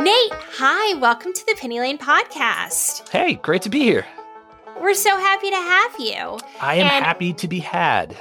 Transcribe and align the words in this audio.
Nate, 0.00 0.32
hi, 0.32 0.94
welcome 0.94 1.34
to 1.34 1.44
the 1.44 1.54
Penny 1.56 1.78
Lane 1.78 1.98
podcast. 1.98 3.06
Hey, 3.10 3.34
great 3.34 3.60
to 3.60 3.68
be 3.68 3.80
here. 3.80 4.06
We're 4.80 4.94
so 4.94 5.14
happy 5.14 5.50
to 5.50 5.56
have 5.56 5.94
you. 5.98 6.38
I 6.58 6.76
am 6.76 6.86
and, 6.86 7.04
happy 7.04 7.34
to 7.34 7.46
be 7.46 7.58
had. 7.58 8.16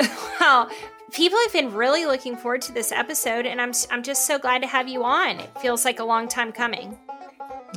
well, 0.40 0.70
people 1.12 1.38
have 1.44 1.52
been 1.52 1.74
really 1.74 2.06
looking 2.06 2.38
forward 2.38 2.62
to 2.62 2.72
this 2.72 2.90
episode, 2.90 3.44
and 3.44 3.60
I'm 3.60 3.72
I'm 3.90 4.02
just 4.02 4.26
so 4.26 4.38
glad 4.38 4.62
to 4.62 4.66
have 4.66 4.88
you 4.88 5.04
on. 5.04 5.40
It 5.40 5.60
feels 5.60 5.84
like 5.84 5.98
a 5.98 6.04
long 6.04 6.26
time 6.26 6.52
coming. 6.52 6.98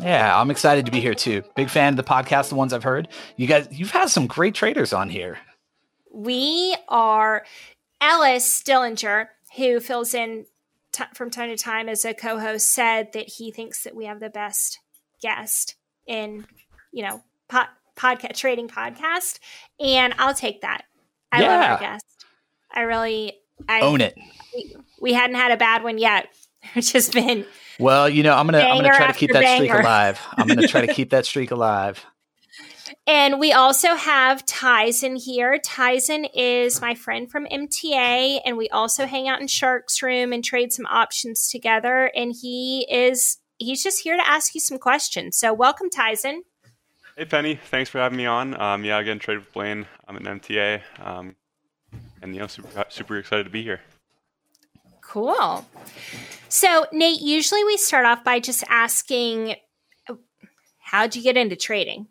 Yeah, 0.01 0.39
I'm 0.39 0.49
excited 0.49 0.85
to 0.85 0.91
be 0.93 1.01
here 1.01 1.13
too. 1.13 1.43
Big 1.53 1.69
fan 1.69 1.91
of 1.91 1.97
the 1.97 2.03
podcast, 2.03 2.47
the 2.47 2.55
ones 2.55 2.71
I've 2.71 2.83
heard. 2.83 3.09
You 3.35 3.45
guys, 3.45 3.67
you've 3.69 3.91
had 3.91 4.09
some 4.09 4.27
great 4.27 4.55
traders 4.55 4.93
on 4.93 5.09
here. 5.09 5.37
We 6.13 6.77
are 6.87 7.45
Ellis 7.99 8.45
Stillinger, 8.45 9.27
who 9.57 9.81
fills 9.81 10.13
in 10.13 10.45
t- 10.97 11.03
from 11.13 11.29
time 11.29 11.49
to 11.49 11.57
time 11.57 11.89
as 11.89 12.05
a 12.05 12.13
co-host, 12.13 12.69
said 12.69 13.13
that 13.13 13.29
he 13.29 13.51
thinks 13.51 13.83
that 13.83 13.95
we 13.95 14.05
have 14.05 14.19
the 14.19 14.29
best 14.29 14.79
guest 15.21 15.75
in, 16.05 16.45
you 16.91 17.03
know, 17.03 17.23
po- 17.47 17.63
podcast 17.95 18.35
trading 18.35 18.67
podcast, 18.67 19.39
and 19.79 20.13
I'll 20.17 20.33
take 20.33 20.61
that. 20.61 20.83
I 21.31 21.41
yeah. 21.41 21.47
love 21.47 21.71
our 21.71 21.79
guest. 21.79 22.05
I 22.71 22.81
really 22.81 23.33
I, 23.67 23.81
own 23.81 24.01
it. 24.01 24.15
We, 24.55 24.75
we 25.01 25.13
hadn't 25.13 25.35
had 25.35 25.51
a 25.51 25.57
bad 25.57 25.83
one 25.83 25.97
yet. 25.97 26.27
It's 26.75 26.91
just 26.91 27.13
been 27.13 27.45
well, 27.79 28.09
you 28.09 28.23
know, 28.23 28.33
I'm 28.33 28.45
gonna 28.45 28.59
I'm 28.59 28.81
gonna 28.81 28.93
try 28.93 29.07
to 29.07 29.13
keep 29.13 29.31
that 29.31 29.41
banger. 29.41 29.67
streak 29.67 29.79
alive. 29.79 30.19
I'm 30.35 30.47
gonna 30.47 30.67
try 30.67 30.85
to 30.85 30.93
keep 30.93 31.11
that 31.11 31.25
streak 31.25 31.51
alive. 31.51 32.03
And 33.07 33.39
we 33.39 33.53
also 33.53 33.95
have 33.95 34.45
Tyson 34.45 35.15
here. 35.15 35.57
Tyson 35.59 36.25
is 36.25 36.81
my 36.81 36.93
friend 36.93 37.31
from 37.31 37.45
MTA, 37.45 38.41
and 38.43 38.57
we 38.57 38.67
also 38.67 39.05
hang 39.05 39.29
out 39.29 39.39
in 39.39 39.47
Shark's 39.47 40.03
room 40.03 40.33
and 40.33 40.43
trade 40.43 40.73
some 40.73 40.85
options 40.87 41.49
together. 41.49 42.11
And 42.13 42.35
he 42.39 42.85
is 42.91 43.37
he's 43.57 43.81
just 43.81 44.03
here 44.03 44.17
to 44.17 44.29
ask 44.29 44.53
you 44.53 44.59
some 44.59 44.77
questions. 44.77 45.37
So 45.37 45.53
welcome, 45.53 45.89
Tyson. 45.89 46.43
Hey 47.17 47.23
Penny, 47.23 47.55
thanks 47.55 47.89
for 47.89 47.99
having 47.99 48.17
me 48.17 48.25
on. 48.25 48.59
Um, 48.59 48.83
yeah, 48.83 48.99
again, 48.99 49.19
trade 49.19 49.37
with 49.37 49.53
Blaine. 49.53 49.85
I'm 50.05 50.17
an 50.17 50.23
MTA, 50.23 50.81
um, 50.99 51.37
and 52.21 52.35
you 52.35 52.41
know, 52.41 52.47
super 52.47 52.85
super 52.89 53.17
excited 53.17 53.45
to 53.45 53.49
be 53.49 53.63
here. 53.63 53.79
Cool. 54.99 55.65
So 56.49 56.87
Nate, 56.91 57.21
usually 57.21 57.63
we 57.63 57.77
start 57.77 58.05
off 58.05 58.25
by 58.25 58.41
just 58.41 58.65
asking, 58.67 59.55
how'd 60.79 61.15
you 61.15 61.23
get 61.23 61.37
into 61.37 61.55
trading? 61.55 62.07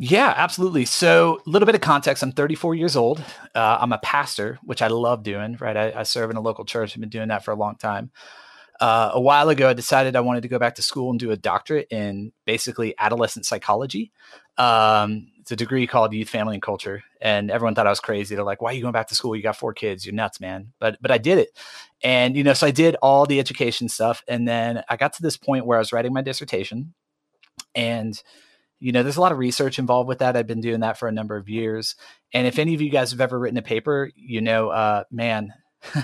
Yeah, 0.00 0.32
absolutely. 0.36 0.84
So, 0.84 1.42
a 1.44 1.50
little 1.50 1.66
bit 1.66 1.74
of 1.74 1.80
context 1.80 2.22
I'm 2.22 2.30
34 2.30 2.76
years 2.76 2.94
old. 2.94 3.18
Uh, 3.54 3.78
I'm 3.80 3.92
a 3.92 3.98
pastor, 3.98 4.58
which 4.62 4.80
I 4.80 4.86
love 4.86 5.24
doing, 5.24 5.56
right? 5.58 5.76
I, 5.76 5.92
I, 6.00 6.02
serve 6.04 6.30
in 6.30 6.36
a 6.36 6.40
local 6.40 6.64
church. 6.64 6.94
I've 6.94 7.00
been 7.00 7.08
doing 7.08 7.28
that 7.28 7.44
for 7.44 7.50
a 7.50 7.56
long 7.56 7.74
time. 7.74 8.12
Uh, 8.80 9.10
a 9.14 9.20
while 9.20 9.48
ago, 9.48 9.68
I 9.68 9.72
decided 9.72 10.14
I 10.14 10.20
wanted 10.20 10.42
to 10.42 10.48
go 10.48 10.60
back 10.60 10.76
to 10.76 10.82
school 10.82 11.10
and 11.10 11.18
do 11.18 11.32
a 11.32 11.36
doctorate 11.36 11.88
in 11.90 12.30
basically 12.44 12.94
adolescent 12.96 13.44
psychology. 13.44 14.12
Um, 14.56 15.32
it's 15.40 15.50
a 15.50 15.56
degree 15.56 15.88
called 15.88 16.12
Youth, 16.12 16.28
Family, 16.28 16.54
and 16.54 16.62
Culture. 16.62 17.02
And 17.20 17.50
everyone 17.50 17.74
thought 17.74 17.88
I 17.88 17.90
was 17.90 17.98
crazy. 17.98 18.36
They're 18.36 18.44
like, 18.44 18.62
why 18.62 18.70
are 18.70 18.74
you 18.74 18.82
going 18.82 18.92
back 18.92 19.08
to 19.08 19.16
school? 19.16 19.34
You 19.34 19.42
got 19.42 19.56
four 19.56 19.74
kids. 19.74 20.06
You're 20.06 20.14
nuts, 20.14 20.40
man. 20.40 20.72
But, 20.78 20.98
but 21.00 21.10
I 21.10 21.18
did 21.18 21.38
it. 21.38 21.58
And, 22.04 22.36
you 22.36 22.44
know, 22.44 22.52
so 22.52 22.68
I 22.68 22.70
did 22.70 22.94
all 23.02 23.26
the 23.26 23.40
education 23.40 23.88
stuff. 23.88 24.22
And 24.28 24.46
then 24.46 24.84
I 24.88 24.96
got 24.96 25.14
to 25.14 25.22
this 25.22 25.36
point 25.36 25.66
where 25.66 25.78
I 25.78 25.80
was 25.80 25.92
writing 25.92 26.12
my 26.12 26.22
dissertation 26.22 26.94
and 27.74 28.22
you 28.80 28.92
know, 28.92 29.02
there's 29.02 29.16
a 29.16 29.20
lot 29.20 29.32
of 29.32 29.38
research 29.38 29.78
involved 29.78 30.08
with 30.08 30.18
that. 30.18 30.36
I've 30.36 30.46
been 30.46 30.60
doing 30.60 30.80
that 30.80 30.98
for 30.98 31.08
a 31.08 31.12
number 31.12 31.36
of 31.36 31.48
years. 31.48 31.96
And 32.32 32.46
if 32.46 32.58
any 32.58 32.74
of 32.74 32.80
you 32.80 32.90
guys 32.90 33.10
have 33.10 33.20
ever 33.20 33.38
written 33.38 33.58
a 33.58 33.62
paper, 33.62 34.10
you 34.14 34.40
know, 34.40 34.68
uh, 34.68 35.04
man, 35.10 35.52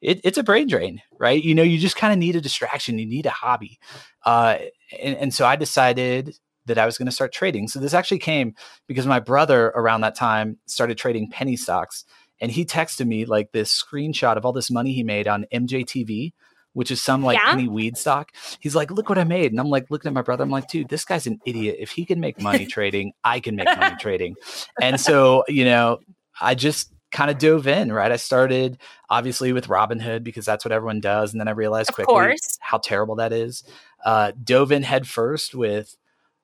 it, 0.00 0.20
it's 0.24 0.38
a 0.38 0.42
brain 0.42 0.66
drain, 0.66 1.02
right? 1.18 1.42
You 1.42 1.54
know, 1.54 1.62
you 1.62 1.78
just 1.78 1.96
kind 1.96 2.12
of 2.12 2.18
need 2.18 2.36
a 2.36 2.40
distraction. 2.40 2.98
You 2.98 3.06
need 3.06 3.26
a 3.26 3.30
hobby. 3.30 3.78
Uh, 4.24 4.58
and, 5.00 5.16
and 5.16 5.34
so 5.34 5.46
I 5.46 5.56
decided 5.56 6.36
that 6.66 6.78
I 6.78 6.86
was 6.86 6.96
going 6.96 7.06
to 7.06 7.12
start 7.12 7.32
trading. 7.32 7.68
So 7.68 7.80
this 7.80 7.94
actually 7.94 8.18
came 8.18 8.54
because 8.86 9.06
my 9.06 9.20
brother 9.20 9.66
around 9.68 10.02
that 10.02 10.14
time 10.14 10.58
started 10.66 10.98
trading 10.98 11.30
penny 11.30 11.56
stocks. 11.56 12.04
And 12.40 12.50
he 12.50 12.64
texted 12.64 13.06
me 13.06 13.26
like 13.26 13.52
this 13.52 13.82
screenshot 13.82 14.36
of 14.36 14.46
all 14.46 14.52
this 14.52 14.70
money 14.70 14.92
he 14.92 15.02
made 15.02 15.28
on 15.28 15.44
MJTV, 15.52 16.32
which 16.72 16.90
is 16.90 17.02
some 17.02 17.22
like 17.22 17.38
yeah. 17.38 17.50
penny 17.50 17.68
weed 17.68 17.96
stock. 17.96 18.32
He's 18.60 18.74
like, 18.74 18.90
look 18.90 19.08
what 19.08 19.18
I 19.18 19.24
made. 19.24 19.50
And 19.50 19.60
I'm 19.60 19.70
like, 19.70 19.90
looking 19.90 20.08
at 20.08 20.14
my 20.14 20.22
brother, 20.22 20.44
I'm 20.44 20.50
like, 20.50 20.68
dude, 20.68 20.88
this 20.88 21.04
guy's 21.04 21.26
an 21.26 21.40
idiot. 21.44 21.76
If 21.78 21.90
he 21.90 22.04
can 22.04 22.20
make 22.20 22.40
money 22.40 22.66
trading, 22.70 23.12
I 23.24 23.40
can 23.40 23.56
make 23.56 23.66
money 23.66 23.96
trading. 23.98 24.36
And 24.80 25.00
so, 25.00 25.44
you 25.48 25.64
know, 25.64 25.98
I 26.40 26.54
just 26.54 26.92
kind 27.10 27.30
of 27.30 27.38
dove 27.38 27.66
in, 27.66 27.92
right? 27.92 28.12
I 28.12 28.16
started 28.16 28.78
obviously 29.08 29.52
with 29.52 29.66
Robinhood 29.66 30.22
because 30.22 30.44
that's 30.44 30.64
what 30.64 30.72
everyone 30.72 31.00
does. 31.00 31.32
And 31.32 31.40
then 31.40 31.48
I 31.48 31.52
realized 31.52 31.90
of 31.90 31.96
quickly 31.96 32.14
course. 32.14 32.58
how 32.60 32.78
terrible 32.78 33.16
that 33.16 33.32
is. 33.32 33.64
Uh, 34.04 34.32
dove 34.42 34.70
in 34.70 34.82
head 34.82 35.08
first 35.08 35.54
with, 35.54 35.96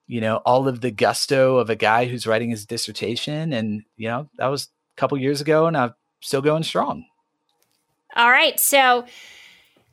you 0.09 0.21
know, 0.21 0.37
all 0.39 0.69
of 0.69 0.81
the 0.81 0.91
gusto 0.91 1.57
of 1.57 1.71
a 1.71 1.77
guy 1.77 2.07
who's 2.07 2.27
writing 2.27 2.51
his 2.51 2.67
dissertation. 2.67 3.53
And, 3.53 3.85
you 3.97 4.09
know, 4.09 4.29
that 4.39 4.49
was 4.49 4.69
a 4.97 5.01
couple 5.01 5.19
years 5.19 5.41
ago 5.41 5.67
and 5.67 5.77
I'm 5.77 5.95
still 6.21 6.43
going 6.43 6.65
strong. 6.65 7.07
All 8.17 8.31
right. 8.31 8.59
So, 8.59 9.07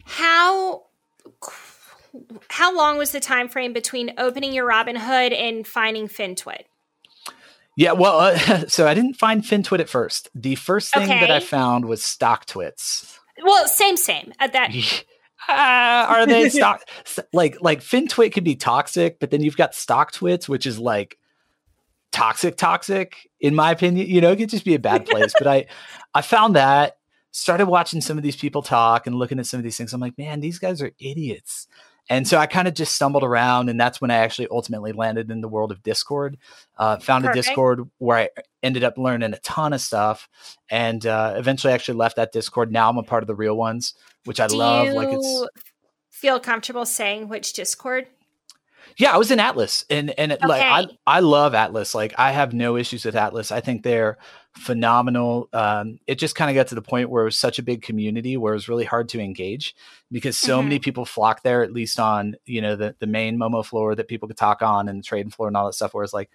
how 0.03 0.83
how 2.49 2.75
long 2.75 2.97
was 2.97 3.11
the 3.11 3.19
time 3.19 3.47
frame 3.49 3.73
between 3.73 4.13
opening 4.17 4.53
your 4.53 4.69
Robinhood 4.69 5.33
and 5.33 5.65
finding 5.65 6.07
FinTwit? 6.07 6.63
Yeah, 7.75 7.93
well, 7.93 8.19
uh, 8.19 8.37
so 8.67 8.87
I 8.87 8.93
didn't 8.93 9.15
find 9.15 9.43
FinTwit 9.43 9.79
at 9.79 9.89
first. 9.89 10.29
The 10.35 10.55
first 10.55 10.93
thing 10.93 11.03
okay. 11.03 11.19
that 11.19 11.31
I 11.31 11.39
found 11.39 11.85
was 11.85 12.03
stock 12.03 12.45
StockTwits. 12.45 13.17
Well, 13.43 13.67
same, 13.67 13.97
same. 13.97 14.31
At 14.39 14.53
that. 14.53 14.71
Uh, 15.49 15.51
are 16.09 16.25
they 16.25 16.49
stock 16.49 16.83
like 17.33 17.57
like 17.61 17.81
FinTwit 17.81 18.33
could 18.33 18.43
be 18.43 18.55
toxic, 18.55 19.19
but 19.19 19.31
then 19.31 19.41
you've 19.41 19.57
got 19.57 19.73
stock 19.73 20.11
StockTwits, 20.11 20.47
which 20.47 20.65
is 20.65 20.77
like 20.77 21.17
toxic, 22.11 22.57
toxic. 22.57 23.29
In 23.39 23.55
my 23.55 23.71
opinion, 23.71 24.07
you 24.07 24.21
know, 24.21 24.31
it 24.31 24.37
could 24.37 24.49
just 24.49 24.65
be 24.65 24.75
a 24.75 24.79
bad 24.79 25.05
place. 25.05 25.33
but 25.37 25.47
I 25.47 25.65
I 26.13 26.21
found 26.21 26.55
that 26.55 26.97
started 27.33 27.66
watching 27.66 27.99
some 27.99 28.16
of 28.16 28.23
these 28.23 28.35
people 28.35 28.61
talk 28.61 29.07
and 29.07 29.16
looking 29.16 29.39
at 29.39 29.47
some 29.47 29.57
of 29.57 29.63
these 29.63 29.75
things. 29.75 29.91
I'm 29.91 29.99
like, 29.99 30.17
man, 30.17 30.39
these 30.39 30.59
guys 30.59 30.81
are 30.81 30.91
idiots. 30.99 31.67
And 32.09 32.27
so 32.27 32.38
I 32.38 32.47
kind 32.47 32.67
of 32.67 32.73
just 32.73 32.94
stumbled 32.94 33.23
around, 33.23 33.69
and 33.69 33.79
that's 33.79 34.01
when 34.01 34.11
I 34.11 34.16
actually 34.16 34.49
ultimately 34.51 34.91
landed 34.91 35.31
in 35.31 35.41
the 35.41 35.47
world 35.47 35.71
of 35.71 35.81
Discord. 35.83 36.38
Uh, 36.77 36.97
found 36.97 37.23
Perfect. 37.23 37.38
a 37.38 37.41
Discord 37.41 37.89
where 37.97 38.17
I 38.17 38.29
ended 38.61 38.83
up 38.83 38.97
learning 38.97 39.33
a 39.33 39.39
ton 39.39 39.71
of 39.71 39.79
stuff, 39.79 40.27
and 40.69 41.05
uh, 41.05 41.33
eventually 41.38 41.73
actually 41.73 41.97
left 41.97 42.17
that 42.17 42.33
Discord. 42.33 42.71
Now 42.71 42.89
I'm 42.89 42.97
a 42.97 43.03
part 43.03 43.23
of 43.23 43.27
the 43.27 43.35
real 43.35 43.55
ones, 43.55 43.94
which 44.25 44.41
I 44.41 44.47
Do 44.47 44.57
love. 44.57 44.89
Like 44.89 45.09
it's 45.11 45.47
feel 46.11 46.41
comfortable 46.41 46.85
saying 46.85 47.29
which 47.29 47.53
Discord. 47.53 48.07
Yeah, 48.97 49.13
I 49.13 49.17
was 49.17 49.31
in 49.31 49.39
Atlas, 49.39 49.85
and 49.89 50.11
and 50.19 50.33
okay. 50.33 50.45
like 50.45 50.61
I 50.61 50.88
I 51.07 51.19
love 51.21 51.55
Atlas. 51.55 51.95
Like 51.95 52.13
I 52.17 52.31
have 52.31 52.53
no 52.53 52.75
issues 52.75 53.05
with 53.05 53.15
Atlas. 53.15 53.50
I 53.50 53.61
think 53.61 53.83
they're 53.83 54.17
phenomenal. 54.55 55.49
Um, 55.53 55.99
it 56.07 56.15
just 56.15 56.35
kind 56.35 56.49
of 56.49 56.55
got 56.55 56.67
to 56.67 56.75
the 56.75 56.81
point 56.81 57.09
where 57.09 57.23
it 57.23 57.25
was 57.25 57.37
such 57.37 57.59
a 57.59 57.63
big 57.63 57.81
community 57.81 58.37
where 58.37 58.53
it 58.53 58.57
was 58.57 58.69
really 58.69 58.85
hard 58.85 59.09
to 59.09 59.19
engage 59.19 59.75
because 60.11 60.37
so 60.37 60.57
mm-hmm. 60.57 60.69
many 60.69 60.79
people 60.79 61.05
flock 61.05 61.43
there, 61.43 61.63
at 61.63 61.73
least 61.73 61.99
on 61.99 62.35
you 62.45 62.61
know 62.61 62.75
the 62.75 62.95
the 62.99 63.07
main 63.07 63.37
Momo 63.37 63.65
floor 63.65 63.95
that 63.95 64.07
people 64.07 64.27
could 64.27 64.37
talk 64.37 64.61
on 64.61 64.87
and 64.87 64.99
the 64.99 65.03
trading 65.03 65.31
floor 65.31 65.47
and 65.47 65.57
all 65.57 65.65
that 65.65 65.73
stuff. 65.73 65.93
Where 65.93 66.03
it's 66.03 66.13
like, 66.13 66.29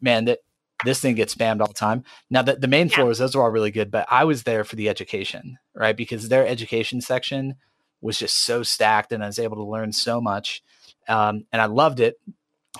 man, 0.00 0.26
that 0.26 0.40
this 0.84 1.00
thing 1.00 1.14
gets 1.14 1.34
spammed 1.34 1.60
all 1.60 1.68
the 1.68 1.74
time. 1.74 2.04
Now 2.30 2.42
the, 2.42 2.56
the 2.56 2.68
main 2.68 2.88
yeah. 2.88 2.96
floors, 2.96 3.18
those 3.18 3.34
are 3.34 3.42
all 3.42 3.50
really 3.50 3.70
good, 3.70 3.90
but 3.90 4.06
I 4.10 4.24
was 4.24 4.42
there 4.42 4.64
for 4.64 4.76
the 4.76 4.88
education, 4.88 5.58
right? 5.74 5.96
Because 5.96 6.28
their 6.28 6.46
education 6.46 7.00
section 7.00 7.56
was 8.00 8.18
just 8.18 8.44
so 8.44 8.62
stacked 8.62 9.12
and 9.12 9.22
I 9.22 9.28
was 9.28 9.38
able 9.38 9.56
to 9.56 9.64
learn 9.64 9.92
so 9.92 10.20
much 10.20 10.62
um, 11.08 11.46
and 11.52 11.60
I 11.62 11.66
loved 11.66 12.00
it. 12.00 12.20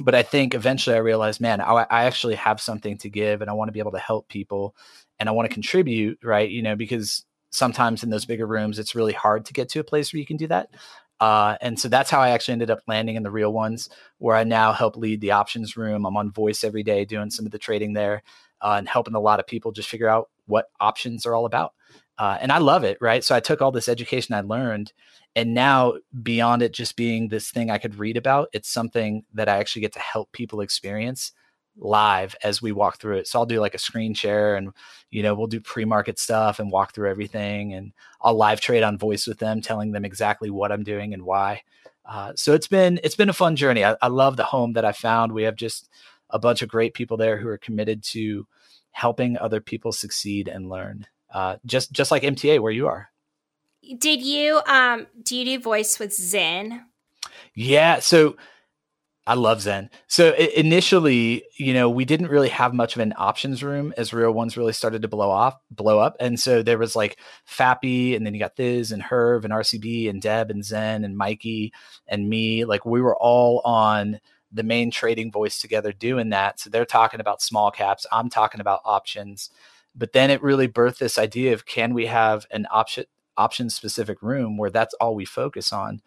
But 0.01 0.15
I 0.15 0.23
think 0.23 0.55
eventually 0.55 0.97
I 0.97 1.01
realized, 1.01 1.41
man, 1.41 1.61
I, 1.61 1.87
I 1.89 2.05
actually 2.05 2.35
have 2.35 2.61
something 2.61 2.99
to 2.99 3.09
give, 3.09 3.41
and 3.41 3.51
I 3.51 3.55
want 3.55 3.69
to 3.69 3.73
be 3.73 3.79
able 3.79 3.93
to 3.93 3.99
help 3.99 4.29
people, 4.29 4.75
and 5.21 5.29
I 5.29 5.33
want 5.33 5.49
to 5.49 5.55
contribute, 5.55 6.19
right? 6.23 6.51
You 6.51 6.63
know, 6.63 6.75
because 6.75 7.25
sometimes 7.51 8.03
in 8.03 8.11
those 8.11 8.25
bigger 8.25 8.47
rooms, 8.47 8.79
it's 8.79 8.97
really 8.97 9.13
hard 9.13 9.45
to 9.47 9.53
get 9.53 9.69
to 9.71 9.79
a 9.79 9.85
place 9.85 10.13
where 10.13 10.19
you 10.19 10.27
can 10.27 10.37
do 10.37 10.49
that. 10.49 10.71
Uh, 11.21 11.57
and 11.61 11.79
so 11.79 11.89
that's 11.89 12.11
how 12.11 12.21
I 12.21 12.31
actually 12.31 12.53
ended 12.53 12.71
up 12.73 12.81
landing 12.89 13.15
in 13.15 13.23
the 13.23 13.31
real 13.31 13.53
ones, 13.53 13.89
where 14.19 14.35
I 14.35 14.43
now 14.43 14.73
help 14.73 14.97
lead 14.97 15.21
the 15.21 15.31
options 15.31 15.77
room. 15.77 16.05
I'm 16.05 16.17
on 16.17 16.33
voice 16.33 16.65
every 16.65 16.83
day 16.83 17.05
doing 17.05 17.31
some 17.31 17.47
of 17.47 17.53
the 17.53 17.59
trading 17.59 17.93
there 17.93 18.25
uh, 18.61 18.75
and 18.79 18.89
helping 18.89 19.15
a 19.15 19.21
lot 19.21 19.39
of 19.39 19.47
people 19.47 19.71
just 19.71 19.89
figure 19.89 20.09
out 20.09 20.29
what 20.47 20.67
options 20.81 21.25
are 21.25 21.35
all 21.35 21.47
about. 21.47 21.73
Uh, 22.19 22.39
and 22.41 22.53
I 22.53 22.59
love 22.59 22.85
it, 22.85 22.99
right? 23.01 23.25
So 23.25 23.35
I 23.35 23.41
took 23.41 23.61
all 23.61 23.73
this 23.73 23.89
education 23.89 24.35
I 24.35 24.41
learned 24.41 24.93
and 25.37 25.53
now 25.53 25.95
beyond 26.23 26.63
it 26.63 26.73
just 26.73 26.97
being 26.97 27.29
this 27.29 27.51
thing 27.51 27.71
i 27.71 27.79
could 27.79 27.97
read 27.97 28.17
about 28.17 28.49
it's 28.53 28.69
something 28.69 29.25
that 29.33 29.49
i 29.49 29.59
actually 29.59 29.83
get 29.83 29.93
to 29.93 29.99
help 29.99 30.31
people 30.33 30.61
experience 30.61 31.33
live 31.77 32.37
as 32.45 32.63
we 32.63 32.71
walk 32.71 32.99
through 32.99 33.17
it. 33.17 33.27
So 33.27 33.39
i'll 33.39 33.47
do 33.47 33.61
like 33.61 33.75
a 33.75 33.79
screen 33.79 34.15
share 34.15 34.57
and 34.57 34.71
you 35.11 35.23
know 35.23 35.35
we'll 35.35 35.49
do 35.49 35.61
pre-market 35.61 36.19
stuff 36.19 36.61
and 36.61 36.71
walk 36.71 36.95
through 36.95 37.11
everything 37.11 37.75
and 37.75 37.93
i'll 38.23 38.37
live 38.37 38.61
trade 38.61 38.85
on 38.85 38.97
voice 38.97 39.27
with 39.27 39.39
them 39.39 39.61
telling 39.61 39.91
them 39.93 40.05
exactly 40.05 40.51
what 40.51 40.71
i'm 40.73 40.85
doing 40.85 41.13
and 41.15 41.23
why. 41.25 41.63
Uh, 42.07 42.33
so 42.37 42.53
it's 42.53 42.69
been 42.69 43.01
it's 43.03 43.17
been 43.17 43.31
a 43.31 43.33
fun 43.33 43.57
journey. 43.57 43.83
I, 43.83 43.97
I 44.03 44.09
love 44.09 44.37
the 44.37 44.45
home 44.45 44.75
that 44.75 44.85
i 44.85 44.93
found. 44.93 45.33
We 45.33 45.45
have 45.45 45.57
just 45.57 45.89
a 46.31 46.39
bunch 46.39 46.63
of 46.63 46.69
great 46.69 46.95
people 46.95 47.17
there 47.17 47.39
who 47.39 47.49
are 47.49 47.59
committed 47.59 48.03
to 48.05 48.47
helping 48.93 49.39
other 49.39 49.61
people 49.61 49.91
succeed 49.91 50.47
and 50.47 50.69
learn 50.69 51.07
uh, 51.35 51.57
just 51.67 51.93
just 51.93 52.11
like 52.11 52.23
mta 52.23 52.61
where 52.61 52.73
you 52.73 52.87
are 52.87 53.11
did 53.99 54.23
you 54.23 54.61
um 54.67 55.07
do 55.23 55.37
you 55.37 55.45
do 55.45 55.63
voice 55.63 55.99
with 55.99 56.13
Zen? 56.13 56.87
Yeah. 57.55 57.99
So 58.01 58.37
I 59.27 59.35
love 59.35 59.63
Zen. 59.63 59.89
So 60.07 60.33
initially, 60.33 61.45
you 61.57 61.73
know, 61.73 61.89
we 61.89 62.05
didn't 62.05 62.29
really 62.29 62.51
have 62.51 62.75
much 62.75 62.95
of 62.95 63.01
an 63.01 63.15
options 63.17 63.63
room 63.63 63.95
as 63.97 64.13
real 64.13 64.33
ones 64.33 64.57
really 64.57 64.75
started 64.75 65.01
to 65.03 65.09
blow 65.09 65.31
off, 65.31 65.57
blow 65.71 65.99
up. 65.99 66.17
And 66.21 66.39
so 66.39 66.63
there 66.63 66.77
was 66.77 66.95
like 66.95 67.19
Fappy, 67.49 68.15
and 68.15 68.27
then 68.27 68.35
you 68.35 68.41
got 68.41 68.57
Thiz 68.57 68.93
and 68.93 69.03
Herv 69.03 69.45
and 69.45 69.53
RCB 69.53 70.11
and 70.11 70.21
Deb 70.21 70.51
and 70.51 70.63
Zen 70.63 71.05
and 71.05 71.17
Mikey 71.17 71.73
and 72.07 72.29
me. 72.29 72.67
Like 72.67 72.85
we 72.85 73.01
were 73.01 73.17
all 73.17 73.61
on 73.65 74.21
the 74.53 74.63
main 74.63 74.91
trading 74.91 75.33
voice 75.33 75.59
together 75.59 75.91
doing 75.93 76.29
that. 76.31 76.61
So 76.61 76.69
they're 76.69 76.85
talking 76.85 77.21
about 77.21 77.43
small 77.43 77.71
caps. 77.71 78.07
I'm 78.13 78.29
talking 78.29 78.61
about 78.61 78.81
options. 78.85 79.51
But 79.95 80.13
then 80.13 80.31
it 80.31 80.43
really 80.43 80.69
birthed 80.69 80.99
this 80.99 81.19
idea 81.19 81.53
of 81.53 81.67
can 81.67 81.95
we 81.95 82.07
have 82.07 82.47
an 82.51 82.67
option 82.71 83.05
option 83.37 83.69
specific 83.69 84.23
room 84.23 84.57
where 84.57 84.71
that's 84.71 84.95
all 84.95 85.15
we 85.15 85.25
focus 85.25 85.73
on? 85.73 86.01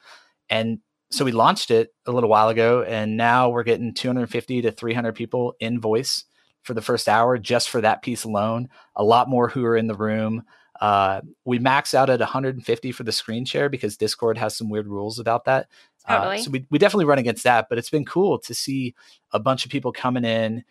And 0.50 0.80
so 1.10 1.24
we 1.26 1.32
launched 1.32 1.72
it 1.72 1.94
a 2.06 2.12
little 2.12 2.30
while 2.30 2.50
ago 2.50 2.84
and 2.84 3.18
now 3.18 3.50
we're 3.50 3.64
getting 3.64 3.94
250 3.94 4.62
to 4.64 4.72
300 4.72 5.14
people 5.14 5.56
in 5.60 5.80
voice 5.80 6.26
for 6.64 6.74
the 6.74 6.82
first 6.82 7.08
hour 7.08 7.38
just 7.38 7.70
for 7.70 7.82
that 7.82 8.02
piece 8.02 8.24
alone 8.24 8.70
a 8.96 9.04
lot 9.04 9.30
more 9.30 9.48
who 9.50 9.64
are 9.66 9.78
in 9.78 9.88
the 9.88 9.96
room 9.96 10.44
uh, 10.80 11.22
we 11.44 11.58
max 11.58 11.96
out 11.96 12.10
at 12.10 12.20
150 12.20 12.92
for 12.92 13.04
the 13.04 13.12
screen 13.12 13.46
share 13.46 13.70
because 13.70 13.98
discord 13.98 14.38
has 14.38 14.56
some 14.56 14.70
weird 14.70 14.88
rules 14.88 15.18
about 15.18 15.46
that 15.46 15.68
uh, 16.08 16.18
totally. 16.18 16.38
uh, 16.38 16.42
so 16.42 16.52
we, 16.52 16.66
we 16.70 16.78
definitely 16.78 17.06
run 17.06 17.20
against 17.20 17.44
that 17.44 17.68
but 17.70 17.78
it's 17.78 17.90
been 17.90 18.06
cool 18.06 18.38
to 18.38 18.54
see 18.54 18.94
a 19.32 19.40
bunch 19.40 19.66
of 19.66 19.72
people 19.72 19.92
coming 19.92 20.26
in 20.26 20.64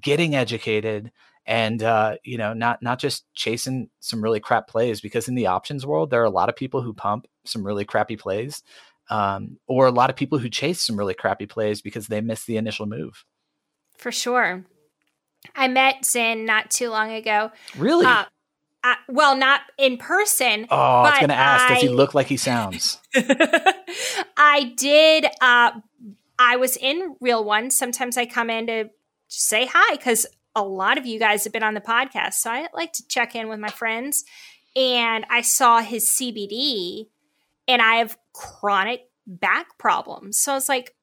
getting 0.00 0.34
educated 0.34 1.10
and 1.46 1.82
uh, 1.82 2.16
you 2.24 2.38
know 2.38 2.52
not 2.52 2.82
not 2.82 2.98
just 2.98 3.24
chasing 3.34 3.90
some 4.00 4.22
really 4.22 4.40
crap 4.40 4.68
plays 4.68 5.00
because 5.00 5.28
in 5.28 5.34
the 5.34 5.46
options 5.46 5.84
world 5.84 6.10
there 6.10 6.20
are 6.20 6.26
a 6.26 6.30
lot 6.30 6.48
of 6.48 6.56
people 6.56 6.82
who 6.82 6.92
pump 6.92 7.26
some 7.44 7.66
really 7.66 7.84
crappy 7.84 8.16
plays 8.16 8.62
um, 9.10 9.58
or 9.66 9.86
a 9.86 9.90
lot 9.90 10.10
of 10.10 10.16
people 10.16 10.38
who 10.38 10.48
chase 10.48 10.80
some 10.80 10.98
really 10.98 11.14
crappy 11.14 11.46
plays 11.46 11.82
because 11.82 12.06
they 12.06 12.20
miss 12.20 12.44
the 12.46 12.56
initial 12.56 12.86
move. 12.86 13.24
For 13.98 14.10
sure. 14.10 14.64
I 15.54 15.68
met 15.68 16.04
Zen 16.04 16.46
not 16.46 16.70
too 16.70 16.88
long 16.88 17.12
ago. 17.12 17.50
Really? 17.76 18.06
Uh, 18.06 18.24
I, 18.84 18.96
well, 19.08 19.36
not 19.36 19.60
in 19.78 19.96
person. 19.96 20.66
Oh, 20.70 20.76
I 20.76 21.10
was 21.10 21.18
going 21.18 21.28
to 21.28 21.34
ask, 21.34 21.70
I, 21.70 21.74
does 21.74 21.82
he 21.82 21.88
look 21.88 22.14
like 22.14 22.26
he 22.26 22.36
sounds? 22.36 22.98
I 24.36 24.72
did. 24.76 25.26
Uh, 25.40 25.72
I 26.38 26.56
was 26.56 26.76
in 26.76 27.16
Real 27.20 27.44
One. 27.44 27.70
Sometimes 27.70 28.16
I 28.16 28.26
come 28.26 28.50
in 28.50 28.66
to 28.68 28.90
say 29.28 29.66
hi 29.66 29.96
because 29.96 30.26
a 30.54 30.62
lot 30.62 30.98
of 30.98 31.06
you 31.06 31.18
guys 31.18 31.44
have 31.44 31.52
been 31.52 31.62
on 31.62 31.74
the 31.74 31.80
podcast. 31.80 32.34
So 32.34 32.50
I 32.50 32.66
like 32.74 32.92
to 32.94 33.06
check 33.08 33.34
in 33.34 33.48
with 33.48 33.58
my 33.58 33.70
friends. 33.70 34.24
And 34.74 35.26
I 35.28 35.42
saw 35.42 35.80
his 35.80 36.06
CBD 36.06 37.08
and 37.68 37.82
I 37.82 37.96
have 37.96 38.16
chronic 38.32 39.08
back 39.26 39.78
problems. 39.78 40.38
So 40.38 40.52
I 40.52 40.54
was 40.54 40.68
like, 40.68 40.94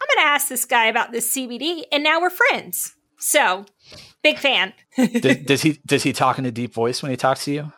I'm 0.00 0.08
going 0.14 0.26
to 0.26 0.32
ask 0.32 0.48
this 0.48 0.64
guy 0.64 0.86
about 0.86 1.12
this 1.12 1.34
CBD, 1.34 1.82
and 1.92 2.02
now 2.02 2.20
we're 2.20 2.30
friends. 2.30 2.94
So, 3.18 3.66
big 4.22 4.38
fan. 4.38 4.72
does, 4.96 5.36
does, 5.36 5.62
he 5.62 5.78
does 5.84 6.02
he 6.02 6.12
talk 6.14 6.38
in 6.38 6.46
a 6.46 6.50
deep 6.50 6.72
voice 6.72 7.02
when 7.02 7.10
he 7.10 7.16
talks 7.16 7.44
to 7.44 7.52
you? 7.52 7.72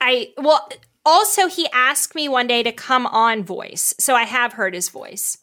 I 0.00 0.32
well, 0.36 0.68
also 1.04 1.48
he 1.48 1.66
asked 1.72 2.14
me 2.14 2.28
one 2.28 2.46
day 2.46 2.62
to 2.62 2.72
come 2.72 3.06
on 3.06 3.42
voice, 3.42 3.94
so 3.98 4.14
I 4.14 4.24
have 4.24 4.52
heard 4.52 4.74
his 4.74 4.90
voice. 4.90 5.38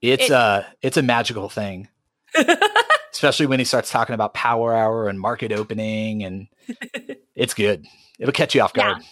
It's 0.00 0.26
it, 0.26 0.30
a 0.30 0.66
it's 0.82 0.96
a 0.96 1.02
magical 1.02 1.48
thing. 1.48 1.88
Especially 3.12 3.46
when 3.46 3.58
he 3.58 3.64
starts 3.64 3.90
talking 3.90 4.14
about 4.14 4.34
power 4.34 4.74
hour 4.74 5.08
and 5.08 5.18
market 5.18 5.52
opening 5.52 6.24
and 6.24 6.48
it's 7.34 7.54
good. 7.54 7.86
It'll 8.18 8.32
catch 8.32 8.54
you 8.54 8.62
off 8.62 8.72
guard. 8.72 8.98
Yeah. 9.00 9.06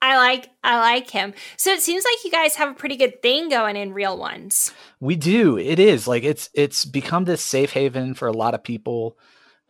I 0.00 0.16
like 0.16 0.50
I 0.62 0.78
like 0.78 1.10
him. 1.10 1.34
So 1.56 1.72
it 1.72 1.80
seems 1.80 2.04
like 2.04 2.24
you 2.24 2.30
guys 2.30 2.54
have 2.54 2.70
a 2.70 2.74
pretty 2.74 2.96
good 2.96 3.20
thing 3.20 3.48
going 3.48 3.76
in 3.76 3.92
real 3.92 4.16
ones. 4.16 4.72
We 5.00 5.16
do. 5.16 5.58
It 5.58 5.78
is 5.78 6.06
like 6.06 6.22
it's 6.22 6.50
it's 6.54 6.84
become 6.84 7.24
this 7.24 7.42
safe 7.42 7.72
haven 7.72 8.14
for 8.14 8.28
a 8.28 8.32
lot 8.32 8.54
of 8.54 8.62
people 8.62 9.18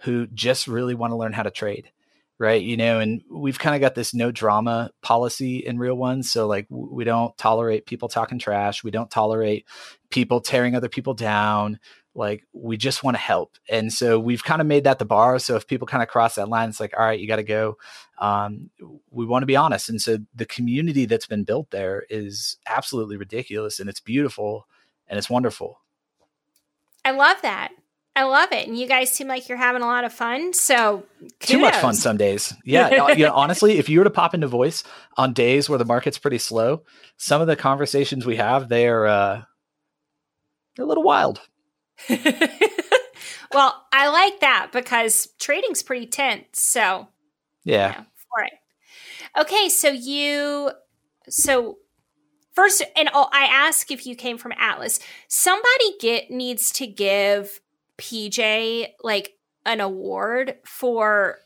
who 0.01 0.27
just 0.29 0.69
really 0.69 0.95
want 0.95 1.13
to 1.13 1.17
learn 1.17 1.33
how 1.33 1.45
to 1.45 1.51
trade. 1.51 1.91
Right. 2.39 2.63
You 2.63 2.77
know, 2.77 3.01
and 3.01 3.23
we've 3.33 3.59
kind 3.59 3.75
of 3.75 3.81
got 3.81 3.97
this 3.97 4.15
no 4.15 4.31
drama 4.31 4.91
policy 5.03 5.59
in 5.59 5.79
real 5.79 5.97
ones. 5.97 6.31
So 6.31 6.47
like 6.47 6.67
we 6.69 7.05
don't 7.05 7.37
tolerate 7.37 7.87
people 7.87 8.09
talking 8.09 8.39
trash. 8.39 8.85
We 8.85 8.93
don't 8.93 9.11
tolerate 9.11 9.67
people 10.11 10.41
tearing 10.41 10.77
other 10.77 10.89
people 10.89 11.15
down 11.15 11.81
like 12.19 12.45
we 12.53 12.77
just 12.77 13.03
want 13.03 13.17
to 13.17 13.21
help 13.21 13.57
and 13.69 13.93
so 13.93 14.19
we've 14.19 14.45
kind 14.45 14.61
of 14.61 14.67
made 14.67 14.85
that 14.85 14.99
the 14.99 15.05
bar 15.05 15.39
so 15.39 15.57
if 15.57 15.67
people 15.67 15.87
kind 15.87 16.03
of 16.03 16.09
cross 16.09 16.35
that 16.35 16.49
line 16.49 16.69
it's 16.69 16.81
like 16.81 16.93
all 16.99 17.05
right 17.05 17.21
you 17.21 17.29
got 17.29 17.37
to 17.37 17.43
go 17.43 17.77
um, 18.19 18.69
we 19.11 19.25
want 19.25 19.43
to 19.43 19.47
be 19.47 19.57
honest 19.57 19.89
and 19.89 20.03
so 20.03 20.19
the 20.35 20.45
community 20.47 21.07
that's 21.07 21.27
been 21.27 21.45
built 21.45 21.71
there 21.71 22.05
is 22.11 22.57
absolutely 22.67 23.17
ridiculous 23.17 23.79
and 23.79 23.89
it's 23.89 24.01
beautiful 24.01 24.67
and 25.07 25.17
it's 25.17 25.31
wonderful 25.31 25.81
i 27.05 27.11
love 27.11 27.41
that 27.43 27.71
I 28.17 28.25
love 28.25 28.51
it, 28.51 28.67
and 28.67 28.77
you 28.77 28.89
guys 28.89 29.13
seem 29.13 29.29
like 29.29 29.49
you're 29.49 29.57
having 29.57 29.81
a 29.81 29.87
lot 29.87 30.03
of 30.03 30.13
fun. 30.13 30.53
So 30.53 31.05
kudos. 31.21 31.39
too 31.39 31.59
much 31.61 31.77
fun 31.77 31.95
some 31.95 32.17
days. 32.17 32.53
Yeah, 32.65 33.13
you 33.13 33.27
know, 33.27 33.33
honestly, 33.33 33.79
if 33.79 33.89
you 33.89 34.01
were 34.01 34.05
to 34.05 34.11
pop 34.11 34.35
into 34.35 34.49
voice 34.49 34.83
on 35.17 35.33
days 35.33 35.69
where 35.69 35.79
the 35.79 35.85
market's 35.85 36.19
pretty 36.19 36.39
slow, 36.39 36.83
some 37.17 37.41
of 37.41 37.47
the 37.47 37.55
conversations 37.55 38.27
we 38.27 38.35
have, 38.35 38.69
they're 38.69 39.07
uh, 39.07 39.43
they're 40.75 40.85
a 40.85 40.89
little 40.89 41.05
wild. 41.05 41.41
well, 43.53 43.87
I 43.93 44.09
like 44.09 44.41
that 44.41 44.71
because 44.73 45.29
trading's 45.39 45.83
pretty 45.83 46.07
tense. 46.07 46.47
So, 46.53 47.09
yeah. 47.65 47.93
You 47.93 47.99
know, 47.99 48.07
for 48.17 48.45
it. 48.45 49.41
Okay, 49.41 49.69
so 49.69 49.89
you, 49.89 50.71
so 51.29 51.79
first, 52.55 52.83
and 52.97 53.09
I 53.13 53.49
ask 53.51 53.91
if 53.91 54.07
you 54.07 54.17
came 54.17 54.39
from 54.39 54.53
Atlas. 54.59 55.01
Somebody 55.29 55.97
get 56.01 56.31
needs 56.31 56.73
to 56.73 56.87
give 56.87 57.61
PJ 57.99 58.89
like 59.03 59.35
an 59.67 59.81
award 59.81 60.57
for 60.65 61.39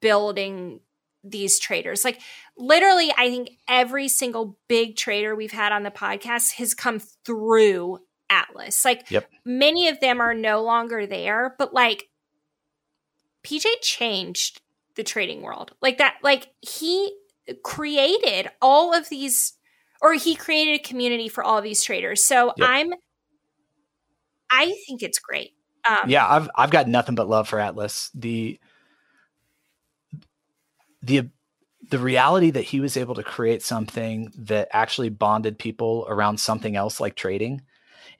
building 0.00 0.80
these 1.22 1.58
traders. 1.58 2.04
Like 2.04 2.20
literally, 2.56 3.12
I 3.16 3.28
think 3.30 3.50
every 3.68 4.08
single 4.08 4.58
big 4.68 4.96
trader 4.96 5.34
we've 5.34 5.52
had 5.52 5.72
on 5.72 5.82
the 5.82 5.90
podcast 5.90 6.52
has 6.54 6.74
come 6.74 6.98
through 6.98 7.98
Atlas. 8.30 8.84
Like 8.84 9.10
yep. 9.10 9.30
many 9.44 9.88
of 9.88 10.00
them 10.00 10.20
are 10.20 10.34
no 10.34 10.62
longer 10.62 11.06
there, 11.06 11.54
but 11.58 11.72
like 11.72 12.08
PJ 13.44 13.64
changed 13.82 14.60
the 14.96 15.04
trading 15.04 15.42
world. 15.42 15.72
Like 15.80 15.98
that 15.98 16.16
like 16.22 16.48
he 16.60 17.12
created 17.62 18.50
all 18.60 18.94
of 18.94 19.08
these 19.08 19.54
or 20.02 20.14
he 20.14 20.34
created 20.34 20.80
a 20.80 20.82
community 20.82 21.28
for 21.28 21.44
all 21.44 21.62
these 21.62 21.82
traders. 21.82 22.22
So 22.22 22.52
yep. 22.56 22.68
I'm 22.68 22.92
I 24.50 24.74
think 24.86 25.02
it's 25.02 25.18
great. 25.18 25.52
Um, 25.88 26.08
yeah, 26.08 26.26
I've 26.28 26.48
I've 26.54 26.70
got 26.70 26.88
nothing 26.88 27.14
but 27.14 27.28
love 27.28 27.48
for 27.48 27.60
Atlas. 27.60 28.10
The 28.14 28.58
the 31.02 31.28
the 31.88 31.98
reality 31.98 32.50
that 32.50 32.62
he 32.62 32.80
was 32.80 32.96
able 32.96 33.14
to 33.14 33.22
create 33.22 33.62
something 33.62 34.32
that 34.36 34.68
actually 34.72 35.08
bonded 35.08 35.58
people 35.58 36.04
around 36.08 36.38
something 36.38 36.74
else 36.74 37.00
like 37.00 37.14
trading 37.14 37.62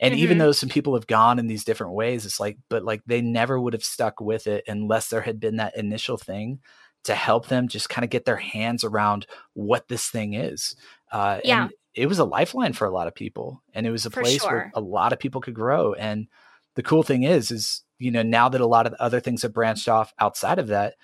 and 0.00 0.12
mm-hmm. 0.14 0.22
even 0.22 0.38
though 0.38 0.52
some 0.52 0.68
people 0.68 0.94
have 0.94 1.06
gone 1.06 1.38
in 1.38 1.46
these 1.46 1.64
different 1.64 1.94
ways, 1.94 2.26
it's 2.26 2.40
like, 2.40 2.58
but 2.68 2.84
like 2.84 3.02
they 3.06 3.20
never 3.20 3.60
would 3.60 3.72
have 3.72 3.84
stuck 3.84 4.20
with 4.20 4.46
it 4.46 4.64
unless 4.66 5.08
there 5.08 5.22
had 5.22 5.40
been 5.40 5.56
that 5.56 5.76
initial 5.76 6.16
thing 6.16 6.60
to 7.04 7.14
help 7.14 7.48
them 7.48 7.68
just 7.68 7.88
kind 7.88 8.04
of 8.04 8.10
get 8.10 8.24
their 8.24 8.36
hands 8.36 8.84
around 8.84 9.26
what 9.54 9.88
this 9.88 10.08
thing 10.08 10.34
is. 10.34 10.74
Uh, 11.10 11.40
yeah. 11.44 11.64
And 11.64 11.72
it 11.94 12.06
was 12.06 12.18
a 12.18 12.24
lifeline 12.24 12.74
for 12.74 12.84
a 12.84 12.90
lot 12.90 13.08
of 13.08 13.14
people, 13.14 13.62
and 13.72 13.86
it 13.86 13.90
was 13.90 14.04
a 14.04 14.10
for 14.10 14.20
place 14.22 14.42
sure. 14.42 14.50
where 14.50 14.72
a 14.74 14.80
lot 14.80 15.12
of 15.12 15.18
people 15.18 15.40
could 15.40 15.54
grow. 15.54 15.94
And 15.94 16.26
the 16.74 16.82
cool 16.82 17.02
thing 17.02 17.22
is, 17.22 17.50
is 17.50 17.82
you 17.98 18.10
know 18.10 18.22
now 18.22 18.50
that 18.50 18.60
a 18.60 18.66
lot 18.66 18.86
of 18.86 18.92
other 18.94 19.18
things 19.18 19.42
have 19.42 19.54
branched 19.54 19.88
off 19.88 20.12
outside 20.18 20.58
of 20.58 20.66
that, 20.68 20.94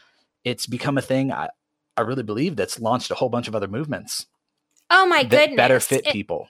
it's 0.44 0.66
become 0.66 0.99
a 0.99 1.02
thing. 1.02 1.32
I, 1.32 1.49
I 1.96 2.02
really 2.02 2.22
believe 2.22 2.56
that's 2.56 2.78
launched 2.78 3.11
a 3.11 3.14
whole 3.14 3.30
bunch 3.30 3.49
of 3.49 3.54
other 3.54 3.68
movements. 3.68 4.26
Oh 4.90 5.06
my 5.06 5.25
goodness! 5.25 5.56
Better 5.56 5.80
fit 5.80 6.06
it, 6.06 6.12
people. 6.12 6.46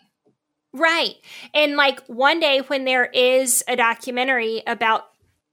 Right. 0.72 1.14
And 1.52 1.76
like 1.76 2.00
one 2.06 2.40
day 2.40 2.60
when 2.60 2.84
there 2.84 3.04
is 3.04 3.62
a 3.68 3.76
documentary 3.76 4.62
about 4.66 5.04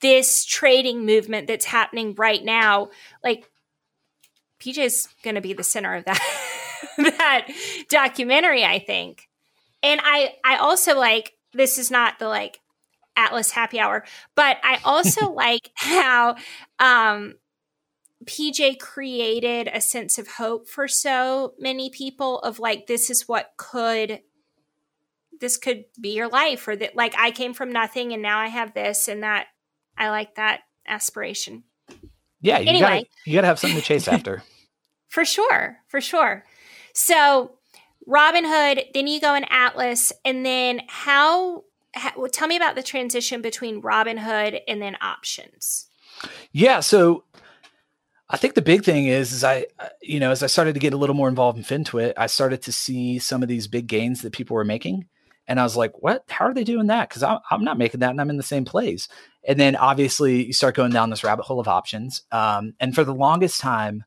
this 0.02 0.46
trading 0.46 1.06
movement 1.06 1.48
that's 1.48 1.66
happening 1.66 2.16
right 2.16 2.44
now, 2.44 2.90
like 3.24 3.50
PJ's 4.62 5.10
going 5.24 5.36
to 5.36 5.42
be 5.42 5.54
the 5.54 5.64
center 5.64 5.96
of 5.96 6.06
that 6.06 6.20
that 6.98 7.48
documentary, 7.90 8.64
I 8.64 8.80
think. 8.80 9.28
And 9.84 10.00
I 10.04 10.36
I 10.44 10.58
also 10.58 10.98
like 10.98 11.34
this 11.54 11.78
is 11.78 11.92
not 11.92 12.20
the 12.20 12.28
like 12.28 12.60
Atlas 13.18 13.52
happy 13.52 13.80
hour, 13.80 14.06
but 14.36 14.58
I 14.64 14.80
also 14.86 15.32
like 15.34 15.72
how 15.76 16.36
um 16.80 17.36
PJ 18.26 18.80
created 18.80 19.70
a 19.74 19.82
sense 19.82 20.18
of 20.18 20.28
hope 20.28 20.68
for 20.68 20.88
so 20.88 21.54
many 21.58 21.90
people 21.90 22.40
of 22.40 22.60
like 22.60 22.88
this 22.88 23.10
is 23.10 23.28
what 23.28 23.52
could 23.58 24.22
this 25.40 25.58
could 25.58 25.86
be 26.00 26.10
your 26.10 26.28
life 26.28 26.68
or 26.68 26.76
that 26.76 26.96
like 26.96 27.16
I 27.18 27.32
came 27.32 27.54
from 27.54 27.72
nothing 27.72 28.14
and 28.14 28.22
now 28.22 28.40
I 28.40 28.48
have 28.48 28.74
this 28.74 29.08
and 29.08 29.24
that 29.24 29.48
I 29.98 30.10
like 30.10 30.36
that 30.36 30.62
aspiration. 30.88 31.64
Yeah, 32.42 32.60
you 32.60 32.70
anyway, 32.70 32.82
gotta, 32.82 33.06
you 33.26 33.34
gotta 33.34 33.48
have 33.48 33.60
something 33.60 33.80
to 33.80 33.86
chase 33.86 34.08
after. 34.08 34.44
for 35.10 35.26
sure, 35.26 35.78
for 35.88 36.00
sure. 36.00 36.46
So 36.94 37.60
Robinhood, 38.10 38.94
then 38.94 39.08
you 39.08 39.22
go 39.22 39.36
in 39.36 39.46
Atlas, 39.50 40.12
and 40.26 40.46
then 40.46 40.82
how, 40.88 41.64
how 41.94 42.28
tell 42.28 42.48
me 42.48 42.56
about 42.56 42.76
the 42.76 42.84
transition 42.84 43.42
between 43.42 43.82
Robinhood 43.82 44.62
and 44.68 44.82
then 44.82 44.98
options. 45.02 45.88
Yeah, 46.52 46.80
so 46.80 47.24
I 48.30 48.38
think 48.38 48.56
the 48.56 48.62
big 48.62 48.84
thing 48.84 49.06
is, 49.06 49.32
is 49.32 49.44
I, 49.44 49.68
you 50.02 50.20
know, 50.20 50.32
as 50.32 50.42
I 50.42 50.48
started 50.48 50.74
to 50.74 50.80
get 50.80 50.94
a 50.94 50.98
little 50.98 51.16
more 51.16 51.30
involved 51.30 51.58
in 51.58 51.64
FinTwit, 51.64 52.14
I 52.18 52.28
started 52.28 52.64
to 52.64 52.72
see 52.72 53.20
some 53.20 53.44
of 53.44 53.50
these 53.50 53.68
big 53.68 53.88
gains 53.88 54.22
that 54.24 54.34
people 54.34 54.56
were 54.56 54.66
making. 54.66 55.08
And 55.50 55.60
I 55.60 55.64
was 55.64 55.76
like, 55.76 56.02
what? 56.02 56.24
How 56.30 56.46
are 56.46 56.54
they 56.54 56.64
doing 56.64 56.88
that? 56.88 57.10
Because 57.10 57.24
I'm, 57.24 57.40
I'm 57.50 57.64
not 57.64 57.78
making 57.78 58.00
that 58.02 58.12
and 58.12 58.22
I'm 58.22 58.30
in 58.30 58.38
the 58.38 58.44
same 58.44 58.64
place. 58.64 59.10
And 59.46 59.60
then 59.60 59.76
obviously 59.76 60.46
you 60.46 60.54
start 60.54 60.76
going 60.76 60.92
down 60.92 61.10
this 61.10 61.24
rabbit 61.24 61.44
hole 61.44 61.60
of 61.60 61.68
options. 61.68 62.22
Um, 62.32 62.76
and 62.80 62.94
for 62.94 63.04
the 63.04 63.16
longest 63.16 63.60
time, 63.60 64.06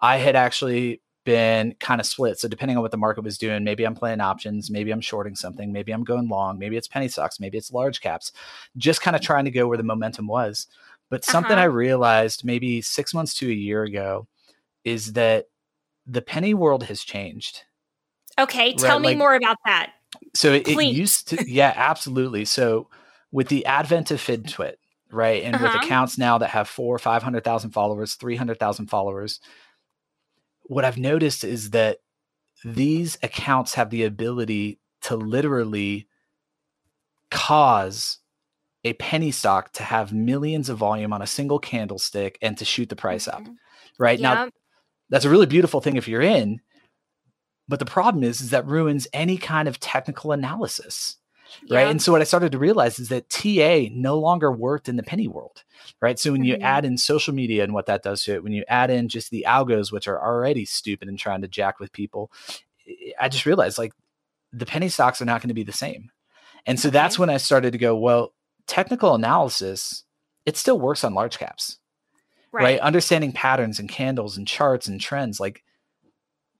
I 0.00 0.16
had 0.16 0.34
actually 0.34 1.00
been 1.24 1.76
kind 1.78 2.00
of 2.00 2.06
split. 2.06 2.40
So 2.40 2.48
depending 2.48 2.76
on 2.76 2.82
what 2.82 2.90
the 2.90 2.96
market 2.96 3.22
was 3.22 3.38
doing, 3.38 3.62
maybe 3.62 3.84
I'm 3.84 3.94
playing 3.94 4.20
options, 4.20 4.68
maybe 4.68 4.90
I'm 4.90 5.00
shorting 5.00 5.36
something, 5.36 5.70
maybe 5.70 5.92
I'm 5.92 6.02
going 6.02 6.28
long, 6.28 6.58
maybe 6.58 6.76
it's 6.76 6.88
penny 6.88 7.08
stocks, 7.08 7.38
maybe 7.38 7.56
it's 7.56 7.72
large 7.72 8.00
caps, 8.00 8.32
just 8.76 9.00
kind 9.00 9.14
of 9.14 9.22
trying 9.22 9.44
to 9.44 9.50
go 9.50 9.68
where 9.68 9.76
the 9.76 9.84
momentum 9.84 10.26
was. 10.26 10.66
But 11.08 11.24
something 11.24 11.52
uh-huh. 11.52 11.62
I 11.62 11.66
realized 11.66 12.44
maybe 12.44 12.80
six 12.80 13.14
months 13.14 13.34
to 13.34 13.48
a 13.48 13.52
year 13.54 13.84
ago 13.84 14.26
is 14.84 15.12
that 15.12 15.46
the 16.06 16.22
penny 16.22 16.54
world 16.54 16.84
has 16.84 17.02
changed. 17.02 17.62
Okay, 18.38 18.74
tell 18.74 18.96
right? 18.96 19.02
me 19.02 19.08
like, 19.08 19.18
more 19.18 19.34
about 19.34 19.58
that. 19.66 19.92
So 20.34 20.52
it, 20.52 20.68
it, 20.68 20.82
used 20.84 21.28
to, 21.28 21.44
yeah, 21.50 21.72
absolutely. 21.74 22.44
So 22.44 22.88
with 23.32 23.48
the 23.48 23.66
advent 23.66 24.10
of 24.10 24.20
FinTwit, 24.20 24.74
right, 25.10 25.42
and 25.42 25.54
uh-huh. 25.54 25.64
with 25.64 25.84
accounts 25.84 26.18
now 26.18 26.38
that 26.38 26.50
have 26.50 26.68
four, 26.68 26.98
five 26.98 27.22
hundred 27.22 27.44
thousand 27.44 27.70
followers, 27.70 28.14
three 28.14 28.36
hundred 28.36 28.58
thousand 28.58 28.86
followers, 28.86 29.40
what 30.62 30.84
I've 30.84 30.98
noticed 30.98 31.44
is 31.44 31.70
that 31.70 31.98
these 32.64 33.18
accounts 33.22 33.74
have 33.74 33.90
the 33.90 34.04
ability 34.04 34.78
to 35.02 35.16
literally 35.16 36.06
cause 37.30 38.18
a 38.84 38.92
penny 38.94 39.30
stock 39.30 39.72
to 39.72 39.82
have 39.82 40.12
millions 40.12 40.68
of 40.68 40.78
volume 40.78 41.12
on 41.12 41.22
a 41.22 41.26
single 41.26 41.58
candlestick 41.58 42.38
and 42.40 42.56
to 42.58 42.64
shoot 42.64 42.88
the 42.88 42.96
price 42.96 43.28
up. 43.28 43.42
Mm-hmm. 43.42 43.52
Right 43.98 44.20
now, 44.20 44.48
that's 45.10 45.24
a 45.24 45.30
really 45.30 45.46
beautiful 45.46 45.80
thing 45.80 45.96
if 45.96 46.08
you're 46.08 46.22
in. 46.22 46.60
But 47.70 47.78
the 47.78 47.84
problem 47.84 48.24
is, 48.24 48.40
is 48.40 48.50
that 48.50 48.66
ruins 48.66 49.06
any 49.12 49.36
kind 49.36 49.68
of 49.68 49.78
technical 49.78 50.32
analysis. 50.32 51.16
Yeah. 51.64 51.78
Right. 51.78 51.86
And 51.88 52.02
so 52.02 52.10
what 52.10 52.20
I 52.20 52.24
started 52.24 52.50
to 52.50 52.58
realize 52.58 52.98
is 52.98 53.10
that 53.10 53.28
TA 53.30 53.88
no 53.92 54.18
longer 54.18 54.50
worked 54.50 54.88
in 54.88 54.96
the 54.96 55.04
penny 55.04 55.28
world. 55.28 55.62
Right. 56.00 56.18
So 56.18 56.32
when 56.32 56.40
mm-hmm. 56.40 56.48
you 56.48 56.56
add 56.56 56.84
in 56.84 56.98
social 56.98 57.32
media 57.32 57.62
and 57.62 57.72
what 57.72 57.86
that 57.86 58.02
does 58.02 58.24
to 58.24 58.34
it, 58.34 58.42
when 58.42 58.52
you 58.52 58.64
add 58.66 58.90
in 58.90 59.08
just 59.08 59.30
the 59.30 59.46
algos, 59.46 59.92
which 59.92 60.08
are 60.08 60.20
already 60.20 60.64
stupid 60.64 61.06
and 61.06 61.16
trying 61.16 61.42
to 61.42 61.48
jack 61.48 61.78
with 61.78 61.92
people, 61.92 62.32
I 63.20 63.28
just 63.28 63.46
realized 63.46 63.78
like 63.78 63.92
the 64.52 64.66
penny 64.66 64.88
stocks 64.88 65.22
are 65.22 65.26
not 65.26 65.40
going 65.40 65.48
to 65.48 65.54
be 65.54 65.62
the 65.62 65.72
same. 65.72 66.10
And 66.66 66.78
so 66.78 66.88
okay. 66.88 66.94
that's 66.94 67.20
when 67.20 67.30
I 67.30 67.36
started 67.36 67.70
to 67.70 67.78
go, 67.78 67.94
well, 67.94 68.34
technical 68.66 69.14
analysis, 69.14 70.02
it 70.44 70.56
still 70.56 70.78
works 70.80 71.04
on 71.04 71.14
large 71.14 71.38
caps. 71.38 71.78
Right. 72.50 72.64
right. 72.64 72.80
Understanding 72.80 73.30
patterns 73.30 73.78
and 73.78 73.88
candles 73.88 74.36
and 74.36 74.46
charts 74.46 74.88
and 74.88 75.00
trends. 75.00 75.38
Like 75.38 75.62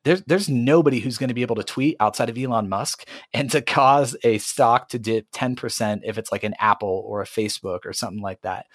there's 0.04 0.22
there's 0.22 0.48
nobody 0.48 1.00
who's 1.00 1.18
going 1.18 1.28
to 1.28 1.34
be 1.34 1.42
able 1.42 1.56
to 1.56 1.64
tweet 1.64 1.96
outside 2.00 2.30
of 2.30 2.38
Elon 2.38 2.68
Musk 2.68 3.06
and 3.34 3.50
to 3.50 3.60
cause 3.60 4.16
a 4.24 4.38
stock 4.38 4.88
to 4.90 4.98
dip 4.98 5.30
10% 5.32 6.00
if 6.04 6.16
it's 6.16 6.32
like 6.32 6.42
an 6.42 6.54
Apple 6.58 7.04
or 7.06 7.20
a 7.20 7.26
Facebook 7.26 7.80
or 7.84 7.92
something 7.92 8.22
like 8.22 8.40
that. 8.42 8.66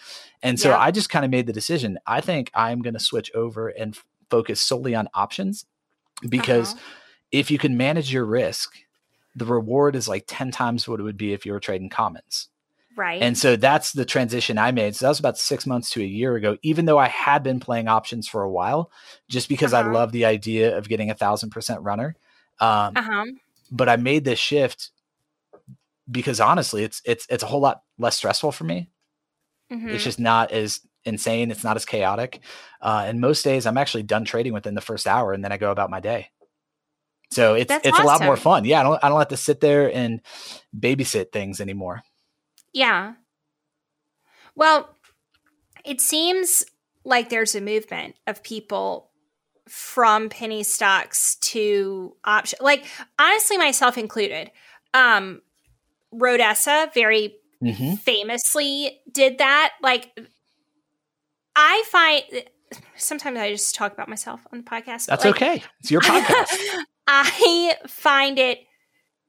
And 0.44 0.60
so 0.60 0.70
yeah. 0.70 0.80
I 0.80 0.92
just 0.92 1.10
kind 1.10 1.26
of 1.26 1.32
made 1.32 1.48
the 1.48 1.54
decision. 1.54 1.98
I 2.06 2.22
think 2.22 2.52
I'm 2.54 2.82
going 2.82 2.94
to 2.94 3.00
switch 3.00 3.32
over 3.34 3.70
and 3.70 3.96
f- 3.96 4.06
focus 4.30 4.62
solely 4.62 4.94
on 4.94 5.10
options 5.14 5.66
because 6.30 6.74
uh-huh. 6.74 6.84
if 7.32 7.50
you 7.50 7.58
can 7.58 7.76
manage 7.76 8.14
your 8.14 8.26
risk, 8.26 8.76
the 9.36 9.46
reward 9.46 9.96
is 9.96 10.08
like 10.08 10.26
10 10.28 10.52
times 10.52 10.88
what 10.88 11.00
it 11.00 11.04
would 11.04 11.18
be 11.18 11.34
if 11.34 11.46
you 11.46 11.54
were 11.54 11.60
trading 11.60 11.90
commons. 11.90 12.50
Right. 12.96 13.22
And 13.22 13.38
so 13.38 13.56
that's 13.56 13.92
the 13.92 14.06
transition 14.06 14.58
I 14.58 14.72
made. 14.72 14.96
So 14.96 15.06
that 15.06 15.10
was 15.10 15.20
about 15.20 15.38
six 15.38 15.66
months 15.66 15.90
to 15.92 16.02
a 16.02 16.06
year 16.06 16.36
ago, 16.36 16.58
even 16.62 16.86
though 16.86 16.98
I 16.98 17.10
had 17.10 17.44
been 17.44 17.60
playing 17.60 17.88
options 17.88 18.28
for 18.28 18.42
a 18.42 18.50
while, 18.50 18.92
just 19.30 19.50
because 19.50 19.74
uh-huh. 19.74 19.90
I 19.90 19.92
love 19.92 20.12
the 20.12 20.26
idea 20.26 20.78
of 20.78 20.88
getting 20.88 21.10
a 21.10 21.16
thousand 21.16 21.50
percent 21.50 21.82
runner. 21.82 22.16
Um, 22.60 22.94
uh-huh. 22.96 23.26
But 23.72 23.90
I 23.90 23.98
made 23.98 24.24
this 24.24 24.40
shift 24.40 24.92
because 26.10 26.40
honestly, 26.40 26.84
it's 26.84 27.02
it's 27.06 27.28
it's 27.30 27.44
a 27.44 27.48
whole 27.48 27.62
lot 27.62 27.82
less 27.98 28.16
stressful 28.16 28.52
for 28.52 28.64
me. 28.64 28.90
Mm-hmm. 29.72 29.90
It's 29.90 30.04
just 30.04 30.20
not 30.20 30.52
as 30.52 30.80
insane. 31.04 31.52
It's 31.52 31.64
not 31.64 31.76
as 31.76 31.86
chaotic. 31.86 32.40
Uh, 32.82 33.04
and 33.08 33.20
most 33.20 33.44
days, 33.44 33.66
I'm 33.66 33.78
actually 33.78 34.04
done 34.04 34.24
trading 34.24 34.54
within 34.54 34.76
the 34.76 34.82
first 34.82 35.08
hour, 35.08 35.34
and 35.34 35.44
then 35.44 35.52
I 35.52 35.58
go 35.58 35.72
about 35.72 35.90
my 35.90 36.00
day. 36.00 36.30
So 37.32 37.56
it's 37.56 37.70
That's 37.70 37.86
it's 37.86 37.96
awesome. 37.96 38.06
a 38.06 38.08
lot 38.08 38.24
more 38.24 38.38
fun. 38.38 38.66
Yeah, 38.66 38.80
I 38.80 38.84
don't 38.84 39.04
I 39.04 39.10
don't 39.10 39.20
have 39.20 39.30
to 39.30 39.38
sit 39.38 39.60
there 39.60 39.94
and 39.94 40.22
babysit 40.78 41.32
things 41.32 41.60
anymore. 41.60 42.04
Yeah. 42.76 43.14
Well, 44.54 44.90
it 45.86 46.02
seems 46.02 46.66
like 47.06 47.30
there's 47.30 47.56
a 47.56 47.62
movement 47.62 48.16
of 48.28 48.44
people 48.44 49.10
from 49.68 50.30
penny 50.30 50.62
stocks 50.62 51.38
to 51.38 52.16
option 52.24 52.60
like 52.62 52.86
honestly 53.18 53.58
myself 53.58 53.98
included 53.98 54.52
um 54.94 55.42
Rodessa 56.14 56.94
very 56.94 57.38
mm-hmm. 57.64 57.96
famously 57.96 59.00
did 59.12 59.40
that 59.40 59.74
like 59.82 60.12
I 61.56 61.84
find 61.88 62.24
sometimes 62.96 63.40
I 63.40 63.52
just 63.52 63.74
talk 63.74 63.94
about 63.94 64.10
myself 64.10 64.46
on 64.52 64.60
the 64.60 64.66
podcast. 64.66 65.06
That's 65.08 65.26
like, 65.26 65.36
okay. 65.36 65.64
It's 65.80 65.90
your 65.90 66.02
podcast. 66.02 66.56
I 67.08 67.76
find 67.88 68.38
it 68.38 68.60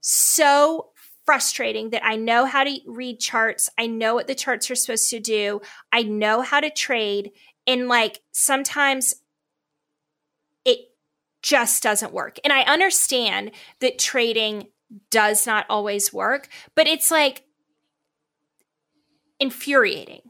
so 0.00 0.88
frustrating 1.26 1.90
that 1.90 2.04
I 2.04 2.16
know 2.16 2.46
how 2.46 2.64
to 2.64 2.78
read 2.86 3.18
charts. 3.18 3.68
I 3.76 3.88
know 3.88 4.14
what 4.14 4.28
the 4.28 4.34
charts 4.34 4.70
are 4.70 4.76
supposed 4.76 5.10
to 5.10 5.20
do. 5.20 5.60
I 5.92 6.02
know 6.02 6.40
how 6.40 6.60
to 6.60 6.70
trade. 6.70 7.32
And 7.66 7.88
like 7.88 8.22
sometimes 8.32 9.14
it 10.64 10.78
just 11.42 11.82
doesn't 11.82 12.12
work. 12.12 12.38
And 12.44 12.52
I 12.52 12.62
understand 12.62 13.50
that 13.80 13.98
trading 13.98 14.68
does 15.10 15.46
not 15.46 15.66
always 15.68 16.12
work, 16.12 16.48
but 16.76 16.86
it's 16.86 17.10
like 17.10 17.42
infuriating. 19.40 20.22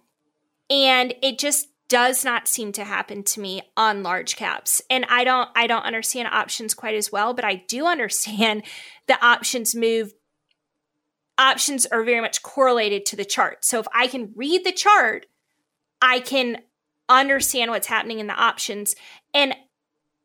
And 0.70 1.14
it 1.22 1.38
just 1.38 1.68
does 1.88 2.24
not 2.24 2.48
seem 2.48 2.72
to 2.72 2.84
happen 2.84 3.22
to 3.22 3.40
me 3.40 3.62
on 3.76 4.02
large 4.02 4.34
caps 4.34 4.82
and 4.90 5.06
i 5.08 5.22
don't 5.22 5.48
i 5.54 5.68
don't 5.68 5.84
understand 5.84 6.26
options 6.32 6.74
quite 6.74 6.96
as 6.96 7.12
well 7.12 7.32
but 7.32 7.44
i 7.44 7.54
do 7.68 7.86
understand 7.86 8.64
the 9.06 9.24
options 9.24 9.72
move 9.72 10.12
options 11.38 11.86
are 11.86 12.02
very 12.02 12.20
much 12.20 12.42
correlated 12.42 13.06
to 13.06 13.16
the 13.16 13.24
chart. 13.24 13.64
So 13.64 13.78
if 13.78 13.86
I 13.94 14.06
can 14.06 14.32
read 14.34 14.64
the 14.64 14.72
chart, 14.72 15.26
I 16.00 16.20
can 16.20 16.62
understand 17.08 17.70
what's 17.70 17.86
happening 17.86 18.18
in 18.18 18.26
the 18.26 18.34
options. 18.34 18.94
And 19.34 19.54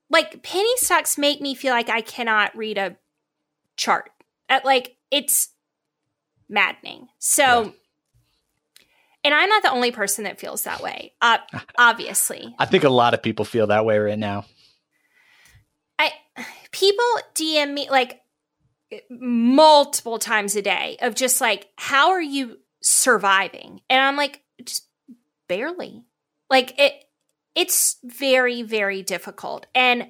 like 0.10 0.44
penny 0.44 0.76
stocks 0.78 1.18
make 1.18 1.42
me 1.42 1.56
feel 1.56 1.74
like 1.74 1.90
I 1.90 2.02
cannot 2.02 2.56
read 2.56 2.78
a 2.78 2.98
chart. 3.78 4.12
At 4.50 4.66
like 4.66 4.98
it's 5.10 5.50
maddening. 6.50 7.08
So 7.20 7.64
yeah. 7.64 7.72
and 9.24 9.34
I'm 9.34 9.50
not 9.50 9.64
the 9.64 9.72
only 9.72 9.92
person 9.92 10.26
that 10.26 10.40
feels 10.40 10.64
that 10.64 10.82
way. 10.82 11.14
Uh, 11.22 11.38
obviously. 11.78 12.54
I 12.60 12.66
think 12.66 12.84
a 12.84 12.90
lot 12.90 13.14
of 13.14 13.24
people 13.24 13.46
feel 13.46 13.68
that 13.68 13.86
way 13.86 13.98
right 13.98 14.20
now. 14.20 14.46
I 15.98 16.12
people 16.72 17.06
DM 17.36 17.74
me 17.74 17.90
like 17.90 18.21
multiple 19.10 20.20
times 20.20 20.56
a 20.56 20.62
day 20.62 20.98
of 21.02 21.16
just 21.16 21.42
like, 21.42 21.68
how 21.78 22.12
are 22.12 22.22
you 22.22 22.58
surviving? 22.82 23.82
And 23.90 24.02
I'm 24.02 24.18
like, 24.18 24.42
just 24.64 24.88
barely. 25.48 26.04
Like 26.50 26.78
it 26.80 27.06
it's 27.56 27.98
very, 28.04 28.62
very 28.62 29.04
difficult. 29.04 29.66
And 29.76 30.10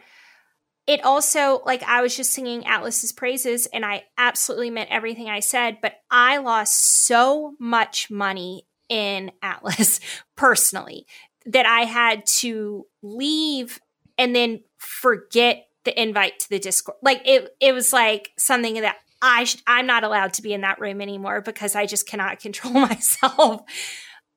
it 0.88 1.04
also, 1.04 1.62
like, 1.66 1.84
I 1.84 2.02
was 2.02 2.16
just 2.16 2.34
singing 2.34 2.66
Atlas's 2.66 3.12
praises 3.12 3.66
and 3.68 3.86
I 3.86 4.04
absolutely 4.18 4.70
meant 4.72 4.90
everything 4.92 5.30
I 5.30 5.40
said, 5.40 5.78
but 5.82 5.94
I 6.10 6.38
lost 6.38 7.06
so 7.06 7.56
much 7.60 8.10
money 8.10 8.68
in 8.90 9.32
Atlas 9.42 10.00
personally 10.36 11.06
that 11.46 11.66
I 11.66 11.82
had 11.82 12.26
to 12.26 12.86
leave 13.02 13.80
and 14.18 14.36
then 14.36 14.62
forget 14.78 15.66
the 15.84 16.02
invite 16.02 16.40
to 16.40 16.50
the 16.50 16.60
Discord. 16.60 16.98
Like 17.02 17.22
it, 17.26 17.56
it 17.60 17.74
was 17.74 17.92
like 17.92 18.32
something 18.38 18.76
that 18.82 18.98
I 19.22 19.44
sh- 19.46 19.62
I'm 19.68 19.86
not 19.86 20.04
allowed 20.04 20.34
to 20.34 20.42
be 20.42 20.54
in 20.54 20.62
that 20.62 20.80
room 20.80 21.02
anymore 21.02 21.42
because 21.42 21.76
I 21.76 21.86
just 21.86 22.08
cannot 22.08 22.40
control 22.42 22.74
myself. 22.74 23.62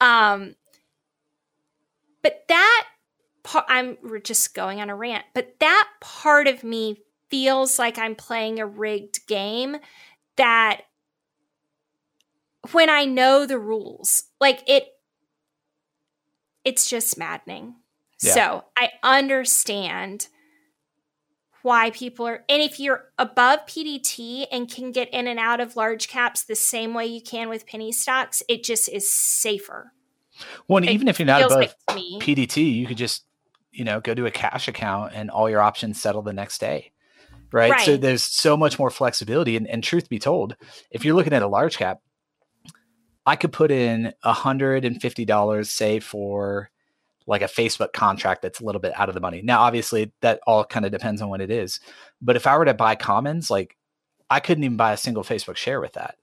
Um, 0.01 0.57
but 2.23 2.45
that 2.49 2.87
part, 3.43 3.67
I'm 3.69 3.97
we're 4.03 4.19
just 4.19 4.55
going 4.55 4.81
on 4.81 4.91
a 4.91 4.97
rant. 4.97 5.25
But 5.35 5.57
that 5.61 5.89
part 6.01 6.47
of 6.47 6.65
me 6.65 6.99
feels 7.31 7.79
like 7.79 7.99
I'm 7.99 8.15
playing 8.15 8.61
a 8.61 8.67
rigged 8.67 9.27
game. 9.27 9.77
That 10.37 10.83
when 12.73 12.91
I 12.91 13.05
know 13.05 13.47
the 13.47 13.59
rules, 13.59 14.25
like 14.41 14.63
it, 14.67 14.89
it's 16.65 16.89
just 16.89 17.17
maddening. 17.19 17.77
Yeah. 18.21 18.33
So 18.33 18.65
I 18.77 18.91
understand 19.03 20.29
why 21.65 21.89
people 21.91 22.27
are 22.27 22.45
and 22.47 22.61
if 22.61 22.79
you're 22.79 23.07
above 23.19 23.61
PDT 23.67 24.47
and 24.53 24.71
can 24.71 24.93
get 24.93 25.09
in 25.15 25.27
and 25.27 25.39
out 25.39 25.61
of 25.61 25.77
large 25.77 26.09
caps 26.09 26.45
the 26.45 26.55
same 26.55 26.93
way 26.93 27.07
you 27.07 27.23
can 27.23 27.49
with 27.49 27.67
penny 27.67 27.91
stocks, 27.91 28.43
it 28.51 28.63
just 28.63 28.87
is 28.91 29.11
safer. 29.11 29.93
Well, 30.69 30.79
and 30.79 30.91
even 30.91 31.09
if 31.09 31.19
you're 31.19 31.27
not 31.27 31.41
above 31.41 31.59
like 31.59 31.75
PDT, 31.89 32.75
you 32.75 32.87
could 32.87 32.99
just, 32.99 33.25
you 33.73 33.83
know, 33.83 34.01
go 34.01 34.15
to 34.15 34.27
a 34.27 34.31
cash 34.31 34.69
account 34.69 35.13
and 35.15 35.31
all 35.31 35.49
your 35.49 35.63
options 35.63 35.99
settle 35.99 36.21
the 36.21 36.35
next 36.35 36.59
day. 36.59 36.93
Right? 37.51 37.71
right. 37.71 37.87
So 37.87 37.97
there's 37.97 38.25
so 38.25 38.59
much 38.59 38.79
more 38.79 38.91
flexibility. 38.91 39.57
And, 39.57 39.67
and 39.67 39.83
truth 39.83 40.11
be 40.11 40.19
told, 40.19 40.57
if 40.91 41.05
you're 41.05 41.15
looking 41.15 41.33
at 41.33 41.43
a 41.43 41.49
large 41.49 41.79
cap, 41.79 42.01
I 43.25 43.37
could 43.37 43.53
put 43.53 43.71
in 43.71 44.13
$150, 44.23 45.67
say, 45.67 46.01
for 46.01 46.71
like 47.27 47.43
a 47.43 47.47
Facebook 47.47 47.93
contract 47.93 48.43
that's 48.43 48.61
a 48.61 48.65
little 48.65 48.81
bit 48.81 48.93
out 48.99 49.09
of 49.09 49.15
the 49.15 49.21
money. 49.21 49.41
Now, 49.43 49.61
obviously, 49.61 50.13
that 50.21 50.41
all 50.47 50.65
kind 50.65 50.85
of 50.85 50.93
depends 50.93 51.23
on 51.23 51.29
what 51.29 51.41
it 51.41 51.51
is. 51.51 51.81
But 52.21 52.37
if 52.37 52.47
I 52.47 52.57
were 52.57 52.67
to 52.67 52.75
buy 52.75 52.95
commons, 52.97 53.51
like 53.51 53.77
I 54.29 54.41
couldn't 54.41 54.65
even 54.65 54.77
buy 54.77 54.93
a 54.93 54.99
single 54.99 55.23
Facebook 55.23 55.57
share 55.57 55.81
with 55.81 55.95
that. 55.95 56.17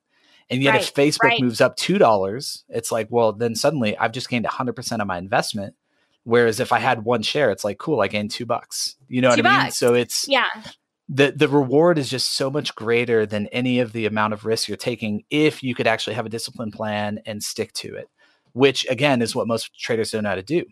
And 0.49 0.61
yet, 0.61 0.71
right, 0.71 0.81
if 0.81 0.93
Facebook 0.93 1.23
right. 1.23 1.41
moves 1.41 1.61
up 1.61 1.75
two 1.75 1.97
dollars, 1.97 2.65
it's 2.69 2.91
like, 2.91 3.07
well, 3.09 3.33
then 3.33 3.55
suddenly 3.55 3.97
I've 3.97 4.11
just 4.11 4.29
gained 4.29 4.45
hundred 4.45 4.73
percent 4.73 5.01
of 5.01 5.07
my 5.07 5.17
investment. 5.17 5.75
Whereas 6.23 6.59
if 6.59 6.71
I 6.71 6.79
had 6.79 7.03
one 7.03 7.23
share, 7.23 7.49
it's 7.49 7.63
like, 7.63 7.79
cool, 7.79 8.01
I 8.01 8.07
gained 8.07 8.31
two 8.31 8.45
bucks. 8.45 8.95
You 9.07 9.21
know 9.21 9.35
two 9.35 9.41
what 9.41 9.51
I 9.51 9.63
mean? 9.63 9.71
So 9.71 9.93
it's 9.93 10.27
yeah. 10.27 10.47
The 11.09 11.31
the 11.31 11.47
reward 11.47 11.97
is 11.97 12.09
just 12.09 12.33
so 12.33 12.51
much 12.51 12.75
greater 12.75 13.25
than 13.25 13.47
any 13.47 13.79
of 13.79 13.91
the 13.91 14.05
amount 14.05 14.33
of 14.33 14.45
risk 14.45 14.67
you're 14.67 14.77
taking 14.77 15.23
if 15.29 15.63
you 15.63 15.73
could 15.73 15.87
actually 15.87 16.13
have 16.13 16.25
a 16.25 16.29
discipline 16.29 16.71
plan 16.71 17.21
and 17.25 17.41
stick 17.41 17.73
to 17.73 17.95
it 17.95 18.09
which 18.53 18.85
again 18.89 19.21
is 19.21 19.35
what 19.35 19.47
most 19.47 19.77
traders 19.79 20.11
don't 20.11 20.23
know 20.23 20.29
how 20.29 20.35
to 20.35 20.43
do. 20.43 20.65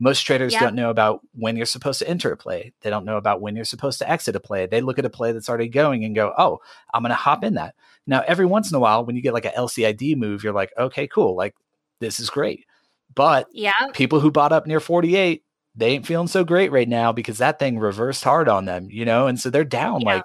Most 0.00 0.22
traders 0.22 0.52
don't 0.54 0.74
know 0.74 0.90
about 0.90 1.20
when 1.34 1.56
you're 1.56 1.66
supposed 1.66 2.00
to 2.00 2.08
enter 2.08 2.32
a 2.32 2.36
play. 2.36 2.72
They 2.80 2.90
don't 2.90 3.04
know 3.04 3.16
about 3.16 3.40
when 3.40 3.54
you're 3.54 3.64
supposed 3.64 4.00
to 4.00 4.10
exit 4.10 4.34
a 4.34 4.40
play. 4.40 4.66
They 4.66 4.80
look 4.80 4.98
at 4.98 5.04
a 5.04 5.10
play 5.10 5.30
that's 5.30 5.48
already 5.48 5.68
going 5.68 6.04
and 6.04 6.16
go, 6.16 6.34
"Oh, 6.36 6.58
I'm 6.92 7.02
going 7.02 7.10
to 7.10 7.14
hop 7.14 7.44
in 7.44 7.54
that." 7.54 7.74
Now, 8.06 8.24
every 8.26 8.44
once 8.44 8.70
in 8.70 8.76
a 8.76 8.80
while, 8.80 9.04
when 9.04 9.14
you 9.14 9.22
get 9.22 9.34
like 9.34 9.44
a 9.44 9.52
LCID 9.52 10.16
move, 10.16 10.42
you're 10.42 10.52
like, 10.52 10.72
"Okay, 10.76 11.06
cool. 11.06 11.36
Like 11.36 11.54
this 12.00 12.18
is 12.18 12.28
great." 12.28 12.66
But 13.14 13.46
yeah, 13.52 13.72
people 13.92 14.18
who 14.18 14.32
bought 14.32 14.52
up 14.52 14.66
near 14.66 14.80
48, 14.80 15.44
they 15.76 15.86
ain't 15.86 16.06
feeling 16.06 16.26
so 16.26 16.44
great 16.44 16.72
right 16.72 16.88
now 16.88 17.12
because 17.12 17.38
that 17.38 17.58
thing 17.58 17.78
reversed 17.78 18.24
hard 18.24 18.48
on 18.48 18.64
them, 18.64 18.88
you 18.90 19.04
know, 19.04 19.26
and 19.28 19.38
so 19.38 19.50
they're 19.50 19.64
down 19.64 20.00
yeah. 20.00 20.16
like 20.16 20.24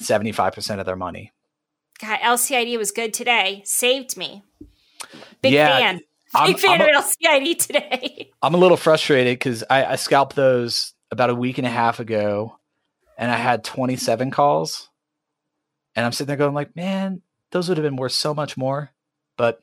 75% 0.00 0.78
of 0.78 0.86
their 0.86 0.96
money. 0.96 1.32
God, 2.00 2.18
LCID 2.20 2.78
was 2.78 2.90
good 2.90 3.14
today. 3.14 3.62
Saved 3.64 4.16
me. 4.16 4.42
Big 5.40 5.52
yeah, 5.52 5.78
fan. 5.78 6.00
Big 6.46 6.58
fan 6.58 6.80
I'm 6.80 6.96
of 6.96 7.04
LCID 7.04 7.58
today. 7.58 8.30
I'm 8.42 8.54
a 8.54 8.58
little 8.58 8.76
frustrated 8.76 9.38
because 9.38 9.62
I, 9.68 9.84
I 9.84 9.96
scalped 9.96 10.34
those 10.34 10.94
about 11.10 11.30
a 11.30 11.34
week 11.34 11.58
and 11.58 11.66
a 11.66 11.70
mm-hmm. 11.70 11.76
half 11.76 12.00
ago, 12.00 12.58
and 13.18 13.30
I 13.30 13.36
had 13.36 13.64
27 13.64 14.30
calls, 14.30 14.88
and 15.94 16.06
I'm 16.06 16.12
sitting 16.12 16.28
there 16.28 16.36
going 16.36 16.54
like, 16.54 16.74
man, 16.74 17.22
those 17.50 17.68
would 17.68 17.76
have 17.76 17.84
been 17.84 17.96
worth 17.96 18.12
so 18.12 18.32
much 18.34 18.56
more, 18.56 18.90
but 19.36 19.60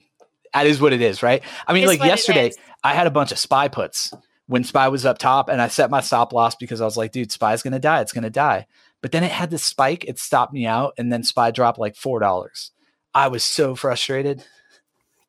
that 0.53 0.67
is 0.67 0.79
what 0.79 0.93
it 0.93 1.01
is, 1.01 1.23
right? 1.23 1.41
I 1.67 1.73
mean, 1.73 1.87
like 1.87 2.03
yesterday, 2.03 2.51
I 2.83 2.93
had 2.93 3.07
a 3.07 3.11
bunch 3.11 3.31
of 3.31 3.39
spy 3.39 3.67
puts 3.67 4.13
when 4.45 4.63
spy 4.63 4.87
was 4.89 5.05
up 5.05 5.17
top, 5.17 5.49
and 5.49 5.61
I 5.61 5.67
set 5.67 5.89
my 5.89 6.01
stop 6.01 6.33
loss 6.33 6.55
because 6.55 6.81
I 6.81 6.85
was 6.85 6.97
like, 6.97 7.11
dude, 7.11 7.31
spy's 7.31 7.63
gonna 7.63 7.79
die, 7.79 8.01
it's 8.01 8.13
gonna 8.13 8.29
die. 8.29 8.67
But 9.01 9.11
then 9.11 9.23
it 9.23 9.31
had 9.31 9.49
this 9.49 9.63
spike, 9.63 10.05
it 10.05 10.19
stopped 10.19 10.53
me 10.53 10.65
out, 10.65 10.93
and 10.97 11.11
then 11.11 11.23
spy 11.23 11.51
dropped 11.51 11.79
like 11.79 11.95
four 11.95 12.19
dollars. 12.19 12.71
I 13.13 13.27
was 13.27 13.43
so 13.43 13.75
frustrated 13.75 14.43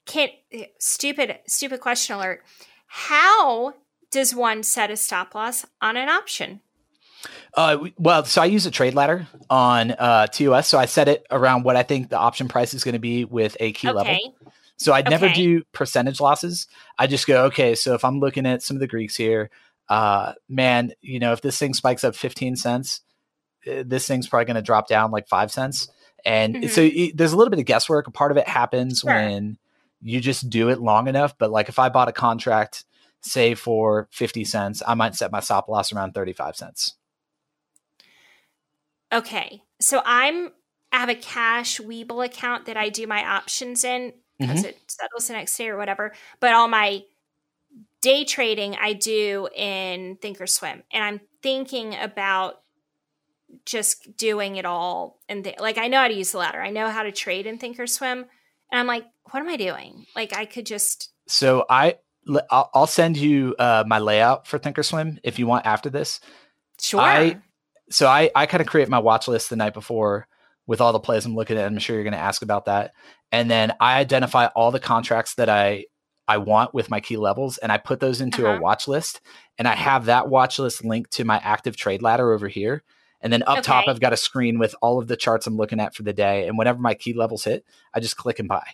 can't 0.07 0.33
stupid 0.79 1.39
stupid 1.47 1.81
question 1.81 2.17
alert. 2.17 2.43
How 2.87 3.75
does 4.11 4.35
one 4.35 4.63
set 4.63 4.91
a 4.91 4.97
stop 4.97 5.35
loss 5.35 5.65
on 5.81 5.97
an 5.97 6.09
option? 6.09 6.61
Uh, 7.55 7.89
well, 7.99 8.25
so 8.25 8.41
I 8.41 8.47
use 8.47 8.67
a 8.67 8.71
trade 8.71 8.95
ladder 8.95 9.27
on 9.49 9.91
uh, 9.93 10.27
TOS. 10.29 10.69
So 10.69 10.79
I 10.79 10.87
set 10.87 11.09
it 11.09 11.27
around 11.31 11.65
what 11.65 11.77
I 11.77 11.83
think 11.83 12.09
the 12.09 12.19
option 12.19 12.49
price 12.49 12.75
is 12.75 12.85
going 12.85 12.95
to 12.95 13.01
be 13.01 13.25
with 13.25 13.57
a 13.61 13.73
key 13.73 13.89
okay. 13.89 13.97
level. 13.97 14.35
So 14.77 14.93
I'd 14.93 15.07
okay. 15.07 15.11
never 15.11 15.29
do 15.29 15.63
percentage 15.73 16.21
losses. 16.21 16.67
I 16.99 17.07
just 17.07 17.27
go, 17.27 17.45
okay, 17.47 17.75
so 17.75 17.95
if 17.95 18.05
I'm 18.05 18.19
looking 18.19 18.47
at 18.47 18.63
some 18.63 18.77
of 18.77 18.81
the 18.81 18.87
Greeks 18.87 19.15
here, 19.15 19.51
uh, 19.89 20.33
man, 20.49 20.93
you 21.03 21.19
know, 21.19 21.33
if 21.33 21.43
this 21.43 21.59
thing 21.59 21.75
spikes 21.75 22.05
up 22.05 22.15
15 22.15 22.57
cents, 22.57 23.03
uh, 23.67 23.83
this 23.85 24.07
thing's 24.07 24.29
probably 24.29 24.47
going 24.47 24.55
to 24.55 24.63
drop 24.63 24.89
down 24.89 25.11
like 25.11 25.29
five 25.29 25.51
cents. 25.51 25.89
And 26.25 26.55
mm-hmm. 26.55 26.69
so 26.69 26.83
it, 26.83 27.17
there's 27.17 27.33
a 27.33 27.37
little 27.37 27.51
bit 27.51 27.59
of 27.59 27.67
guesswork. 27.67 28.07
A 28.07 28.11
part 28.11 28.31
of 28.31 28.39
it 28.39 28.49
happens 28.49 29.01
sure. 29.01 29.13
when 29.13 29.59
you 30.03 30.21
just 30.21 30.49
do 30.51 30.69
it 30.69 30.81
long 30.81 31.09
enough. 31.09 31.37
But 31.39 31.51
like 31.51 31.69
if 31.69 31.79
I 31.79 31.89
bought 31.89 32.09
a 32.09 32.13
contract, 32.13 32.85
say 33.21 33.55
for 33.55 34.09
50 34.13 34.45
cents, 34.45 34.83
I 34.87 34.95
might 34.95 35.15
set 35.15 35.33
my 35.33 35.41
stop 35.41 35.69
loss 35.69 35.93
around 35.93 36.13
35 36.13 36.57
cents. 36.57 36.95
Okay. 39.13 39.63
So 39.81 40.03
I'm 40.05 40.51
I 40.93 40.99
have 40.99 41.09
a 41.09 41.15
cash 41.15 41.79
Webull 41.79 42.25
account 42.25 42.67
that 42.67 42.77
I 42.77 42.89
do 42.89 43.07
my 43.07 43.25
options 43.25 43.85
in 43.85 44.13
because 44.39 44.61
mm-hmm. 44.61 44.69
it 44.71 44.81
settles 44.89 45.29
the 45.29 45.35
next 45.35 45.57
day 45.57 45.69
or 45.69 45.77
whatever. 45.77 46.13
But 46.41 46.55
all 46.55 46.67
my 46.67 47.05
day 48.01 48.25
trading 48.25 48.77
I 48.81 48.95
do 48.95 49.49
in 49.55 50.17
Thinkorswim. 50.17 50.83
And 50.91 51.05
I'm 51.05 51.21
thinking 51.43 51.95
about 51.95 52.63
just 53.67 54.17
doing 54.17 54.57
it 54.57 54.65
all 54.65 55.19
and 55.29 55.43
th- 55.43 55.59
like 55.59 55.77
I 55.77 55.89
know 55.89 55.99
how 55.99 56.09
to 56.09 56.15
use 56.15 56.33
the 56.33 56.39
ladder. 56.39 56.63
I 56.63 56.71
know 56.71 56.89
how 56.89 57.03
to 57.03 57.13
trade 57.13 57.47
in 57.47 57.59
Thinkorswim 57.59 58.27
and 58.71 58.81
I'm 58.81 58.87
like, 58.87 59.05
what 59.31 59.41
am 59.41 59.49
I 59.49 59.57
doing? 59.57 60.07
Like, 60.15 60.37
I 60.37 60.45
could 60.45 60.67
just. 60.67 61.11
So 61.27 61.65
I, 61.69 61.97
I'll 62.51 62.87
send 62.87 63.17
you 63.17 63.55
uh, 63.59 63.85
my 63.87 63.99
layout 63.99 64.47
for 64.47 64.59
Thinkorswim 64.59 65.19
if 65.23 65.39
you 65.39 65.47
want 65.47 65.67
after 65.67 65.91
this. 65.91 66.21
Sure. 66.81 67.01
I, 67.01 67.41
so 67.91 68.07
I, 68.07 68.31
I 68.35 68.47
kind 68.47 68.61
of 68.61 68.67
create 68.67 68.89
my 68.89 68.99
watch 68.99 69.29
list 69.29 69.51
the 69.51 69.57
night 69.57 69.75
before 69.75 70.27
with 70.67 70.81
all 70.81 70.93
the 70.93 71.01
plays 71.01 71.27
I'm 71.27 71.35
looking 71.35 71.57
at. 71.59 71.67
I'm 71.67 71.79
sure 71.79 71.97
you're 71.97 72.05
going 72.05 72.13
to 72.13 72.19
ask 72.19 72.43
about 72.43 72.67
that. 72.67 72.93
And 73.33 73.51
then 73.51 73.73
I 73.81 73.99
identify 73.99 74.47
all 74.47 74.71
the 74.71 74.81
contracts 74.81 75.35
that 75.35 75.49
I 75.49 75.87
I 76.29 76.37
want 76.37 76.73
with 76.73 76.91
my 76.91 77.01
key 77.01 77.17
levels, 77.17 77.59
and 77.59 77.73
I 77.73 77.79
put 77.79 77.99
those 77.99 78.21
into 78.21 78.47
uh-huh. 78.47 78.59
a 78.59 78.61
watch 78.61 78.87
list. 78.87 79.21
And 79.59 79.67
I 79.67 79.75
have 79.75 80.05
that 80.05 80.29
watch 80.29 80.61
list 80.61 80.85
linked 80.85 81.11
to 81.13 81.25
my 81.25 81.39
active 81.43 81.77
trade 81.77 82.03
ladder 82.03 82.33
over 82.33 82.47
here. 82.47 82.85
And 83.21 83.33
then 83.33 83.43
up 83.43 83.59
okay. 83.59 83.63
top, 83.63 83.89
I've 83.89 84.01
got 84.01 84.13
a 84.13 84.17
screen 84.17 84.59
with 84.59 84.75
all 84.81 84.99
of 84.99 85.09
the 85.09 85.17
charts 85.17 85.47
I'm 85.47 85.57
looking 85.57 85.81
at 85.81 85.95
for 85.95 86.03
the 86.03 86.13
day. 86.13 86.47
And 86.47 86.57
whenever 86.57 86.79
my 86.79 86.95
key 86.95 87.13
levels 87.13 87.45
hit, 87.45 87.65
I 87.93 88.01
just 88.01 88.17
click 88.17 88.39
and 88.39 88.49
buy. 88.49 88.65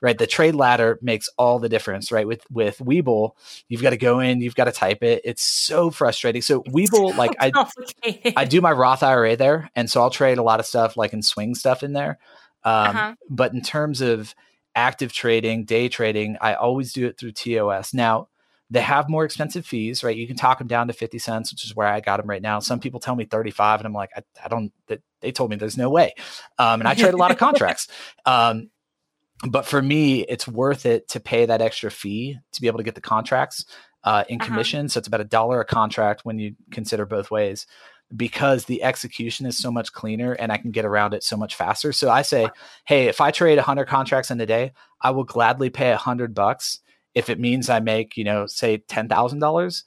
Right. 0.00 0.18
The 0.18 0.26
trade 0.26 0.56
ladder 0.56 0.98
makes 1.00 1.28
all 1.38 1.60
the 1.60 1.68
difference, 1.68 2.10
right? 2.10 2.26
With 2.26 2.44
with 2.50 2.78
Webull, 2.78 3.36
you've 3.68 3.82
got 3.82 3.90
to 3.90 3.96
go 3.96 4.18
in, 4.18 4.40
you've 4.40 4.56
got 4.56 4.64
to 4.64 4.72
type 4.72 5.04
it. 5.04 5.22
It's 5.24 5.44
so 5.44 5.92
frustrating. 5.92 6.42
So 6.42 6.62
Webull, 6.64 7.16
like 7.16 7.36
I 7.38 7.52
I 8.36 8.44
do 8.44 8.60
my 8.60 8.72
Roth 8.72 9.04
IRA 9.04 9.36
there. 9.36 9.70
And 9.76 9.88
so 9.88 10.00
I'll 10.02 10.10
trade 10.10 10.38
a 10.38 10.42
lot 10.42 10.58
of 10.58 10.66
stuff 10.66 10.96
like 10.96 11.12
in 11.12 11.22
swing 11.22 11.54
stuff 11.54 11.84
in 11.84 11.92
there. 11.92 12.18
Um, 12.64 12.74
uh-huh. 12.74 13.14
but 13.30 13.52
in 13.52 13.60
terms 13.60 14.00
of 14.00 14.34
active 14.74 15.12
trading, 15.12 15.64
day 15.64 15.88
trading, 15.88 16.36
I 16.40 16.54
always 16.54 16.92
do 16.92 17.06
it 17.06 17.18
through 17.18 17.32
TOS. 17.32 17.94
Now, 17.94 18.28
they 18.72 18.80
have 18.80 19.10
more 19.10 19.24
expensive 19.24 19.66
fees, 19.66 20.02
right? 20.02 20.16
You 20.16 20.26
can 20.26 20.36
talk 20.36 20.56
them 20.56 20.66
down 20.66 20.86
to 20.86 20.94
50 20.94 21.18
cents, 21.18 21.52
which 21.52 21.62
is 21.62 21.76
where 21.76 21.86
I 21.86 22.00
got 22.00 22.16
them 22.16 22.26
right 22.26 22.40
now. 22.40 22.58
Some 22.58 22.80
people 22.80 23.00
tell 23.00 23.14
me 23.14 23.26
35 23.26 23.80
and 23.80 23.86
I'm 23.86 23.92
like, 23.92 24.10
I, 24.16 24.22
I 24.42 24.48
don't, 24.48 24.72
they 25.20 25.30
told 25.30 25.50
me 25.50 25.56
there's 25.56 25.76
no 25.76 25.90
way. 25.90 26.14
Um, 26.58 26.80
and 26.80 26.88
I 26.88 26.94
trade 26.94 27.12
a 27.12 27.18
lot 27.18 27.30
of 27.30 27.36
contracts. 27.38 27.88
Um, 28.24 28.70
but 29.46 29.66
for 29.66 29.82
me, 29.82 30.22
it's 30.22 30.48
worth 30.48 30.86
it 30.86 31.06
to 31.08 31.20
pay 31.20 31.44
that 31.44 31.60
extra 31.60 31.90
fee 31.90 32.38
to 32.52 32.60
be 32.62 32.66
able 32.66 32.78
to 32.78 32.84
get 32.84 32.94
the 32.94 33.02
contracts 33.02 33.66
uh, 34.04 34.24
in 34.30 34.40
uh-huh. 34.40 34.48
commission. 34.48 34.88
So 34.88 34.98
it's 34.98 35.08
about 35.08 35.20
a 35.20 35.24
dollar 35.24 35.60
a 35.60 35.66
contract 35.66 36.24
when 36.24 36.38
you 36.38 36.54
consider 36.70 37.04
both 37.04 37.30
ways 37.30 37.66
because 38.16 38.64
the 38.64 38.82
execution 38.82 39.44
is 39.44 39.58
so 39.58 39.70
much 39.70 39.92
cleaner 39.92 40.32
and 40.32 40.50
I 40.50 40.56
can 40.56 40.70
get 40.70 40.86
around 40.86 41.12
it 41.12 41.24
so 41.24 41.36
much 41.36 41.56
faster. 41.56 41.92
So 41.92 42.08
I 42.10 42.22
say, 42.22 42.48
hey, 42.86 43.08
if 43.08 43.20
I 43.20 43.32
trade 43.32 43.56
100 43.56 43.84
contracts 43.86 44.30
in 44.30 44.40
a 44.40 44.46
day, 44.46 44.72
I 45.02 45.10
will 45.10 45.24
gladly 45.24 45.68
pay 45.68 45.90
100 45.90 46.34
bucks 46.34 46.80
if 47.14 47.28
it 47.28 47.38
means 47.38 47.68
I 47.68 47.80
make, 47.80 48.16
you 48.16 48.24
know, 48.24 48.46
say 48.46 48.78
$10,000, 48.78 49.82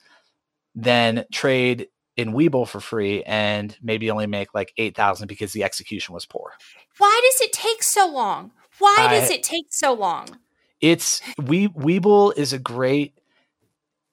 then 0.74 1.24
trade 1.32 1.88
in 2.16 2.32
Webull 2.32 2.66
for 2.66 2.80
free 2.80 3.22
and 3.24 3.76
maybe 3.82 4.10
only 4.10 4.26
make 4.26 4.54
like 4.54 4.72
8,000 4.76 5.26
because 5.26 5.52
the 5.52 5.64
execution 5.64 6.14
was 6.14 6.26
poor. 6.26 6.52
Why 6.98 7.20
does 7.30 7.40
it 7.40 7.52
take 7.52 7.82
so 7.82 8.08
long? 8.08 8.52
Why 8.78 9.08
does 9.10 9.30
it 9.30 9.42
take 9.42 9.66
so 9.70 9.92
long? 9.92 10.38
It's 10.80 11.22
we 11.42 11.68
Webull 11.68 12.36
is 12.36 12.52
a 12.52 12.58
great 12.58 13.18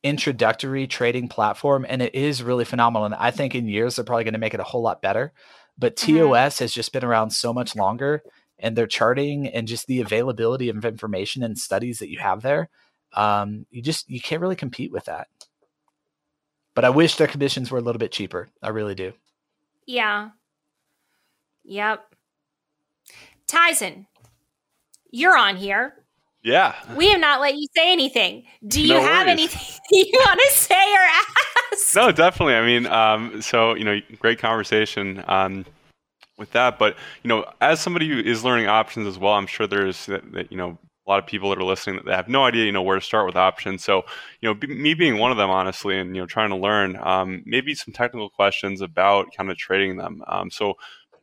introductory 0.04 0.88
trading 0.88 1.28
platform 1.28 1.86
and 1.88 2.02
it 2.02 2.16
is 2.16 2.44
really 2.44 2.66
phenomenal 2.66 3.06
and 3.06 3.16
I 3.16 3.32
think 3.32 3.56
in 3.56 3.68
years 3.68 3.96
they're 3.96 4.06
probably 4.06 4.26
going 4.26 4.34
to 4.34 4.40
make 4.40 4.54
it 4.54 4.60
a 4.60 4.66
whole 4.66 4.82
lot 4.82 5.02
better. 5.02 5.34
But 5.78 5.96
TOS 5.96 6.08
mm-hmm. 6.56 6.64
has 6.64 6.74
just 6.74 6.94
been 6.94 7.04
around 7.04 7.32
so 7.32 7.54
much 7.54 7.76
longer 7.76 8.24
and 8.60 8.76
their 8.76 8.88
charting 8.88 9.48
and 9.48 9.68
just 9.68 9.88
the 9.88 10.02
availability 10.02 10.70
of 10.70 10.86
information 10.86 11.44
and 11.44 11.58
studies 11.58 12.00
that 12.00 12.10
you 12.10 12.20
have 12.20 12.42
there 12.42 12.70
um, 13.14 13.66
you 13.72 13.82
just 13.82 14.10
you 14.10 14.20
can't 14.20 14.42
really 14.42 14.56
compete 14.56 14.92
with 14.92 15.06
that. 15.06 15.28
But 16.76 16.86
I 16.86 16.90
wish 16.90 17.16
their 17.16 17.28
commissions 17.28 17.70
were 17.70 17.78
a 17.78 17.82
little 17.82 18.00
bit 18.00 18.12
cheaper. 18.12 18.50
I 18.62 18.70
really 18.70 18.96
do. 18.96 19.14
Yeah. 19.86 20.30
Yep. 21.66 22.04
Tyson, 23.48 24.08
you're 25.12 25.38
on 25.38 25.56
here. 25.56 25.94
Yeah. 26.44 26.76
We 26.96 27.10
have 27.12 27.22
not 27.22 27.40
let 27.40 27.56
you 27.56 27.68
say 27.76 27.92
anything. 27.92 28.44
Do 28.68 28.82
you 28.82 28.96
no 28.96 29.02
have 29.02 29.28
anything 29.28 29.62
you 29.92 30.12
want 30.14 30.40
to 30.40 30.52
say 30.54 30.76
or 30.76 31.00
ask? 31.00 31.96
No, 31.96 32.12
definitely. 32.12 32.56
I 32.56 32.66
mean, 32.66 32.86
um, 32.88 33.42
so, 33.42 33.76
you 33.76 33.86
know, 33.86 34.00
great 34.20 34.40
conversation 34.40 35.24
um, 35.28 35.66
with 36.38 36.52
that. 36.52 36.78
But, 36.78 36.98
you 37.24 37.30
know, 37.30 37.46
as 37.62 37.80
somebody 37.80 38.10
who 38.10 38.20
is 38.20 38.44
learning 38.44 38.68
options 38.68 39.08
as 39.08 39.18
well, 39.18 39.34
I'm 39.34 39.48
sure 39.48 39.68
there's, 39.68 40.06
that, 40.08 40.52
you 40.52 40.58
know, 40.58 40.78
a 41.06 41.10
lot 41.10 41.20
of 41.20 41.26
people 41.26 41.50
that 41.50 41.60
are 41.60 41.64
listening 41.64 41.98
that 41.98 42.06
they 42.06 42.14
have 42.14 42.28
no 42.30 42.46
idea, 42.46 42.66
you 42.66 42.72
know, 42.72 42.82
where 42.82 42.96
to 42.96 43.06
start 43.06 43.26
with 43.26 43.36
options. 43.36 43.84
So, 43.84 44.04
you 44.42 44.50
know, 44.50 44.68
me 44.68 44.94
being 44.94 45.18
one 45.18 45.32
of 45.32 45.38
them, 45.38 45.50
honestly, 45.50 46.00
and 46.00 46.16
you 46.16 46.22
know, 46.22 46.26
trying 46.26 46.50
to 46.50 46.56
learn, 46.56 46.98
um, 47.02 47.44
maybe 47.46 47.76
some 47.76 47.94
technical 47.94 48.30
questions 48.30 48.82
about 48.82 49.28
kind 49.36 49.52
of 49.52 49.58
trading 49.58 49.98
them. 49.98 50.24
Um, 50.28 50.50
so, 50.50 50.76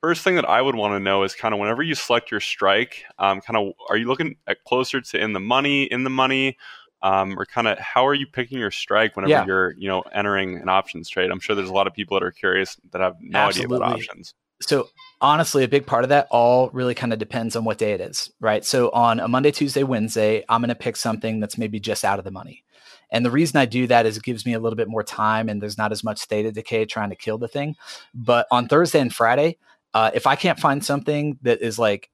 first 0.02 0.22
thing 0.22 0.34
that 0.36 0.48
I 0.48 0.62
would 0.62 0.74
want 0.74 0.92
to 0.94 1.00
know 1.00 1.22
is 1.22 1.34
kind 1.34 1.54
of 1.54 1.60
whenever 1.60 1.82
you 1.82 1.94
select 1.94 2.30
your 2.30 2.40
strike, 2.40 3.04
um, 3.18 3.40
kind 3.40 3.56
of 3.56 3.72
are 3.88 3.96
you 3.96 4.06
looking 4.06 4.36
at 4.46 4.64
closer 4.64 5.00
to 5.00 5.22
in 5.22 5.32
the 5.32 5.40
money, 5.40 5.84
in 5.84 6.04
the 6.04 6.10
money, 6.10 6.58
um, 7.02 7.38
or 7.38 7.46
kind 7.46 7.66
of 7.66 7.78
how 7.78 8.06
are 8.06 8.14
you 8.14 8.26
picking 8.26 8.58
your 8.58 8.70
strike 8.70 9.16
whenever 9.16 9.30
yeah. 9.30 9.46
you're 9.46 9.72
you 9.78 9.88
know 9.88 10.02
entering 10.12 10.58
an 10.58 10.68
options 10.68 11.08
trade? 11.08 11.30
I'm 11.30 11.40
sure 11.40 11.56
there's 11.56 11.70
a 11.70 11.74
lot 11.74 11.86
of 11.86 11.94
people 11.94 12.18
that 12.18 12.24
are 12.24 12.32
curious 12.32 12.76
that 12.92 13.00
have 13.00 13.16
no 13.20 13.38
Absolutely. 13.38 13.76
idea 13.76 13.86
about 13.86 13.98
options. 13.98 14.34
So 14.60 14.88
honestly, 15.20 15.64
a 15.64 15.68
big 15.68 15.86
part 15.86 16.04
of 16.04 16.10
that 16.10 16.28
all 16.30 16.70
really 16.70 16.94
kind 16.94 17.12
of 17.12 17.18
depends 17.18 17.56
on 17.56 17.64
what 17.64 17.78
day 17.78 17.92
it 17.92 18.00
is, 18.00 18.30
right? 18.40 18.64
So 18.64 18.90
on 18.90 19.20
a 19.20 19.28
Monday, 19.28 19.50
Tuesday, 19.50 19.82
Wednesday, 19.82 20.44
I'm 20.48 20.60
going 20.60 20.68
to 20.68 20.74
pick 20.74 20.96
something 20.96 21.40
that's 21.40 21.58
maybe 21.58 21.80
just 21.80 22.04
out 22.04 22.18
of 22.18 22.24
the 22.24 22.30
money. 22.30 22.64
And 23.12 23.24
the 23.24 23.30
reason 23.30 23.58
I 23.58 23.66
do 23.66 23.86
that 23.88 24.06
is 24.06 24.16
it 24.16 24.22
gives 24.22 24.46
me 24.46 24.54
a 24.54 24.60
little 24.60 24.76
bit 24.76 24.88
more 24.88 25.02
time 25.02 25.48
and 25.48 25.60
there's 25.60 25.78
not 25.78 25.92
as 25.92 26.04
much 26.04 26.24
theta 26.24 26.52
decay 26.52 26.84
trying 26.84 27.10
to 27.10 27.16
kill 27.16 27.38
the 27.38 27.48
thing. 27.48 27.76
But 28.14 28.46
on 28.50 28.68
Thursday 28.68 29.00
and 29.00 29.12
Friday, 29.12 29.58
uh, 29.94 30.10
if 30.14 30.26
I 30.26 30.36
can't 30.36 30.60
find 30.60 30.84
something 30.84 31.38
that 31.42 31.60
is 31.60 31.78
like 31.78 32.10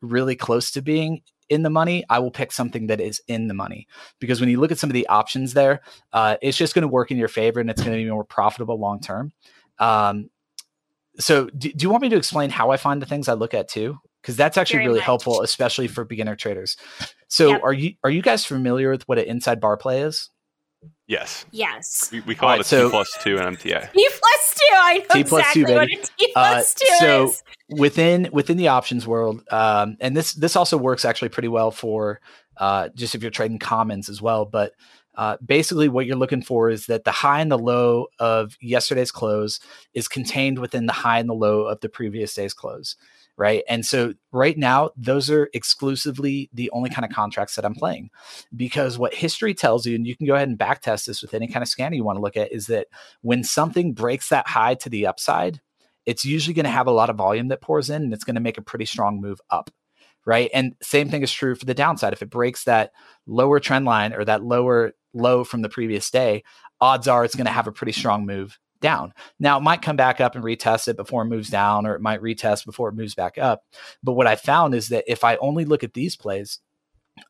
really 0.00 0.34
close 0.34 0.70
to 0.72 0.82
being 0.82 1.22
in 1.48 1.62
the 1.62 1.70
money, 1.70 2.04
I 2.08 2.18
will 2.18 2.30
pick 2.30 2.50
something 2.50 2.86
that 2.86 3.00
is 3.00 3.20
in 3.28 3.46
the 3.48 3.54
money 3.54 3.86
because 4.20 4.40
when 4.40 4.48
you 4.48 4.58
look 4.58 4.72
at 4.72 4.78
some 4.78 4.88
of 4.88 4.94
the 4.94 5.06
options 5.08 5.52
there, 5.52 5.82
uh, 6.14 6.36
it's 6.40 6.56
just 6.56 6.74
going 6.74 6.82
to 6.82 6.88
work 6.88 7.10
in 7.10 7.18
your 7.18 7.28
favor 7.28 7.60
and 7.60 7.68
it's 7.68 7.82
going 7.82 7.92
to 7.92 8.02
be 8.02 8.10
more 8.10 8.24
profitable 8.24 8.78
long 8.78 9.00
term. 9.00 9.32
Um, 9.78 10.30
so, 11.18 11.48
do, 11.56 11.72
do, 11.72 11.82
you 11.84 11.90
want 11.90 12.02
me 12.02 12.08
to 12.10 12.16
explain 12.16 12.50
how 12.50 12.70
I 12.70 12.76
find 12.76 13.00
the 13.02 13.06
things 13.06 13.28
I 13.28 13.34
look 13.34 13.54
at 13.54 13.68
too? 13.68 13.98
Because 14.20 14.36
that's 14.36 14.56
actually 14.56 14.78
Very 14.78 14.86
really 14.88 14.98
much. 15.00 15.06
helpful, 15.06 15.42
especially 15.42 15.88
for 15.88 16.04
beginner 16.04 16.36
traders. 16.36 16.76
So, 17.28 17.50
yep. 17.50 17.62
are 17.62 17.72
you 17.72 17.94
are 18.04 18.10
you 18.10 18.22
guys 18.22 18.44
familiar 18.44 18.90
with 18.90 19.06
what 19.08 19.18
an 19.18 19.24
inside 19.24 19.60
bar 19.60 19.76
play 19.76 20.02
is? 20.02 20.30
Yes. 21.06 21.44
Yes. 21.50 22.08
We, 22.12 22.20
we 22.20 22.34
call 22.34 22.48
right, 22.48 22.60
it 22.60 22.62
a 22.62 22.64
so, 22.64 22.86
T 22.86 22.90
plus 22.90 23.18
two 23.20 23.36
in 23.36 23.42
MTA. 23.42 23.92
T 23.92 24.08
plus 24.10 24.54
two. 24.54 24.74
I 24.74 24.98
know 24.98 25.14
T 25.14 25.24
plus 25.24 25.40
exactly 25.40 25.64
two, 25.64 25.72
what 25.74 25.84
a 25.84 26.08
T 26.18 26.32
plus 26.32 26.74
uh, 26.74 26.78
two 26.78 26.94
so 26.98 27.24
is. 27.24 27.42
within 27.68 28.28
within 28.32 28.56
the 28.56 28.68
options 28.68 29.06
world, 29.06 29.42
um, 29.50 29.96
and 30.00 30.16
this 30.16 30.32
this 30.34 30.56
also 30.56 30.76
works 30.76 31.04
actually 31.04 31.28
pretty 31.28 31.48
well 31.48 31.70
for 31.70 32.20
uh, 32.56 32.88
just 32.94 33.14
if 33.14 33.22
you're 33.22 33.30
trading 33.30 33.58
commons 33.58 34.08
as 34.08 34.22
well. 34.22 34.44
But 34.44 34.72
uh, 35.14 35.36
basically, 35.44 35.88
what 35.88 36.06
you're 36.06 36.16
looking 36.16 36.42
for 36.42 36.70
is 36.70 36.86
that 36.86 37.04
the 37.04 37.10
high 37.10 37.40
and 37.40 37.50
the 37.50 37.58
low 37.58 38.06
of 38.18 38.56
yesterday's 38.60 39.12
close 39.12 39.60
is 39.94 40.08
contained 40.08 40.58
within 40.58 40.86
the 40.86 40.92
high 40.92 41.18
and 41.18 41.28
the 41.28 41.34
low 41.34 41.62
of 41.62 41.80
the 41.80 41.88
previous 41.88 42.34
day's 42.34 42.54
close 42.54 42.96
right? 43.36 43.62
And 43.68 43.84
so 43.84 44.14
right 44.30 44.56
now, 44.56 44.90
those 44.96 45.30
are 45.30 45.48
exclusively 45.54 46.50
the 46.52 46.70
only 46.70 46.90
kind 46.90 47.04
of 47.04 47.10
contracts 47.10 47.56
that 47.56 47.64
I'm 47.64 47.74
playing 47.74 48.10
because 48.54 48.98
what 48.98 49.14
history 49.14 49.54
tells 49.54 49.86
you, 49.86 49.94
and 49.94 50.06
you 50.06 50.16
can 50.16 50.26
go 50.26 50.34
ahead 50.34 50.48
and 50.48 50.58
backtest 50.58 51.06
this 51.06 51.22
with 51.22 51.34
any 51.34 51.48
kind 51.48 51.62
of 51.62 51.68
scanner 51.68 51.96
you 51.96 52.04
want 52.04 52.16
to 52.16 52.22
look 52.22 52.36
at, 52.36 52.52
is 52.52 52.66
that 52.66 52.88
when 53.22 53.42
something 53.42 53.94
breaks 53.94 54.28
that 54.28 54.48
high 54.48 54.74
to 54.76 54.90
the 54.90 55.06
upside, 55.06 55.60
it's 56.04 56.24
usually 56.24 56.54
going 56.54 56.64
to 56.64 56.70
have 56.70 56.86
a 56.86 56.92
lot 56.92 57.10
of 57.10 57.16
volume 57.16 57.48
that 57.48 57.60
pours 57.60 57.88
in 57.88 58.02
and 58.02 58.12
it's 58.12 58.24
going 58.24 58.34
to 58.34 58.40
make 58.40 58.58
a 58.58 58.62
pretty 58.62 58.84
strong 58.84 59.20
move 59.20 59.40
up. 59.50 59.70
Right. 60.24 60.50
And 60.54 60.74
same 60.80 61.08
thing 61.08 61.22
is 61.22 61.32
true 61.32 61.56
for 61.56 61.64
the 61.64 61.74
downside. 61.74 62.12
If 62.12 62.22
it 62.22 62.30
breaks 62.30 62.64
that 62.64 62.92
lower 63.26 63.58
trend 63.58 63.86
line 63.86 64.12
or 64.12 64.24
that 64.24 64.44
lower 64.44 64.92
low 65.12 65.42
from 65.42 65.62
the 65.62 65.68
previous 65.68 66.10
day, 66.10 66.44
odds 66.80 67.08
are 67.08 67.24
it's 67.24 67.34
going 67.34 67.46
to 67.46 67.52
have 67.52 67.66
a 67.66 67.72
pretty 67.72 67.92
strong 67.92 68.24
move 68.24 68.58
down. 68.80 69.12
Now, 69.40 69.56
it 69.58 69.62
might 69.62 69.82
come 69.82 69.96
back 69.96 70.20
up 70.20 70.34
and 70.34 70.44
retest 70.44 70.88
it 70.88 70.96
before 70.96 71.22
it 71.22 71.26
moves 71.26 71.48
down, 71.48 71.86
or 71.86 71.94
it 71.94 72.02
might 72.02 72.20
retest 72.20 72.66
before 72.66 72.88
it 72.88 72.94
moves 72.94 73.14
back 73.14 73.38
up. 73.38 73.64
But 74.02 74.12
what 74.12 74.26
I 74.26 74.36
found 74.36 74.74
is 74.74 74.88
that 74.88 75.04
if 75.06 75.24
I 75.24 75.36
only 75.36 75.64
look 75.64 75.82
at 75.82 75.94
these 75.94 76.16
plays, 76.16 76.58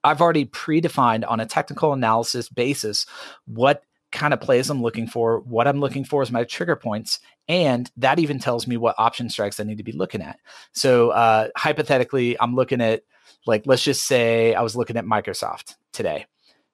I've 0.02 0.20
already 0.20 0.46
predefined 0.46 1.28
on 1.28 1.40
a 1.40 1.46
technical 1.46 1.92
analysis 1.92 2.48
basis 2.48 3.06
what 3.46 3.82
kind 4.12 4.32
of 4.32 4.40
plays 4.40 4.70
I'm 4.70 4.82
looking 4.82 5.06
for. 5.06 5.40
What 5.40 5.66
I'm 5.66 5.80
looking 5.80 6.04
for 6.04 6.22
is 6.22 6.30
my 6.30 6.44
trigger 6.44 6.76
points. 6.76 7.18
And 7.48 7.90
that 7.96 8.18
even 8.18 8.38
tells 8.38 8.66
me 8.66 8.76
what 8.76 8.94
option 8.98 9.28
strikes 9.28 9.58
I 9.58 9.64
need 9.64 9.78
to 9.78 9.84
be 9.84 9.92
looking 9.92 10.22
at. 10.22 10.38
So, 10.72 11.10
uh, 11.10 11.48
hypothetically, 11.56 12.38
I'm 12.40 12.54
looking 12.54 12.80
at, 12.80 13.02
like, 13.46 13.62
let's 13.66 13.82
just 13.82 14.06
say 14.06 14.54
I 14.54 14.62
was 14.62 14.76
looking 14.76 14.96
at 14.96 15.04
Microsoft 15.04 15.74
today, 15.92 16.26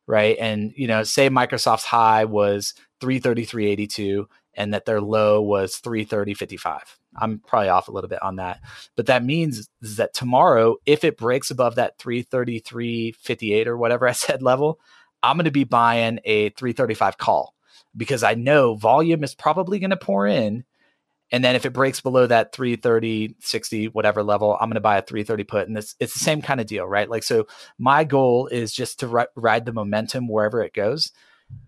right? 0.07 0.37
And, 0.38 0.72
you 0.77 0.87
know, 0.87 1.03
say 1.05 1.31
Microsoft's 1.31 1.85
high 1.85 2.27
was 2.27 2.74
333.82 3.01 4.27
and 4.55 4.74
that 4.74 4.85
their 4.85 5.01
low 5.01 5.40
was 5.40 5.81
330.55. 5.81 6.81
I'm 7.16 7.38
probably 7.38 7.68
off 7.68 7.88
a 7.88 7.92
little 7.92 8.09
bit 8.09 8.22
on 8.22 8.37
that. 8.37 8.61
But 8.96 9.07
that 9.07 9.24
means 9.24 9.68
that 9.81 10.12
tomorrow, 10.12 10.77
if 10.85 11.05
it 11.05 11.16
breaks 11.16 11.51
above 11.51 11.77
that 11.77 11.98
333.58 11.98 13.66
or 13.66 13.77
whatever 13.77 14.07
I 14.07 14.12
said 14.12 14.42
level, 14.42 14.81
I'm 15.23 15.37
going 15.37 15.45
to 15.45 15.51
be 15.51 15.65
buying 15.65 16.21
a 16.25 16.51
335 16.51 17.19
call 17.19 17.55
because 17.97 18.23
I 18.23 18.35
know 18.35 18.75
volume 18.75 19.25
is 19.25 19.35
probably 19.35 19.79
going 19.79 19.91
to 19.91 19.97
pour 19.97 20.27
in. 20.27 20.65
And 21.31 21.45
then 21.45 21.57
if 21.57 21.67
it 21.67 21.75
breaks 21.75 22.01
below 22.01 22.27
that 22.27 22.53
330, 22.53 23.37
60, 23.41 23.89
whatever 23.89 24.23
level, 24.23 24.57
I'm 24.59 24.69
going 24.69 24.77
to 24.77 24.81
buy 24.81 24.97
a 24.97 25.03
330 25.03 25.45
put. 25.45 25.69
And 25.69 25.77
it's, 25.77 25.95
it's 26.01 26.15
the 26.15 26.21
same 26.21 26.41
kind 26.41 26.61
of 26.61 26.67
deal, 26.67 26.87
right? 26.87 27.11
Like, 27.11 27.23
so 27.23 27.47
my 27.79 28.05
goal 28.05 28.47
is 28.47 28.73
just 28.73 29.01
to 29.01 29.09
ri- 29.09 29.27
ride 29.35 29.67
the 29.67 29.73
momentum 29.73 30.29
wherever 30.29 30.63
it 30.63 30.73
goes. 30.73 31.13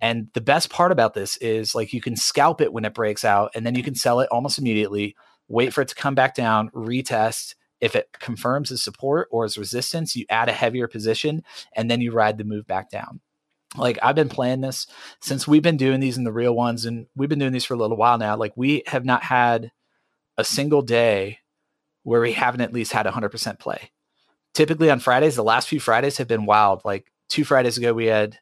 And 0.00 0.28
the 0.34 0.40
best 0.40 0.70
part 0.70 0.92
about 0.92 1.14
this 1.14 1.36
is 1.38 1.74
like 1.74 1.92
you 1.92 2.00
can 2.00 2.16
scalp 2.16 2.60
it 2.60 2.72
when 2.72 2.84
it 2.84 2.94
breaks 2.94 3.24
out 3.24 3.50
and 3.54 3.66
then 3.66 3.74
you 3.74 3.82
can 3.82 3.94
sell 3.94 4.20
it 4.20 4.28
almost 4.30 4.58
immediately, 4.58 5.16
wait 5.48 5.72
for 5.72 5.82
it 5.82 5.88
to 5.88 5.94
come 5.94 6.14
back 6.14 6.34
down, 6.34 6.70
retest. 6.70 7.54
If 7.80 7.96
it 7.96 8.10
confirms 8.18 8.70
as 8.70 8.82
support 8.82 9.28
or 9.30 9.44
as 9.44 9.56
resistance, 9.56 10.14
you 10.14 10.26
add 10.28 10.50
a 10.50 10.52
heavier 10.52 10.86
position 10.86 11.42
and 11.74 11.90
then 11.90 12.02
you 12.02 12.12
ride 12.12 12.36
the 12.36 12.44
move 12.44 12.66
back 12.66 12.90
down. 12.90 13.20
Like 13.76 13.98
I've 14.02 14.16
been 14.16 14.28
playing 14.28 14.62
this 14.62 14.86
since 15.20 15.46
we've 15.46 15.62
been 15.62 15.76
doing 15.76 16.00
these 16.00 16.18
in 16.18 16.24
the 16.24 16.32
real 16.32 16.54
ones 16.54 16.84
and 16.84 17.06
we've 17.14 17.28
been 17.28 17.38
doing 17.38 17.52
these 17.52 17.64
for 17.64 17.74
a 17.74 17.78
little 17.78 17.96
while 17.96 18.18
now. 18.18 18.36
Like 18.36 18.52
we 18.56 18.82
have 18.86 19.04
not 19.04 19.22
had 19.22 19.70
a 20.36 20.44
single 20.44 20.82
day 20.82 21.38
where 22.02 22.20
we 22.20 22.32
haven't 22.32 22.62
at 22.62 22.72
least 22.72 22.92
had 22.92 23.06
100% 23.06 23.58
play. 23.58 23.90
Typically 24.54 24.90
on 24.90 24.98
Fridays, 24.98 25.36
the 25.36 25.44
last 25.44 25.68
few 25.68 25.78
Fridays 25.78 26.18
have 26.18 26.26
been 26.26 26.46
wild. 26.46 26.82
Like 26.84 27.12
two 27.28 27.44
Fridays 27.44 27.78
ago, 27.78 27.92
we 27.92 28.06
had 28.06 28.38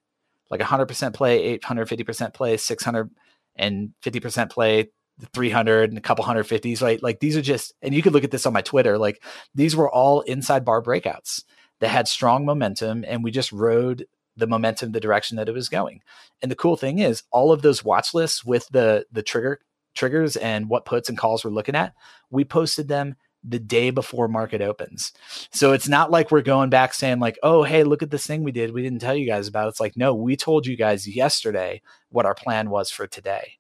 like 0.50 0.60
100% 0.60 1.12
play, 1.12 1.58
850% 1.58 2.32
play, 2.32 2.56
650% 2.56 4.50
play, 4.50 4.90
300 5.34 5.90
and 5.90 5.98
a 5.98 6.02
couple 6.02 6.24
hundred 6.24 6.44
fifties, 6.44 6.80
right? 6.80 7.02
Like 7.02 7.20
these 7.20 7.36
are 7.36 7.42
just, 7.42 7.74
and 7.82 7.94
you 7.94 8.02
could 8.02 8.12
look 8.12 8.24
at 8.24 8.30
this 8.30 8.46
on 8.46 8.52
my 8.52 8.62
Twitter, 8.62 8.96
like 8.96 9.22
these 9.54 9.76
were 9.76 9.90
all 9.90 10.20
inside 10.22 10.64
bar 10.64 10.82
breakouts 10.82 11.42
that 11.80 11.88
had 11.88 12.08
strong 12.08 12.46
momentum 12.46 13.04
and 13.06 13.22
we 13.22 13.30
just 13.30 13.52
rode 13.52 14.06
the 14.38 14.46
momentum 14.46 14.92
the 14.92 15.01
direction 15.01 15.37
that 15.37 15.48
it 15.48 15.55
was 15.55 15.68
going. 15.68 16.01
And 16.40 16.51
the 16.51 16.57
cool 16.57 16.77
thing 16.77 16.98
is 16.98 17.22
all 17.31 17.53
of 17.53 17.62
those 17.62 17.85
watch 17.85 18.14
lists 18.14 18.44
with 18.44 18.68
the 18.68 19.07
the 19.12 19.22
trigger 19.22 19.61
triggers 19.94 20.37
and 20.37 20.68
what 20.68 20.85
puts 20.85 21.09
and 21.09 21.18
calls 21.18 21.44
we're 21.44 21.51
looking 21.51 21.74
at, 21.74 21.92
we 22.31 22.44
posted 22.44 22.88
them 22.88 23.16
the 23.44 23.59
day 23.59 23.90
before 23.90 24.29
market 24.29 24.61
opens. 24.61 25.12
So 25.53 25.72
it's 25.72 25.88
not 25.88 26.11
like 26.11 26.31
we're 26.31 26.42
going 26.42 26.70
back 26.70 26.92
saying 26.94 27.20
like, 27.20 27.38
"Oh, 27.42 27.62
hey, 27.62 27.85
look 27.85 28.03
at 28.03 28.11
this 28.11 28.27
thing 28.27 28.42
we 28.42 28.53
did. 28.53 28.72
We 28.72 28.83
didn't 28.83 29.01
tell 29.01 29.14
you 29.14 29.27
guys 29.27 29.48
about." 29.48 29.68
It's 29.68 29.81
like, 29.81 29.96
"No, 29.96 30.14
we 30.14 30.37
told 30.37 30.66
you 30.66 30.77
guys 30.77 31.07
yesterday 31.09 31.83
what 32.11 32.27
our 32.27 32.35
plan 32.35 32.70
was 32.70 32.90
for 32.90 33.07
today." 33.07 33.55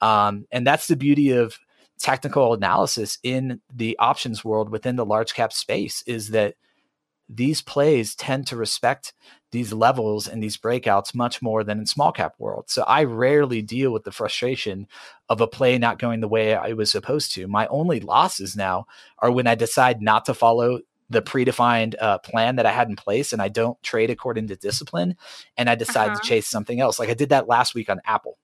Um, 0.00 0.46
and 0.50 0.66
that's 0.66 0.86
the 0.88 0.96
beauty 0.96 1.30
of 1.30 1.58
technical 1.98 2.52
analysis 2.52 3.18
in 3.22 3.60
the 3.72 3.96
options 3.98 4.44
world 4.44 4.70
within 4.70 4.96
the 4.96 5.06
large 5.06 5.34
cap 5.34 5.52
space 5.52 6.02
is 6.06 6.30
that 6.30 6.54
these 7.28 7.62
plays 7.62 8.14
tend 8.14 8.46
to 8.48 8.56
respect 8.56 9.14
these 9.52 9.72
levels 9.72 10.26
and 10.26 10.42
these 10.42 10.56
breakouts 10.56 11.14
much 11.14 11.40
more 11.40 11.62
than 11.62 11.78
in 11.78 11.86
small 11.86 12.10
cap 12.10 12.34
world. 12.38 12.64
So 12.68 12.82
I 12.82 13.04
rarely 13.04 13.62
deal 13.62 13.92
with 13.92 14.04
the 14.04 14.10
frustration 14.10 14.88
of 15.28 15.40
a 15.40 15.46
play 15.46 15.78
not 15.78 15.98
going 15.98 16.20
the 16.20 16.28
way 16.28 16.54
I 16.54 16.72
was 16.72 16.90
supposed 16.90 17.32
to. 17.34 17.46
My 17.46 17.66
only 17.68 18.00
losses 18.00 18.56
now 18.56 18.86
are 19.18 19.30
when 19.30 19.46
I 19.46 19.54
decide 19.54 20.02
not 20.02 20.24
to 20.24 20.34
follow 20.34 20.80
the 21.10 21.22
predefined 21.22 21.94
uh, 22.00 22.18
plan 22.18 22.56
that 22.56 22.66
I 22.66 22.72
had 22.72 22.88
in 22.88 22.96
place 22.96 23.32
and 23.32 23.42
I 23.42 23.48
don't 23.48 23.80
trade 23.82 24.10
according 24.10 24.48
to 24.48 24.56
discipline 24.56 25.16
and 25.58 25.68
I 25.68 25.74
decide 25.74 26.08
uh-huh. 26.08 26.20
to 26.20 26.28
chase 26.28 26.48
something 26.48 26.80
else. 26.80 26.98
Like 26.98 27.10
I 27.10 27.14
did 27.14 27.28
that 27.28 27.46
last 27.46 27.74
week 27.74 27.90
on 27.90 28.00
Apple. 28.06 28.38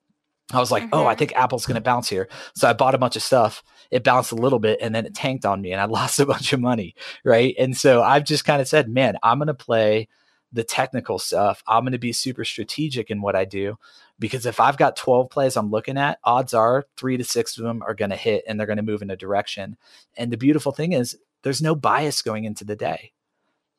I 0.51 0.59
was 0.59 0.71
like, 0.71 0.83
mm-hmm. 0.83 0.93
oh, 0.93 1.05
I 1.05 1.11
mm-hmm. 1.11 1.19
think 1.19 1.33
Apple's 1.33 1.65
going 1.65 1.75
to 1.75 1.81
bounce 1.81 2.09
here. 2.09 2.27
So 2.55 2.69
I 2.69 2.73
bought 2.73 2.95
a 2.95 2.99
bunch 2.99 3.15
of 3.15 3.23
stuff. 3.23 3.63
It 3.91 4.03
bounced 4.03 4.31
a 4.31 4.35
little 4.35 4.59
bit 4.59 4.79
and 4.81 4.93
then 4.93 5.05
it 5.05 5.15
tanked 5.15 5.45
on 5.45 5.61
me 5.61 5.71
and 5.71 5.81
I 5.81 5.85
lost 5.99 6.19
a 6.19 6.25
bunch 6.25 6.53
of 6.53 6.59
money. 6.59 6.95
Right. 7.25 7.55
And 7.57 7.75
so 7.75 8.03
I've 8.03 8.25
just 8.25 8.45
kind 8.45 8.61
of 8.61 8.67
said, 8.67 8.87
man, 8.87 9.17
I'm 9.23 9.39
going 9.39 9.47
to 9.47 9.53
play 9.53 10.07
the 10.53 10.63
technical 10.63 11.19
stuff. 11.19 11.63
I'm 11.67 11.83
going 11.83 11.93
to 11.93 11.99
be 11.99 12.13
super 12.13 12.45
strategic 12.45 13.11
in 13.11 13.21
what 13.21 13.35
I 13.35 13.45
do 13.45 13.77
because 14.19 14.45
if 14.45 14.59
I've 14.59 14.77
got 14.77 14.95
12 14.95 15.29
plays 15.29 15.57
I'm 15.57 15.71
looking 15.71 15.97
at, 15.97 16.19
odds 16.23 16.53
are 16.53 16.85
three 16.97 17.17
to 17.17 17.23
six 17.23 17.57
of 17.57 17.63
them 17.65 17.83
are 17.83 17.95
going 17.95 18.11
to 18.11 18.17
hit 18.17 18.43
and 18.47 18.59
they're 18.59 18.67
going 18.67 18.77
to 18.77 18.83
move 18.83 19.01
in 19.01 19.11
a 19.11 19.17
direction. 19.17 19.77
And 20.17 20.31
the 20.31 20.37
beautiful 20.37 20.71
thing 20.71 20.93
is, 20.93 21.17
there's 21.43 21.61
no 21.61 21.75
bias 21.75 22.21
going 22.21 22.45
into 22.45 22.65
the 22.65 22.75
day 22.75 23.11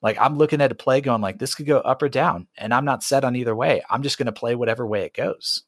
Like 0.03 0.19
I'm 0.21 0.39
looking 0.39 0.61
at 0.61 0.73
a 0.73 0.75
play 0.77 1.01
going 1.01 1.21
like 1.23 1.39
this 1.39 1.55
could 1.55 1.67
go 1.67 1.79
up 1.81 2.03
or 2.03 2.09
down, 2.09 2.47
and 2.57 2.73
I'm 2.73 2.85
not 2.85 3.03
set 3.03 3.25
on 3.25 3.37
either 3.37 3.55
way. 3.55 3.83
I'm 3.91 4.03
just 4.03 4.19
going 4.19 4.27
to 4.27 4.33
play 4.33 4.55
whatever 4.55 4.87
way 4.87 5.05
it 5.05 5.15
goes. 5.15 5.65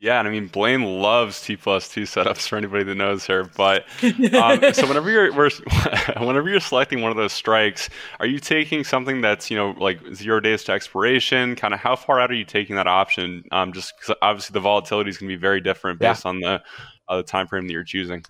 Yeah, 0.00 0.20
and 0.20 0.28
I 0.28 0.30
mean 0.30 0.46
Blaine 0.46 0.84
loves 0.84 1.42
T 1.42 1.56
plus 1.56 1.88
two 1.88 2.02
setups 2.02 2.46
for 2.48 2.56
anybody 2.56 2.84
that 2.84 2.94
knows 2.94 3.26
her. 3.26 3.44
But 3.56 3.84
um, 4.02 4.72
so 4.72 4.86
whenever 4.86 5.10
you're 5.10 5.32
whenever 6.18 6.48
you're 6.48 6.60
selecting 6.60 7.02
one 7.02 7.10
of 7.10 7.16
those 7.16 7.32
strikes, 7.32 7.90
are 8.20 8.26
you 8.26 8.38
taking 8.38 8.84
something 8.84 9.20
that's 9.20 9.50
you 9.50 9.56
know 9.56 9.74
like 9.76 9.98
zero 10.14 10.38
days 10.38 10.62
to 10.64 10.72
expiration? 10.72 11.56
Kind 11.56 11.74
of 11.74 11.80
how 11.80 11.96
far 11.96 12.20
out 12.20 12.30
are 12.30 12.34
you 12.34 12.44
taking 12.44 12.76
that 12.76 12.86
option? 12.86 13.42
Um, 13.50 13.72
just 13.72 13.92
because 13.98 14.14
obviously 14.22 14.54
the 14.54 14.60
volatility 14.60 15.10
is 15.10 15.18
going 15.18 15.30
to 15.30 15.36
be 15.36 15.40
very 15.40 15.60
different 15.60 15.98
based 15.98 16.24
yeah. 16.24 16.28
on 16.28 16.40
the 16.40 16.62
uh, 17.08 17.16
the 17.16 17.24
time 17.24 17.48
frame 17.48 17.66
that 17.66 17.72
you're 17.72 17.82
choosing. 17.82 18.24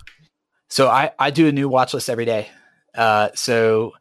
So 0.70 0.88
I 0.88 1.10
I 1.18 1.30
do 1.30 1.48
a 1.48 1.52
new 1.52 1.68
watch 1.68 1.92
list 1.92 2.08
every 2.08 2.24
day. 2.24 2.48
Uh, 2.94 3.28
so 3.34 3.92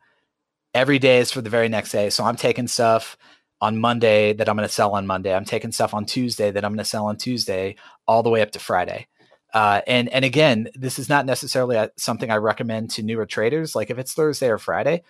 every 0.74 1.00
day 1.00 1.20
is 1.20 1.32
for 1.34 1.42
the 1.42 1.50
very 1.50 1.68
next 1.68 1.92
day. 1.92 2.10
So 2.12 2.24
I'm 2.24 2.38
taking 2.38 2.70
stuff 2.70 3.18
on 3.62 3.78
Monday 3.78 4.34
that 4.34 4.48
I'm 4.48 4.56
going 4.56 4.68
to 4.68 4.74
sell 4.74 4.94
on 4.94 5.08
Monday. 5.08 5.34
I'm 5.34 5.46
taking 5.46 5.72
stuff 5.72 5.94
on 5.94 6.06
Tuesday 6.06 6.52
that 6.52 6.64
I'm 6.64 6.72
going 6.72 6.78
to 6.78 6.86
sell 6.86 7.08
on 7.08 7.18
Tuesday, 7.18 7.76
all 8.08 8.24
the 8.24 8.30
way 8.30 8.42
up 8.42 8.52
to 8.52 8.60
Friday. 8.60 9.08
Uh, 9.54 9.82
and 9.88 10.10
and 10.10 10.26
again, 10.26 10.70
this 10.76 11.00
is 11.00 11.10
not 11.10 11.26
necessarily 11.26 11.78
a, 11.78 11.90
something 11.98 12.30
I 12.30 12.36
recommend 12.36 12.92
to 12.92 13.04
newer 13.04 13.26
traders. 13.26 13.76
Like 13.76 13.90
if 13.90 13.98
it's 13.98 14.14
Thursday 14.14 14.50
or 14.50 14.58
Friday, 14.58 15.04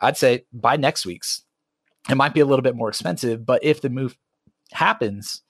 I'd 0.00 0.16
say 0.16 0.44
buy 0.52 0.76
next 0.76 1.06
week's. 1.06 1.42
It 2.10 2.16
might 2.16 2.34
be 2.34 2.40
a 2.40 2.46
little 2.46 2.62
bit 2.62 2.76
more 2.76 2.88
expensive, 2.88 3.44
but 3.46 3.64
if 3.64 3.80
the 3.80 3.90
move 3.90 4.16
happens, 4.72 5.42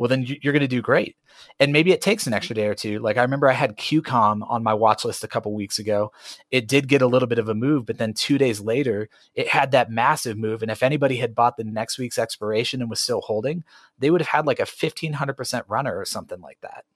well, 0.00 0.08
then 0.08 0.24
you're 0.24 0.54
going 0.54 0.62
to 0.62 0.66
do 0.66 0.80
great. 0.80 1.18
And 1.58 1.74
maybe 1.74 1.92
it 1.92 2.00
takes 2.00 2.26
an 2.26 2.32
extra 2.32 2.56
day 2.56 2.68
or 2.68 2.74
two. 2.74 3.00
Like 3.00 3.18
I 3.18 3.22
remember 3.22 3.50
I 3.50 3.52
had 3.52 3.76
QCOM 3.76 4.40
on 4.48 4.62
my 4.62 4.72
watch 4.72 5.04
list 5.04 5.24
a 5.24 5.28
couple 5.28 5.52
weeks 5.52 5.78
ago. 5.78 6.10
It 6.50 6.66
did 6.66 6.88
get 6.88 7.02
a 7.02 7.06
little 7.06 7.28
bit 7.28 7.38
of 7.38 7.50
a 7.50 7.54
move, 7.54 7.84
but 7.84 7.98
then 7.98 8.14
two 8.14 8.38
days 8.38 8.60
later, 8.60 9.10
it 9.34 9.48
had 9.48 9.72
that 9.72 9.90
massive 9.90 10.38
move. 10.38 10.62
And 10.62 10.70
if 10.70 10.82
anybody 10.82 11.16
had 11.16 11.34
bought 11.34 11.58
the 11.58 11.64
next 11.64 11.98
week's 11.98 12.16
expiration 12.16 12.80
and 12.80 12.88
was 12.88 12.98
still 12.98 13.20
holding, 13.20 13.62
they 13.98 14.10
would 14.10 14.22
have 14.22 14.28
had 14.28 14.46
like 14.46 14.58
a 14.58 14.62
1500% 14.62 15.64
runner 15.68 15.94
or 15.94 16.06
something 16.06 16.40
like 16.40 16.62
that. 16.62 16.86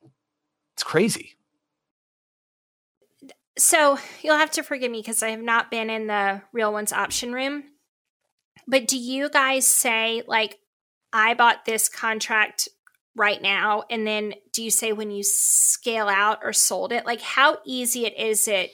It's 0.72 0.82
crazy. 0.82 1.36
So 3.58 3.98
you'll 4.22 4.38
have 4.38 4.52
to 4.52 4.62
forgive 4.62 4.90
me 4.90 5.00
because 5.00 5.22
I 5.22 5.28
have 5.28 5.42
not 5.42 5.70
been 5.70 5.90
in 5.90 6.06
the 6.06 6.40
real 6.54 6.72
ones 6.72 6.90
option 6.90 7.34
room. 7.34 7.64
But 8.66 8.88
do 8.88 8.96
you 8.96 9.28
guys 9.28 9.66
say, 9.66 10.22
like, 10.26 10.58
I 11.12 11.34
bought 11.34 11.66
this 11.66 11.88
contract 11.90 12.68
right 13.16 13.40
now? 13.40 13.84
And 13.90 14.06
then 14.06 14.34
do 14.52 14.62
you 14.62 14.70
say 14.70 14.92
when 14.92 15.10
you 15.10 15.22
scale 15.22 16.08
out 16.08 16.40
or 16.42 16.52
sold 16.52 16.92
it 16.92 17.04
like 17.04 17.20
how 17.20 17.58
easy 17.64 18.06
it 18.06 18.18
is 18.18 18.48
it 18.48 18.72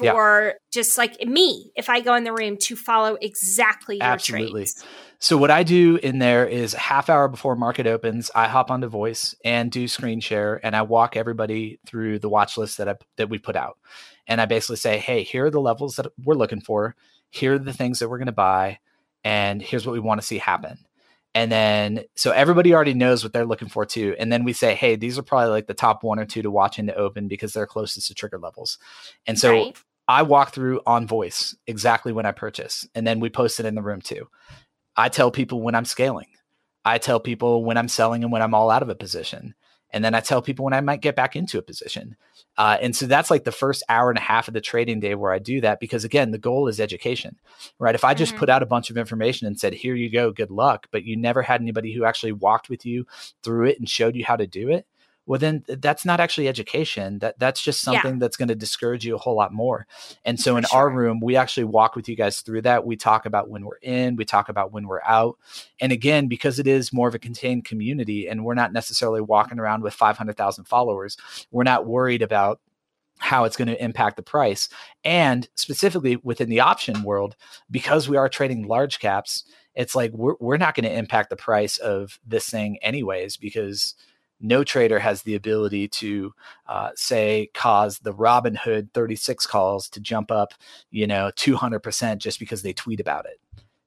for 0.00 0.46
yeah. 0.46 0.52
just 0.72 0.96
like 0.96 1.20
me 1.20 1.70
if 1.76 1.88
i 1.88 2.00
go 2.00 2.14
in 2.14 2.24
the 2.24 2.32
room 2.32 2.56
to 2.56 2.74
follow 2.74 3.16
exactly 3.20 3.96
your 3.96 4.04
absolutely. 4.04 4.62
trades? 4.62 4.84
so 5.18 5.36
what 5.36 5.50
i 5.50 5.62
do 5.62 5.96
in 5.96 6.18
there 6.18 6.46
is 6.46 6.72
half 6.72 7.10
hour 7.10 7.28
before 7.28 7.54
market 7.54 7.86
opens 7.86 8.30
i 8.34 8.48
hop 8.48 8.70
onto 8.70 8.86
voice 8.86 9.34
and 9.44 9.70
do 9.70 9.86
screen 9.86 10.20
share 10.20 10.58
and 10.64 10.74
i 10.74 10.82
walk 10.82 11.16
everybody 11.16 11.78
through 11.86 12.18
the 12.18 12.28
watch 12.28 12.56
list 12.56 12.78
that 12.78 12.88
I, 12.88 12.96
that 13.16 13.28
we 13.28 13.38
put 13.38 13.56
out. 13.56 13.78
And 14.26 14.40
i 14.40 14.46
basically 14.46 14.76
say 14.76 14.98
hey 14.98 15.22
here 15.22 15.46
are 15.46 15.50
the 15.50 15.60
levels 15.60 15.96
that 15.96 16.06
we're 16.24 16.34
looking 16.34 16.60
for. 16.60 16.96
Here 17.28 17.54
are 17.54 17.58
the 17.58 17.72
things 17.72 17.98
that 17.98 18.08
we're 18.08 18.18
going 18.18 18.26
to 18.26 18.32
buy 18.32 18.78
and 19.22 19.60
here's 19.60 19.86
what 19.86 19.92
we 19.92 20.00
want 20.00 20.20
to 20.20 20.26
see 20.26 20.38
happen 20.38 20.78
and 21.34 21.50
then 21.50 22.02
so 22.16 22.30
everybody 22.32 22.74
already 22.74 22.94
knows 22.94 23.22
what 23.22 23.32
they're 23.32 23.46
looking 23.46 23.68
for 23.68 23.86
too 23.86 24.14
and 24.18 24.32
then 24.32 24.44
we 24.44 24.52
say 24.52 24.74
hey 24.74 24.96
these 24.96 25.18
are 25.18 25.22
probably 25.22 25.50
like 25.50 25.66
the 25.66 25.74
top 25.74 26.02
one 26.02 26.18
or 26.18 26.24
two 26.24 26.42
to 26.42 26.50
watch 26.50 26.78
into 26.78 26.94
open 26.94 27.28
because 27.28 27.52
they're 27.52 27.66
closest 27.66 28.08
to 28.08 28.14
trigger 28.14 28.38
levels. 28.38 28.78
And 29.26 29.38
so 29.38 29.50
right. 29.52 29.76
i 30.08 30.22
walk 30.22 30.52
through 30.52 30.80
on 30.86 31.06
voice 31.06 31.54
exactly 31.66 32.12
when 32.12 32.26
i 32.26 32.32
purchase 32.32 32.86
and 32.94 33.06
then 33.06 33.20
we 33.20 33.30
post 33.30 33.60
it 33.60 33.66
in 33.66 33.74
the 33.74 33.82
room 33.82 34.00
too. 34.00 34.28
I 34.96 35.08
tell 35.08 35.30
people 35.30 35.62
when 35.62 35.74
i'm 35.74 35.84
scaling. 35.84 36.28
I 36.84 36.98
tell 36.98 37.20
people 37.20 37.64
when 37.64 37.76
i'm 37.76 37.88
selling 37.88 38.22
and 38.24 38.32
when 38.32 38.42
i'm 38.42 38.54
all 38.54 38.70
out 38.70 38.82
of 38.82 38.88
a 38.88 38.94
position 38.94 39.54
and 39.92 40.04
then 40.04 40.14
I 40.14 40.20
tell 40.20 40.42
people 40.42 40.64
when 40.64 40.74
I 40.74 40.80
might 40.80 41.00
get 41.00 41.16
back 41.16 41.36
into 41.36 41.58
a 41.58 41.62
position. 41.62 42.16
Uh, 42.56 42.78
and 42.80 42.94
so 42.94 43.06
that's 43.06 43.30
like 43.30 43.44
the 43.44 43.52
first 43.52 43.82
hour 43.88 44.10
and 44.10 44.18
a 44.18 44.22
half 44.22 44.48
of 44.48 44.54
the 44.54 44.60
trading 44.60 45.00
day 45.00 45.14
where 45.14 45.32
I 45.32 45.38
do 45.38 45.60
that 45.62 45.80
because 45.80 46.04
again, 46.04 46.30
the 46.30 46.38
goal 46.38 46.68
is 46.68 46.80
education, 46.80 47.36
right? 47.78 47.94
If 47.94 48.04
I 48.04 48.14
just 48.14 48.32
mm-hmm. 48.32 48.40
put 48.40 48.48
out 48.48 48.62
a 48.62 48.66
bunch 48.66 48.90
of 48.90 48.96
information 48.96 49.46
and 49.46 49.58
said, 49.58 49.74
here 49.74 49.94
you 49.94 50.10
go, 50.10 50.30
good 50.30 50.50
luck, 50.50 50.86
but 50.90 51.04
you 51.04 51.16
never 51.16 51.42
had 51.42 51.60
anybody 51.60 51.92
who 51.92 52.04
actually 52.04 52.32
walked 52.32 52.68
with 52.68 52.84
you 52.84 53.06
through 53.42 53.66
it 53.66 53.78
and 53.78 53.88
showed 53.88 54.14
you 54.14 54.24
how 54.24 54.36
to 54.36 54.46
do 54.46 54.68
it, 54.68 54.86
well 55.30 55.38
then 55.38 55.62
that's 55.68 56.04
not 56.04 56.18
actually 56.18 56.48
education 56.48 57.20
that 57.20 57.38
that's 57.38 57.62
just 57.62 57.82
something 57.82 58.14
yeah. 58.14 58.18
that's 58.18 58.36
going 58.36 58.48
to 58.48 58.54
discourage 58.56 59.06
you 59.06 59.14
a 59.14 59.18
whole 59.18 59.36
lot 59.36 59.52
more 59.52 59.86
and 60.24 60.40
so 60.40 60.54
For 60.54 60.58
in 60.58 60.64
sure. 60.64 60.78
our 60.78 60.90
room 60.90 61.20
we 61.20 61.36
actually 61.36 61.64
walk 61.64 61.94
with 61.94 62.08
you 62.08 62.16
guys 62.16 62.40
through 62.40 62.62
that 62.62 62.84
we 62.84 62.96
talk 62.96 63.26
about 63.26 63.48
when 63.48 63.64
we're 63.64 63.78
in 63.80 64.16
we 64.16 64.24
talk 64.24 64.48
about 64.48 64.72
when 64.72 64.88
we're 64.88 65.04
out 65.04 65.38
and 65.80 65.92
again 65.92 66.26
because 66.26 66.58
it 66.58 66.66
is 66.66 66.92
more 66.92 67.06
of 67.06 67.14
a 67.14 67.20
contained 67.20 67.64
community 67.64 68.26
and 68.26 68.44
we're 68.44 68.54
not 68.54 68.72
necessarily 68.72 69.20
walking 69.20 69.60
around 69.60 69.84
with 69.84 69.94
500,000 69.94 70.64
followers 70.64 71.16
we're 71.52 71.62
not 71.62 71.86
worried 71.86 72.22
about 72.22 72.60
how 73.18 73.44
it's 73.44 73.56
going 73.56 73.68
to 73.68 73.84
impact 73.84 74.16
the 74.16 74.22
price 74.22 74.68
and 75.04 75.48
specifically 75.54 76.16
within 76.24 76.48
the 76.48 76.58
option 76.58 77.04
world 77.04 77.36
because 77.70 78.08
we 78.08 78.16
are 78.16 78.28
trading 78.28 78.66
large 78.66 78.98
caps 78.98 79.44
it's 79.76 79.94
like 79.94 80.10
we're, 80.12 80.34
we're 80.40 80.56
not 80.56 80.74
going 80.74 80.90
to 80.90 80.98
impact 80.98 81.30
the 81.30 81.36
price 81.36 81.78
of 81.78 82.18
this 82.26 82.48
thing 82.48 82.78
anyways 82.82 83.36
because 83.36 83.94
no 84.40 84.64
trader 84.64 84.98
has 84.98 85.22
the 85.22 85.34
ability 85.34 85.88
to 85.88 86.32
uh, 86.66 86.90
say 86.94 87.50
cause 87.54 87.98
the 87.98 88.14
Robinhood 88.14 88.92
36 88.92 89.46
calls 89.46 89.88
to 89.90 90.00
jump 90.00 90.30
up, 90.30 90.54
you 90.90 91.06
know, 91.06 91.30
200% 91.36 92.18
just 92.18 92.38
because 92.38 92.62
they 92.62 92.72
tweet 92.72 93.00
about 93.00 93.26
it. 93.26 93.40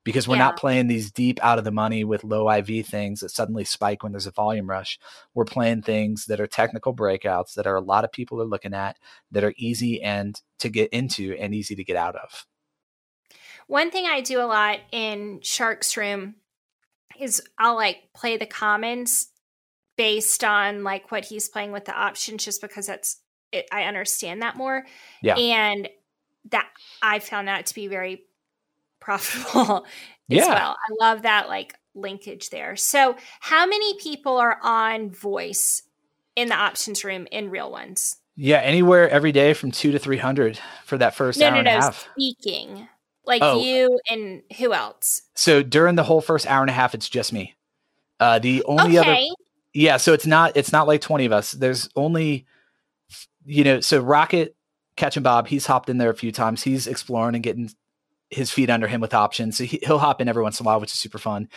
Because 0.04 0.28
we're 0.28 0.36
yeah. 0.36 0.44
not 0.44 0.58
playing 0.58 0.88
these 0.88 1.12
deep 1.12 1.40
out 1.42 1.58
of 1.58 1.64
the 1.64 1.72
money 1.72 2.04
with 2.04 2.26
low 2.26 2.50
IV 2.52 2.86
things 2.86 3.22
that 3.22 3.30
suddenly 3.30 3.64
spike 3.64 4.04
when 4.04 4.12
there's 4.12 4.28
a 4.28 4.32
volume 4.32 4.70
rush. 4.70 5.00
We're 5.34 5.46
playing 5.46 5.84
things 5.84 6.26
that 6.26 6.42
are 6.42 6.48
technical 6.48 6.94
breakouts 6.94 7.54
that 7.54 7.68
are 7.68 7.78
a 7.78 7.82
lot 7.82 8.04
of 8.04 8.12
people 8.12 8.42
are 8.42 8.46
looking 8.46 8.74
at 8.74 8.98
that 9.32 9.46
are 9.46 9.54
easy 9.56 10.04
and 10.04 10.40
to 10.60 10.68
get 10.68 10.90
into 10.92 11.38
and 11.40 11.56
easy 11.56 11.76
to 11.76 11.86
get 11.86 11.96
out 11.96 12.18
of. 12.18 12.46
One 13.68 13.92
thing 13.92 14.06
I 14.06 14.20
do 14.20 14.42
a 14.42 14.44
lot 14.46 14.80
in 14.92 15.40
Shark's 15.42 15.96
room 15.96 16.36
is 17.18 17.42
I'll 17.58 17.76
like 17.76 18.10
play 18.14 18.36
the 18.36 18.46
commons 18.46 19.30
based 19.98 20.44
on 20.44 20.84
like 20.84 21.12
what 21.12 21.26
he's 21.26 21.50
playing 21.50 21.72
with 21.72 21.86
the 21.86 21.94
options 21.94 22.46
just 22.46 22.62
because 22.62 22.88
that's 22.88 23.18
it, 23.52 23.68
I 23.72 23.84
understand 23.84 24.42
that 24.42 24.56
more. 24.56 24.86
Yeah. 25.22 25.36
And 25.36 25.90
that 26.52 26.68
I 27.02 27.20
found 27.20 27.48
that 27.48 27.68
to 27.68 27.76
be 27.76 27.88
very 27.88 28.24
profitable 29.00 29.86
yeah. 30.28 30.48
well. 30.48 30.78
I 30.78 31.06
love 31.06 31.22
that 31.24 31.48
like 31.48 31.76
linkage 31.96 32.50
there. 32.50 32.76
So, 32.76 33.16
how 33.40 33.66
many 33.66 33.98
people 34.00 34.38
are 34.38 34.58
on 34.62 35.12
voice 35.12 35.84
in 36.36 36.50
the 36.50 36.56
options 36.56 37.04
room 37.04 37.28
in 37.32 37.50
real 37.50 37.72
ones? 37.72 38.18
Yeah, 38.36 38.58
anywhere 38.58 39.08
every 39.10 39.32
day 39.32 39.54
from 39.54 39.72
two 39.72 39.92
to 39.92 40.00
three 40.00 40.18
hundred 40.18 40.60
for 40.86 40.98
that 40.98 41.16
first 41.16 41.40
no, 41.40 41.48
hour 41.48 41.52
no, 41.52 41.58
and 41.60 41.66
no, 41.66 41.78
a 41.78 41.82
half. 41.82 42.08
Speaking 42.14 42.88
like 43.26 43.42
oh. 43.42 43.62
you 43.62 44.00
and 44.10 44.42
who 44.58 44.74
else? 44.74 45.22
So 45.36 45.64
during 45.64 45.96
the 45.96 46.04
whole 46.04 46.22
first 46.22 46.48
hour 46.48 46.62
and 46.62 46.70
a 46.70 46.74
half, 46.74 46.94
it's 46.94 47.10
just 47.10 47.32
me. 47.32 47.56
Uh, 48.20 48.40
the 48.40 48.64
only 48.64 48.98
okay. 48.98 49.10
other 49.10 49.36
yeah, 49.74 49.98
so 49.98 50.14
it's 50.14 50.28
not 50.28 50.56
it's 50.56 50.72
not 50.72 50.88
like 50.88 51.02
20 51.02 51.26
of 51.26 51.32
us. 51.32 51.52
There's 51.52 51.90
only 51.96 52.46
you 53.46 53.64
know, 53.64 53.82
so 53.82 54.00
Rocket 54.00 54.56
catching 54.96 55.24
Bob, 55.24 55.48
he's 55.48 55.66
hopped 55.66 55.90
in 55.90 55.98
there 55.98 56.10
a 56.10 56.16
few 56.16 56.32
times. 56.32 56.64
He's 56.64 56.88
exploring 56.88 57.36
and 57.36 57.44
getting 57.44 57.72
his 58.30 58.52
feet 58.52 58.70
under 58.70 58.88
him 58.88 59.02
with 59.02 59.14
options. 59.14 59.58
So 59.58 59.64
he, 59.64 59.80
will 59.88 60.00
hop 60.00 60.22
in 60.22 60.28
every 60.28 60.44
once 60.44 60.60
in 60.60 60.66
a 60.66 60.68
while, 60.68 60.80
which 60.80 60.92
is 60.92 61.00
super 61.00 61.18
fun. 61.18 61.50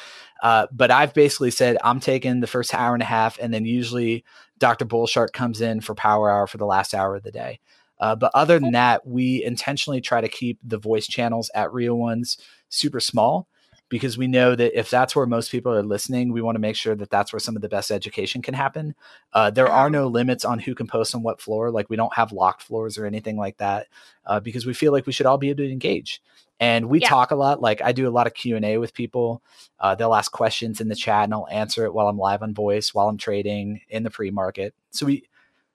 Uh, 0.43 0.67
but 0.73 0.91
I've 0.91 1.15
basically 1.15 1.51
said 1.51 1.77
I'm 1.85 2.01
taking 2.01 2.41
the 2.41 2.47
first 2.47 2.75
hour 2.75 2.95
and 2.95 3.03
a 3.03 3.07
half, 3.07 3.39
and 3.39 3.53
then 3.53 3.65
usually 3.65 4.25
Dr. 4.59 4.85
Bullshark 4.85 5.33
comes 5.33 5.61
in 5.61 5.81
for 5.81 5.95
power 5.95 6.31
hour 6.31 6.47
for 6.47 6.59
the 6.59 6.67
last 6.67 6.95
hour 6.95 7.17
of 7.17 7.23
the 7.23 7.33
day. 7.33 7.61
Uh, 7.99 8.15
but 8.15 8.31
other 8.35 8.59
than 8.59 8.73
that, 8.73 9.07
we 9.07 9.43
intentionally 9.43 10.03
try 10.03 10.21
to 10.21 10.29
keep 10.29 10.59
the 10.63 10.79
voice 10.79 11.07
channels 11.07 11.51
at 11.55 11.73
real 11.73 11.95
ones 11.95 12.37
super 12.69 13.01
small 13.01 13.49
because 13.89 14.19
we 14.19 14.27
know 14.27 14.55
that 14.55 14.79
if 14.79 14.91
that's 14.91 15.15
where 15.15 15.27
most 15.27 15.51
people 15.51 15.73
are 15.73 15.83
listening, 15.83 16.33
we 16.33 16.43
want 16.43 16.57
to 16.57 16.61
make 16.61 16.77
sure 16.77 16.95
that 16.97 17.11
that's 17.11 17.33
where 17.33 17.41
some 17.41 17.57
of 17.57 17.63
the 17.63 17.69
best 17.69 17.91
education 17.91 18.43
can 18.43 18.55
happen. 18.55 18.95
Uh, 19.33 19.51
there 19.51 19.69
are 19.69 19.91
no 19.91 20.09
limits 20.09 20.45
on 20.45 20.59
who 20.59 20.75
can 20.75 20.87
post 20.87 21.15
on 21.15 21.23
what 21.23 21.41
floor. 21.41 21.71
Like 21.71 21.89
we 21.89 21.97
don't 21.97 22.15
have 22.15 22.33
locked 22.33 22.63
floors 22.63 22.99
or 22.99 23.07
anything 23.07 23.37
like 23.37 23.59
that 23.59 23.87
uh, 24.25 24.41
because 24.41 24.67
we 24.67 24.75
feel 24.75 24.93
like 24.93 25.07
we 25.07 25.13
should 25.13 25.27
all 25.27 25.39
be 25.39 25.51
able 25.51 25.65
to 25.65 25.71
engage. 25.71 26.21
And 26.59 26.87
we 26.87 27.01
yeah. 27.01 27.09
talk 27.09 27.31
a 27.31 27.37
lot. 27.37 27.61
Like 27.61 27.83
I 27.83 27.93
do 27.93 28.09
a 28.09 28.11
lot 28.11 28.27
of 28.27 28.35
Q 28.35 28.57
and 28.57 28.65
A 28.65 28.79
with 28.79 28.95
people. 28.95 29.43
Uh, 29.79 29.95
they'll 29.95 30.15
ask 30.15 30.33
questions 30.33 30.81
in 30.81 30.89
the 30.89 30.95
chat, 30.95 31.25
and 31.25 31.35
I'll 31.35 31.49
answer 31.51 31.85
it 31.85 31.93
while 31.93 32.09
I'm 32.09 32.19
live 32.19 32.43
on 32.43 32.55
voice, 32.55 32.95
while 32.95 33.09
I'm 33.09 33.19
trading 33.19 33.83
in 33.91 34.05
the 34.05 34.11
pre 34.11 34.31
market. 34.31 34.75
So 34.91 35.05
we 35.05 35.25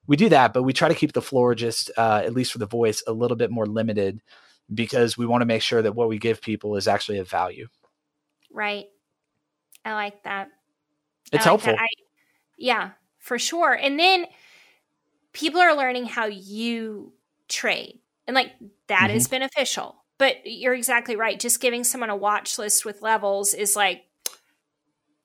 we 0.07 0.17
do 0.17 0.29
that, 0.29 0.53
but 0.53 0.63
we 0.63 0.73
try 0.73 0.89
to 0.89 0.95
keep 0.95 1.13
the 1.13 1.21
floor 1.21 1.53
just 1.53 1.91
uh, 1.97 2.23
at 2.25 2.33
least 2.33 2.51
for 2.51 2.57
the 2.57 2.65
voice 2.65 3.03
a 3.05 3.13
little 3.13 3.37
bit 3.37 3.51
more 3.51 3.67
limited 3.67 4.21
because 4.73 5.17
we 5.17 5.25
want 5.25 5.41
to 5.41 5.45
make 5.45 5.61
sure 5.61 5.81
that 5.81 5.95
what 5.95 6.09
we 6.09 6.17
give 6.17 6.41
people 6.41 6.75
is 6.75 6.87
actually 6.87 7.19
of 7.19 7.29
value. 7.29 7.67
Right. 8.53 8.85
I 9.83 9.93
like 9.93 10.23
that. 10.23 10.49
It's 11.25 11.33
like 11.33 11.43
helpful. 11.43 11.75
I, 11.77 11.87
yeah, 12.57 12.91
for 13.19 13.39
sure. 13.39 13.73
And 13.73 13.99
then 13.99 14.25
people 15.33 15.61
are 15.61 15.75
learning 15.75 16.05
how 16.05 16.25
you 16.25 17.13
trade. 17.47 17.99
And 18.27 18.35
like 18.35 18.51
that 18.87 19.07
mm-hmm. 19.07 19.17
is 19.17 19.27
beneficial. 19.27 19.95
but 20.17 20.35
you're 20.45 20.75
exactly 20.75 21.15
right. 21.15 21.39
Just 21.39 21.59
giving 21.59 21.83
someone 21.83 22.11
a 22.11 22.15
watch 22.15 22.59
list 22.59 22.85
with 22.85 23.01
levels 23.01 23.55
is 23.55 23.75
like 23.75 24.03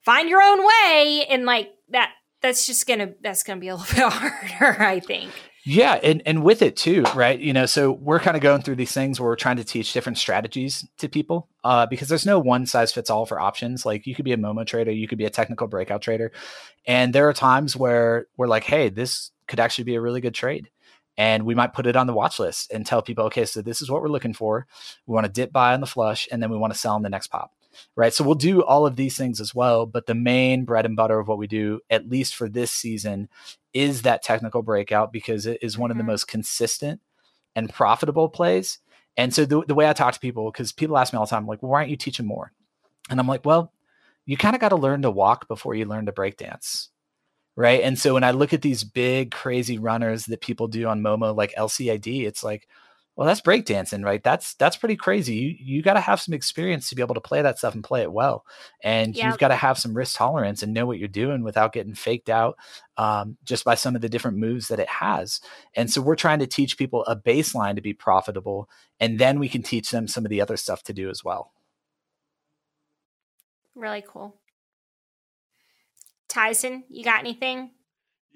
find 0.01 0.27
your 0.27 0.41
own 0.41 0.65
way 0.65 1.27
and 1.29 1.45
like 1.45 1.69
that 1.89 2.13
that's 2.41 2.65
just 2.65 2.87
gonna 2.87 3.13
that's 3.21 3.43
gonna 3.43 3.59
be 3.59 3.67
a 3.67 3.75
little 3.75 3.95
bit 4.09 4.11
harder, 4.11 4.81
I 4.81 4.99
think. 4.99 5.29
Yeah, 5.69 5.99
and, 6.01 6.23
and 6.25 6.43
with 6.45 6.61
it 6.61 6.77
too, 6.77 7.03
right? 7.13 7.37
You 7.37 7.51
know, 7.51 7.65
so 7.65 7.91
we're 7.91 8.21
kind 8.21 8.37
of 8.37 8.41
going 8.41 8.61
through 8.61 8.77
these 8.77 8.93
things 8.93 9.19
where 9.19 9.27
we're 9.27 9.35
trying 9.35 9.57
to 9.57 9.65
teach 9.65 9.91
different 9.91 10.17
strategies 10.17 10.87
to 10.99 11.09
people 11.09 11.49
uh, 11.65 11.85
because 11.85 12.07
there's 12.07 12.25
no 12.25 12.39
one 12.39 12.65
size 12.65 12.93
fits 12.93 13.09
all 13.09 13.25
for 13.25 13.37
options. 13.37 13.85
Like 13.85 14.07
you 14.07 14.15
could 14.15 14.23
be 14.23 14.31
a 14.31 14.37
Momo 14.37 14.65
trader, 14.65 14.91
you 14.93 15.09
could 15.09 15.17
be 15.17 15.25
a 15.25 15.29
technical 15.29 15.67
breakout 15.67 16.01
trader, 16.01 16.31
and 16.85 17.11
there 17.11 17.27
are 17.27 17.33
times 17.33 17.75
where 17.75 18.27
we're 18.37 18.47
like, 18.47 18.63
hey, 18.63 18.87
this 18.87 19.31
could 19.49 19.59
actually 19.59 19.83
be 19.83 19.95
a 19.95 20.01
really 20.01 20.21
good 20.21 20.33
trade, 20.33 20.69
and 21.17 21.43
we 21.43 21.53
might 21.53 21.73
put 21.73 21.85
it 21.85 21.97
on 21.97 22.07
the 22.07 22.13
watch 22.13 22.39
list 22.39 22.71
and 22.71 22.85
tell 22.85 23.01
people, 23.01 23.25
okay, 23.25 23.43
so 23.43 23.61
this 23.61 23.81
is 23.81 23.91
what 23.91 24.01
we're 24.01 24.07
looking 24.07 24.33
for. 24.33 24.67
We 25.05 25.15
want 25.15 25.25
to 25.25 25.31
dip 25.33 25.51
buy 25.51 25.73
on 25.73 25.81
the 25.81 25.85
flush, 25.85 26.29
and 26.31 26.41
then 26.41 26.49
we 26.49 26.57
want 26.57 26.71
to 26.71 26.79
sell 26.79 26.95
on 26.95 27.01
the 27.01 27.09
next 27.09 27.27
pop 27.27 27.51
right? 27.95 28.13
So 28.13 28.23
we'll 28.23 28.35
do 28.35 28.63
all 28.63 28.85
of 28.85 28.95
these 28.95 29.17
things 29.17 29.39
as 29.39 29.53
well. 29.53 29.85
But 29.85 30.05
the 30.05 30.15
main 30.15 30.65
bread 30.65 30.85
and 30.85 30.95
butter 30.95 31.19
of 31.19 31.27
what 31.27 31.37
we 31.37 31.47
do, 31.47 31.81
at 31.89 32.09
least 32.09 32.35
for 32.35 32.49
this 32.49 32.71
season, 32.71 33.29
is 33.73 34.03
that 34.03 34.23
technical 34.23 34.61
breakout 34.61 35.11
because 35.11 35.45
it 35.45 35.59
is 35.61 35.77
one 35.77 35.89
mm-hmm. 35.89 35.91
of 35.91 35.97
the 35.97 36.03
mm-hmm. 36.03 36.11
most 36.11 36.27
consistent 36.27 37.01
and 37.55 37.73
profitable 37.73 38.29
plays. 38.29 38.79
And 39.17 39.33
so 39.33 39.45
the, 39.45 39.63
the 39.65 39.75
way 39.75 39.89
I 39.89 39.93
talk 39.93 40.13
to 40.13 40.19
people, 40.19 40.51
because 40.51 40.71
people 40.71 40.97
ask 40.97 41.11
me 41.11 41.17
all 41.17 41.25
the 41.25 41.29
time, 41.29 41.47
like, 41.47 41.63
well, 41.63 41.71
why 41.71 41.79
aren't 41.79 41.89
you 41.89 41.97
teaching 41.97 42.27
more? 42.27 42.51
And 43.09 43.19
I'm 43.19 43.27
like, 43.27 43.45
well, 43.45 43.73
you 44.25 44.37
kind 44.37 44.55
of 44.55 44.61
got 44.61 44.69
to 44.69 44.75
learn 44.75 45.01
to 45.01 45.11
walk 45.11 45.47
before 45.47 45.73
you 45.73 45.85
learn 45.85 46.05
to 46.05 46.11
break 46.11 46.37
dance. 46.37 46.89
Right. 47.55 47.81
And 47.81 47.97
so 47.97 48.13
when 48.13 48.23
I 48.23 48.31
look 48.31 48.53
at 48.53 48.61
these 48.61 48.83
big, 48.83 49.31
crazy 49.31 49.79
runners 49.79 50.25
that 50.25 50.41
people 50.41 50.67
do 50.67 50.85
on 50.85 51.01
Momo, 51.01 51.35
like 51.35 51.55
LCID, 51.57 52.27
it's 52.27 52.43
like, 52.43 52.67
well, 53.17 53.25
that's 53.25 53.41
breakdancing, 53.41 54.05
right? 54.05 54.23
That's 54.23 54.53
that's 54.53 54.77
pretty 54.77 54.95
crazy. 54.95 55.35
You 55.35 55.55
you 55.59 55.81
got 55.81 55.95
to 55.95 55.99
have 55.99 56.21
some 56.21 56.35
experience 56.35 56.87
to 56.89 56.95
be 56.95 57.01
able 57.01 57.15
to 57.15 57.21
play 57.21 57.41
that 57.41 57.57
stuff 57.57 57.73
and 57.73 57.83
play 57.83 58.03
it 58.03 58.11
well, 58.11 58.45
and 58.83 59.17
you've 59.17 59.39
got 59.39 59.47
to 59.47 59.55
have 59.55 59.79
some 59.79 59.97
risk 59.97 60.15
tolerance 60.15 60.61
and 60.61 60.71
know 60.71 60.85
what 60.85 60.99
you're 60.99 61.07
doing 61.07 61.43
without 61.43 61.73
getting 61.73 61.95
faked 61.95 62.29
out 62.29 62.59
um, 62.97 63.35
just 63.43 63.65
by 63.65 63.73
some 63.73 63.95
of 63.95 64.01
the 64.01 64.07
different 64.07 64.37
moves 64.37 64.67
that 64.67 64.79
it 64.79 64.87
has. 64.87 65.41
And 65.75 65.89
so 65.89 65.99
we're 65.99 66.15
trying 66.15 66.37
to 66.39 66.47
teach 66.47 66.77
people 66.77 67.03
a 67.05 67.15
baseline 67.15 67.73
to 67.73 67.81
be 67.81 67.93
profitable, 67.93 68.69
and 68.99 69.17
then 69.17 69.39
we 69.39 69.49
can 69.49 69.63
teach 69.63 69.89
them 69.89 70.07
some 70.07 70.23
of 70.23 70.29
the 70.29 70.39
other 70.39 70.55
stuff 70.55 70.83
to 70.83 70.93
do 70.93 71.09
as 71.09 71.23
well. 71.23 71.51
Really 73.73 74.03
cool. 74.07 74.35
Tyson, 76.29 76.83
you 76.87 77.03
got 77.03 77.21
anything? 77.21 77.71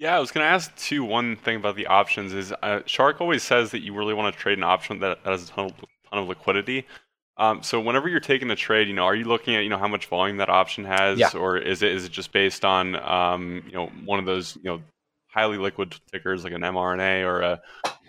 Yeah, 0.02 0.16
I 0.16 0.18
was 0.18 0.32
going 0.32 0.44
to 0.44 0.50
ask 0.50 0.74
too. 0.74 1.04
One 1.04 1.36
thing 1.36 1.54
about 1.54 1.76
the 1.76 1.86
options 1.86 2.32
is 2.32 2.52
uh, 2.60 2.80
Shark 2.86 3.20
always 3.20 3.44
says 3.44 3.70
that 3.70 3.82
you 3.82 3.94
really 3.94 4.14
want 4.14 4.34
to 4.34 4.40
trade 4.40 4.58
an 4.58 4.64
option 4.64 4.98
that, 4.98 5.20
has 5.24 5.44
a 5.44 5.46
ton 5.46 5.66
of, 5.66 5.76
ton 5.76 6.18
of 6.18 6.26
liquidity. 6.26 6.88
Um, 7.36 7.62
so 7.62 7.80
whenever 7.80 8.08
you're 8.08 8.18
taking 8.18 8.50
a 8.50 8.56
trade, 8.56 8.88
you 8.88 8.94
know, 8.94 9.04
are 9.04 9.14
you 9.14 9.26
looking 9.26 9.54
at 9.54 9.62
you 9.62 9.68
know 9.68 9.78
how 9.78 9.86
much 9.86 10.06
volume 10.06 10.38
that 10.38 10.48
option 10.48 10.84
has, 10.84 11.20
yeah. 11.20 11.30
or 11.36 11.56
is 11.56 11.84
it 11.84 11.92
is 11.92 12.04
it 12.04 12.10
just 12.10 12.32
based 12.32 12.64
on 12.64 12.96
um, 12.96 13.62
you 13.64 13.74
know 13.74 13.92
one 14.04 14.18
of 14.18 14.24
those 14.24 14.56
you 14.56 14.72
know 14.72 14.82
highly 15.28 15.56
liquid 15.56 15.94
tickers 16.10 16.42
like 16.42 16.52
an 16.52 16.62
mRNA 16.62 17.24
or 17.24 17.40
a 17.40 17.62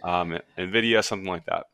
um, 0.03 0.39
Nvidia, 0.57 1.03
something 1.03 1.29
like 1.29 1.45
that? 1.45 1.67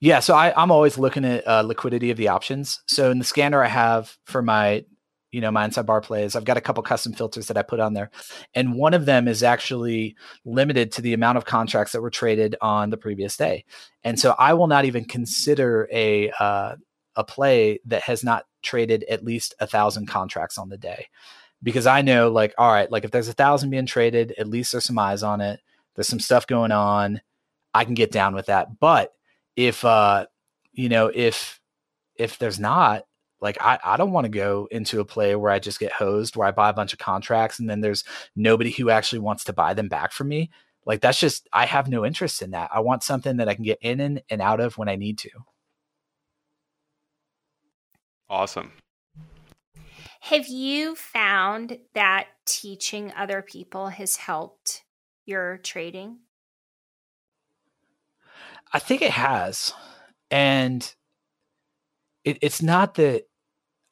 Yeah, 0.00 0.18
so 0.18 0.34
I, 0.34 0.60
am 0.60 0.72
always 0.72 0.98
looking 0.98 1.24
at 1.24 1.46
uh, 1.46 1.62
liquidity 1.62 2.10
of 2.10 2.16
the 2.16 2.26
options. 2.26 2.82
So 2.88 3.12
in 3.12 3.20
the 3.20 3.24
scanner 3.24 3.62
I 3.62 3.68
have 3.68 4.16
for 4.26 4.42
my 4.42 4.84
you 5.32 5.40
know 5.40 5.50
my 5.50 5.64
inside 5.64 5.86
bar 5.86 6.00
plays. 6.00 6.36
I've 6.36 6.44
got 6.44 6.56
a 6.56 6.60
couple 6.60 6.82
custom 6.82 7.12
filters 7.12 7.48
that 7.48 7.56
i 7.56 7.62
put 7.62 7.80
on 7.80 7.94
there 7.94 8.10
and 8.54 8.74
one 8.74 8.94
of 8.94 9.06
them 9.06 9.26
is 9.26 9.42
actually 9.42 10.14
limited 10.44 10.92
to 10.92 11.02
the 11.02 11.14
amount 11.14 11.38
of 11.38 11.44
contracts 11.44 11.92
that 11.92 12.02
were 12.02 12.10
traded 12.10 12.54
on 12.60 12.90
the 12.90 12.96
previous 12.96 13.36
day 13.36 13.64
and 14.04 14.18
so 14.18 14.34
i 14.38 14.52
will 14.54 14.66
not 14.66 14.84
even 14.84 15.04
consider 15.04 15.88
a 15.92 16.30
uh, 16.38 16.76
a 17.16 17.24
play 17.24 17.80
that 17.84 18.02
has 18.02 18.22
not 18.22 18.44
traded 18.62 19.04
at 19.04 19.24
least 19.24 19.54
a 19.60 19.66
thousand 19.66 20.06
contracts 20.06 20.58
on 20.58 20.68
the 20.68 20.78
day 20.78 21.06
because 21.62 21.86
i 21.86 22.02
know 22.02 22.30
like 22.30 22.54
all 22.58 22.72
right 22.72 22.90
like 22.90 23.04
if 23.04 23.10
there's 23.10 23.28
a 23.28 23.34
thousand 23.34 23.70
being 23.70 23.86
traded 23.86 24.34
at 24.38 24.48
least 24.48 24.72
there's 24.72 24.84
some 24.84 24.98
eyes 24.98 25.22
on 25.22 25.40
it 25.40 25.60
there's 25.94 26.08
some 26.08 26.20
stuff 26.20 26.46
going 26.46 26.72
on 26.72 27.20
i 27.74 27.84
can 27.84 27.94
get 27.94 28.12
down 28.12 28.34
with 28.34 28.46
that 28.46 28.78
but 28.78 29.12
if 29.56 29.84
uh 29.84 30.26
you 30.72 30.88
know 30.88 31.10
if 31.12 31.60
if 32.16 32.38
there's 32.38 32.60
not 32.60 33.04
like 33.42 33.58
I, 33.60 33.78
I 33.84 33.96
don't 33.96 34.12
want 34.12 34.24
to 34.24 34.30
go 34.30 34.68
into 34.70 35.00
a 35.00 35.04
play 35.04 35.34
where 35.34 35.50
I 35.50 35.58
just 35.58 35.80
get 35.80 35.92
hosed, 35.92 36.36
where 36.36 36.46
I 36.46 36.52
buy 36.52 36.70
a 36.70 36.74
bunch 36.74 36.92
of 36.92 37.00
contracts 37.00 37.58
and 37.58 37.68
then 37.68 37.80
there's 37.80 38.04
nobody 38.36 38.70
who 38.70 38.88
actually 38.88 39.18
wants 39.18 39.44
to 39.44 39.52
buy 39.52 39.74
them 39.74 39.88
back 39.88 40.12
from 40.12 40.28
me. 40.28 40.50
Like 40.86 41.00
that's 41.00 41.18
just 41.18 41.48
I 41.52 41.66
have 41.66 41.88
no 41.88 42.06
interest 42.06 42.40
in 42.40 42.52
that. 42.52 42.70
I 42.72 42.80
want 42.80 43.02
something 43.02 43.36
that 43.38 43.48
I 43.48 43.54
can 43.54 43.64
get 43.64 43.78
in 43.82 44.00
and, 44.00 44.22
and 44.30 44.40
out 44.40 44.60
of 44.60 44.78
when 44.78 44.88
I 44.88 44.94
need 44.94 45.18
to. 45.18 45.30
Awesome. 48.30 48.72
Have 50.20 50.46
you 50.46 50.94
found 50.94 51.78
that 51.94 52.28
teaching 52.46 53.12
other 53.16 53.42
people 53.42 53.88
has 53.88 54.16
helped 54.16 54.84
your 55.26 55.58
trading? 55.58 56.18
I 58.72 58.78
think 58.78 59.02
it 59.02 59.10
has. 59.10 59.74
And 60.30 60.94
it, 62.24 62.38
it's 62.40 62.62
not 62.62 62.94
that 62.94 63.24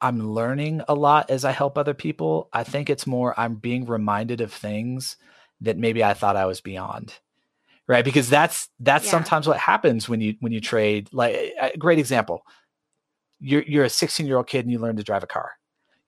I'm 0.01 0.33
learning 0.33 0.81
a 0.87 0.95
lot 0.95 1.29
as 1.29 1.45
I 1.45 1.51
help 1.51 1.77
other 1.77 1.93
people. 1.93 2.49
I 2.51 2.63
think 2.63 2.89
it's 2.89 3.05
more 3.05 3.39
I'm 3.39 3.55
being 3.55 3.85
reminded 3.85 4.41
of 4.41 4.51
things 4.51 5.17
that 5.61 5.77
maybe 5.77 6.03
I 6.03 6.13
thought 6.13 6.35
I 6.35 6.45
was 6.45 6.61
beyond. 6.61 7.13
Right? 7.87 8.05
Because 8.05 8.29
that's 8.29 8.69
that's 8.79 9.05
yeah. 9.05 9.11
sometimes 9.11 9.47
what 9.47 9.57
happens 9.57 10.07
when 10.07 10.21
you 10.21 10.35
when 10.39 10.51
you 10.51 10.61
trade. 10.61 11.09
Like 11.11 11.53
a 11.59 11.77
great 11.77 11.99
example. 11.99 12.43
You're 13.39 13.63
you're 13.63 13.85
a 13.85 13.89
16 13.89 14.25
year 14.25 14.37
old 14.37 14.47
kid 14.47 14.65
and 14.65 14.71
you 14.71 14.79
learn 14.79 14.95
to 14.97 15.03
drive 15.03 15.23
a 15.23 15.27
car 15.27 15.51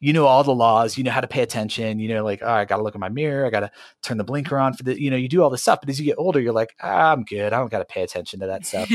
you 0.03 0.11
know 0.11 0.25
all 0.25 0.43
the 0.43 0.53
laws, 0.53 0.97
you 0.97 1.03
know 1.05 1.11
how 1.11 1.21
to 1.21 1.29
pay 1.29 1.41
attention, 1.41 1.97
you 1.97 2.09
know, 2.09 2.25
like, 2.25 2.41
oh, 2.41 2.51
I 2.51 2.65
got 2.65 2.75
to 2.75 2.83
look 2.83 2.93
in 2.93 2.99
my 2.99 3.07
mirror, 3.07 3.45
I 3.45 3.49
got 3.49 3.61
to 3.61 3.71
turn 4.01 4.17
the 4.17 4.25
blinker 4.25 4.57
on 4.57 4.73
for 4.73 4.83
the, 4.83 5.01
you 5.01 5.09
know, 5.09 5.15
you 5.15 5.29
do 5.29 5.41
all 5.41 5.49
this 5.49 5.61
stuff. 5.61 5.79
But 5.79 5.89
as 5.89 5.97
you 5.97 6.03
get 6.03 6.17
older, 6.17 6.41
you're 6.41 6.51
like, 6.51 6.75
ah, 6.81 7.13
I'm 7.13 7.23
good. 7.23 7.53
I 7.53 7.57
don't 7.57 7.71
got 7.71 7.79
to 7.79 7.85
pay 7.85 8.03
attention 8.03 8.41
to 8.41 8.47
that 8.47 8.65
stuff. 8.65 8.89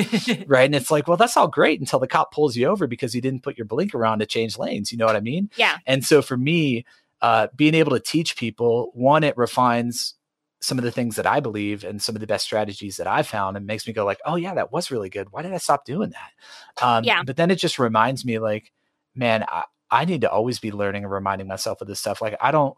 right. 0.47 0.67
And 0.67 0.75
it's 0.75 0.91
like, 0.91 1.09
well, 1.09 1.17
that's 1.17 1.35
all 1.35 1.49
great 1.49 1.81
until 1.81 1.99
the 1.99 2.07
cop 2.07 2.31
pulls 2.31 2.57
you 2.57 2.67
over 2.67 2.87
because 2.87 3.15
you 3.15 3.23
didn't 3.23 3.43
put 3.43 3.57
your 3.57 3.65
blinker 3.65 4.05
on 4.05 4.19
to 4.19 4.27
change 4.27 4.59
lanes. 4.59 4.93
You 4.93 4.99
know 4.99 5.07
what 5.07 5.17
I 5.17 5.21
mean? 5.21 5.49
Yeah. 5.57 5.79
And 5.87 6.05
so 6.05 6.21
for 6.21 6.37
me, 6.37 6.85
uh, 7.23 7.47
being 7.57 7.75
able 7.75 7.93
to 7.93 8.01
teach 8.01 8.37
people, 8.37 8.91
one, 8.93 9.25
it 9.25 9.35
refines 9.39 10.13
some 10.61 10.77
of 10.77 10.85
the 10.85 10.91
things 10.91 11.17
that 11.17 11.27
I 11.27 11.41
believe 11.41 11.85
and 11.85 12.03
some 12.03 12.17
of 12.17 12.21
the 12.21 12.27
best 12.27 12.45
strategies 12.45 12.99
that 12.99 13.07
I 13.07 13.23
found 13.23 13.57
and 13.57 13.67
makes 13.67 13.87
me 13.87 13.95
go 13.95 14.05
like, 14.05 14.21
oh 14.27 14.37
yeah, 14.37 14.53
that 14.57 14.73
was 14.73 14.91
really 14.91 15.09
good. 15.09 15.29
Why 15.31 15.41
did 15.41 15.55
I 15.55 15.59
stop 15.59 15.87
doing 15.87 16.11
that? 16.11 16.85
Um, 16.85 17.05
yeah. 17.05 17.23
But 17.23 17.39
then 17.39 17.51
it 17.51 17.57
just 17.57 17.79
reminds 17.79 18.27
me 18.27 18.39
like, 18.39 18.73
man, 19.15 19.47
I, 19.49 19.65
I 19.91 20.05
need 20.05 20.23
to 20.23 20.31
always 20.31 20.59
be 20.59 20.73
learning 20.73 21.05
and 21.05 21.13
reminding 21.13 21.49
myself 21.49 21.81
of 21.81 21.89
this 21.89 22.01
stuff. 22.01 22.21
Like 22.21 22.37
I 22.41 22.51
don't 22.51 22.77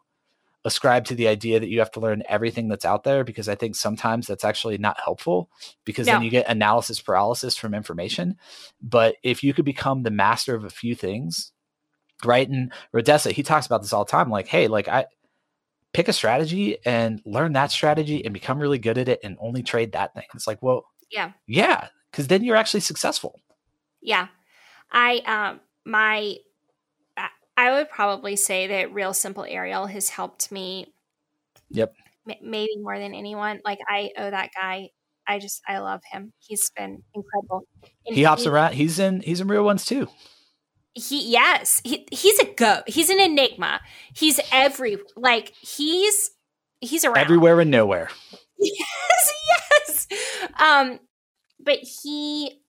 ascribe 0.64 1.07
to 1.07 1.14
the 1.14 1.29
idea 1.29 1.59
that 1.59 1.68
you 1.68 1.79
have 1.79 1.90
to 1.90 2.01
learn 2.01 2.23
everything 2.29 2.68
that's 2.68 2.85
out 2.85 3.05
there 3.05 3.25
because 3.25 3.49
I 3.49 3.55
think 3.55 3.75
sometimes 3.75 4.27
that's 4.27 4.44
actually 4.44 4.77
not 4.79 5.01
helpful 5.03 5.49
because 5.85 6.07
no. 6.07 6.14
then 6.14 6.23
you 6.23 6.31
get 6.31 6.49
analysis 6.49 7.01
paralysis 7.01 7.57
from 7.57 7.75
information. 7.75 8.37
But 8.83 9.16
if 9.23 9.42
you 9.42 9.55
could 9.55 9.64
become 9.64 10.03
the 10.03 10.11
master 10.11 10.55
of 10.55 10.64
a 10.64 10.70
few 10.70 10.94
things, 10.94 11.53
right? 12.25 12.49
And 12.49 12.73
Rodessa, 12.94 13.33
he 13.33 13.42
talks 13.42 13.66
about 13.66 13.81
this 13.81 13.92
all 13.92 14.05
the 14.05 14.11
time. 14.11 14.31
Like, 14.31 14.49
hey, 14.49 14.68
like 14.68 14.88
I 14.88 15.07
pick 15.92 16.09
a 16.09 16.12
strategy 16.12 16.79
and 16.85 17.23
learn 17.25 17.55
that 17.55 17.70
strategy 17.70 18.25
and 18.25 18.35
become 18.35 18.59
really 18.59 18.79
good 18.79 18.99
at 18.99 19.09
it 19.09 19.20
and 19.25 19.37
only 19.40 19.62
trade 19.62 19.92
that 19.92 20.14
thing. 20.14 20.25
It's 20.35 20.46
like, 20.46 20.62
well, 20.62 20.85
yeah, 21.11 21.33
yeah, 21.46 21.88
because 22.11 22.29
then 22.29 22.44
you're 22.44 22.57
actually 22.57 22.81
successful. 22.81 23.40
Yeah, 24.03 24.29
I 24.92 25.18
um 25.27 25.61
my 25.85 26.37
I 27.61 27.73
would 27.73 27.90
probably 27.90 28.37
say 28.37 28.68
that 28.68 28.94
Real 28.94 29.12
Simple 29.12 29.44
Ariel 29.44 29.85
has 29.85 30.09
helped 30.09 30.51
me. 30.51 30.94
Yep. 31.68 31.92
M- 32.27 32.37
maybe 32.42 32.70
more 32.79 32.99
than 32.99 33.12
anyone. 33.12 33.61
Like 33.66 33.81
I 33.87 34.12
owe 34.16 34.31
that 34.31 34.49
guy. 34.59 34.88
I 35.29 35.40
just 35.40 35.61
I 35.68 35.77
love 35.81 36.01
him. 36.11 36.33
He's 36.38 36.70
been 36.70 37.03
incredible. 37.14 37.64
And 38.07 38.16
he 38.16 38.23
hops 38.23 38.44
he, 38.44 38.49
around. 38.49 38.73
He's 38.73 38.99
in. 38.99 39.20
He's 39.20 39.42
in 39.42 39.49
real 39.49 39.62
ones 39.62 39.85
too. 39.85 40.09
He 40.94 41.31
yes. 41.31 41.83
He 41.85 42.09
he's 42.11 42.38
a 42.38 42.46
go. 42.46 42.81
He's 42.87 43.11
an 43.11 43.20
enigma. 43.20 43.83
He's 44.14 44.40
every 44.51 44.96
like 45.14 45.53
he's 45.61 46.31
he's 46.81 47.05
around 47.05 47.18
everywhere 47.18 47.61
and 47.61 47.70
nowhere. 47.70 48.09
Yes, 48.62 49.32
yes. 49.49 50.07
Um, 50.59 51.01
but 51.59 51.78
he 51.78 52.59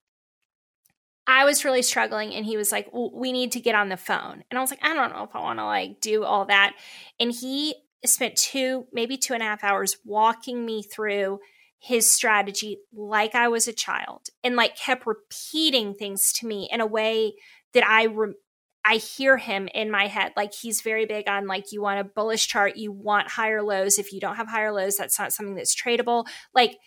I 1.32 1.45
was 1.45 1.63
really 1.63 1.82
struggling 1.82 2.34
and 2.34 2.45
he 2.45 2.57
was 2.57 2.73
like, 2.73 2.89
well, 2.91 3.09
we 3.13 3.32
need 3.32 3.53
to 3.53 3.61
get 3.61 3.73
on 3.73 3.88
the 3.88 3.95
phone. 3.95 4.43
And 4.51 4.57
I 4.57 4.59
was 4.59 4.69
like, 4.69 4.84
I 4.84 4.93
don't 4.93 5.13
know 5.13 5.23
if 5.23 5.34
I 5.34 5.39
want 5.39 5.59
to 5.59 5.65
like 5.65 6.01
do 6.01 6.25
all 6.25 6.43
that. 6.45 6.73
And 7.21 7.32
he 7.32 7.73
spent 8.05 8.36
two, 8.36 8.86
maybe 8.91 9.15
two 9.15 9.34
and 9.34 9.41
a 9.41 9.45
half 9.45 9.63
hours 9.63 9.95
walking 10.03 10.65
me 10.65 10.84
through 10.84 11.39
his 11.79 12.09
strategy 12.09 12.79
like 12.93 13.34
I 13.34 13.47
was 13.47 13.69
a 13.69 13.73
child 13.73 14.27
and 14.43 14.57
like 14.57 14.75
kept 14.75 15.07
repeating 15.07 15.93
things 15.93 16.34
to 16.34 16.47
me 16.47 16.67
in 16.69 16.82
a 16.82 16.86
way 16.86 17.34
that 17.73 17.88
I 17.88 18.07
re- 18.07 18.36
I 18.84 18.95
hear 18.95 19.38
him 19.38 19.69
in 19.73 19.89
my 19.89 20.07
head. 20.07 20.34
Like 20.36 20.53
he's 20.53 20.82
very 20.82 21.05
big 21.05 21.29
on 21.29 21.47
like 21.47 21.71
you 21.71 21.82
want 21.82 22.01
a 22.01 22.03
bullish 22.03 22.47
chart, 22.47 22.75
you 22.75 22.91
want 22.91 23.29
higher 23.29 23.61
lows. 23.61 23.99
If 23.99 24.11
you 24.11 24.19
don't 24.19 24.36
have 24.36 24.49
higher 24.49 24.73
lows, 24.73 24.97
that's 24.97 25.17
not 25.17 25.32
something 25.32 25.55
that's 25.55 25.75
tradable. 25.75 26.25
Like 26.53 26.77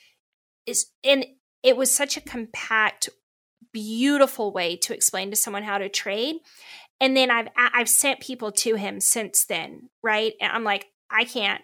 is 0.67 0.87
and 1.03 1.25
it 1.63 1.79
was 1.79 1.91
such 1.91 2.19
a 2.19 2.21
compact 2.21 3.09
beautiful 3.75 4.53
way 4.53 4.77
to 4.77 4.95
explain 4.95 5.29
to 5.31 5.37
someone 5.37 5.65
how 5.65 5.77
to 5.77 5.91
trade. 5.91 6.37
And 7.01 7.15
then 7.15 7.31
I've 7.31 7.49
I've 7.57 7.89
sent 7.89 8.21
people 8.21 8.53
to 8.53 8.77
him 8.77 9.01
since 9.01 9.45
then, 9.45 9.91
right? 10.03 10.33
And 10.41 10.51
I'm 10.51 10.65
like, 10.65 10.87
I 11.11 11.25
can't 11.25 11.61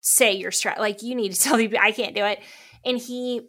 say 0.00 0.32
your 0.32 0.50
strat 0.50 0.78
like 0.78 1.02
you 1.02 1.14
need 1.14 1.32
to 1.32 1.40
tell 1.40 1.58
me 1.58 1.70
I 1.78 1.92
can't 1.92 2.14
do 2.14 2.24
it. 2.24 2.40
And 2.84 2.96
he 2.96 3.42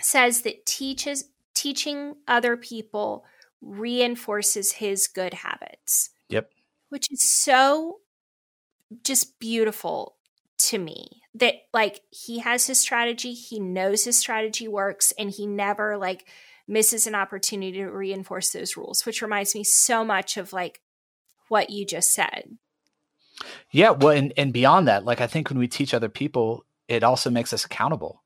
says 0.00 0.42
that 0.42 0.66
teaches 0.66 1.24
teaching 1.54 2.16
other 2.28 2.56
people 2.56 3.24
reinforces 3.62 4.72
his 4.72 5.08
good 5.08 5.32
habits. 5.32 6.10
Yep. 6.28 6.50
Which 6.90 7.10
is 7.10 7.28
so 7.28 8.00
just 9.02 9.38
beautiful 9.40 10.16
to 10.58 10.78
me 10.78 11.08
that 11.34 11.54
like 11.72 12.00
he 12.10 12.40
has 12.40 12.66
his 12.66 12.80
strategy, 12.80 13.32
he 13.32 13.60
knows 13.60 14.04
his 14.04 14.16
strategy 14.16 14.68
works 14.68 15.12
and 15.18 15.30
he 15.30 15.46
never 15.46 15.96
like 15.96 16.26
misses 16.68 17.06
an 17.06 17.14
opportunity 17.14 17.72
to 17.72 17.86
reinforce 17.90 18.50
those 18.50 18.76
rules, 18.76 19.06
which 19.06 19.22
reminds 19.22 19.54
me 19.54 19.64
so 19.64 20.04
much 20.04 20.36
of 20.36 20.52
like 20.52 20.80
what 21.48 21.70
you 21.70 21.86
just 21.86 22.12
said. 22.12 22.58
Yeah, 23.70 23.90
well 23.90 24.16
and, 24.16 24.32
and 24.36 24.52
beyond 24.52 24.88
that, 24.88 25.04
like 25.04 25.20
I 25.20 25.26
think 25.26 25.50
when 25.50 25.58
we 25.58 25.68
teach 25.68 25.94
other 25.94 26.08
people, 26.08 26.64
it 26.88 27.02
also 27.02 27.30
makes 27.30 27.52
us 27.52 27.64
accountable. 27.64 28.22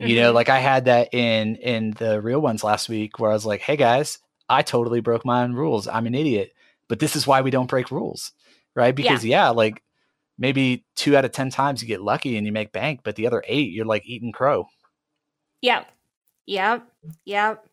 Mm-hmm. 0.00 0.10
You 0.10 0.16
know, 0.16 0.28
mm-hmm. 0.28 0.36
like 0.36 0.48
I 0.48 0.58
had 0.58 0.86
that 0.86 1.12
in 1.12 1.56
in 1.56 1.92
the 1.92 2.20
real 2.20 2.40
ones 2.40 2.64
last 2.64 2.88
week 2.88 3.18
where 3.18 3.30
I 3.30 3.34
was 3.34 3.46
like, 3.46 3.60
"Hey 3.60 3.76
guys, 3.76 4.18
I 4.48 4.62
totally 4.62 5.00
broke 5.00 5.24
my 5.24 5.42
own 5.42 5.52
rules. 5.52 5.86
I'm 5.86 6.06
an 6.06 6.14
idiot." 6.14 6.52
But 6.88 6.98
this 6.98 7.14
is 7.16 7.26
why 7.26 7.42
we 7.42 7.50
don't 7.50 7.68
break 7.68 7.90
rules. 7.90 8.32
Right? 8.74 8.94
Because 8.94 9.24
yeah, 9.24 9.44
yeah 9.44 9.50
like 9.50 9.82
maybe 10.38 10.84
2 10.96 11.16
out 11.16 11.26
of 11.26 11.32
10 11.32 11.50
times 11.50 11.82
you 11.82 11.88
get 11.88 12.02
lucky 12.02 12.36
and 12.36 12.46
you 12.46 12.52
make 12.52 12.72
bank, 12.72 13.00
but 13.04 13.16
the 13.16 13.26
other 13.26 13.44
8 13.46 13.70
you're 13.70 13.84
like 13.84 14.06
eating 14.06 14.32
crow. 14.32 14.66
Yep. 15.60 15.86
Yep. 16.46 16.91
Yep. 17.24 17.66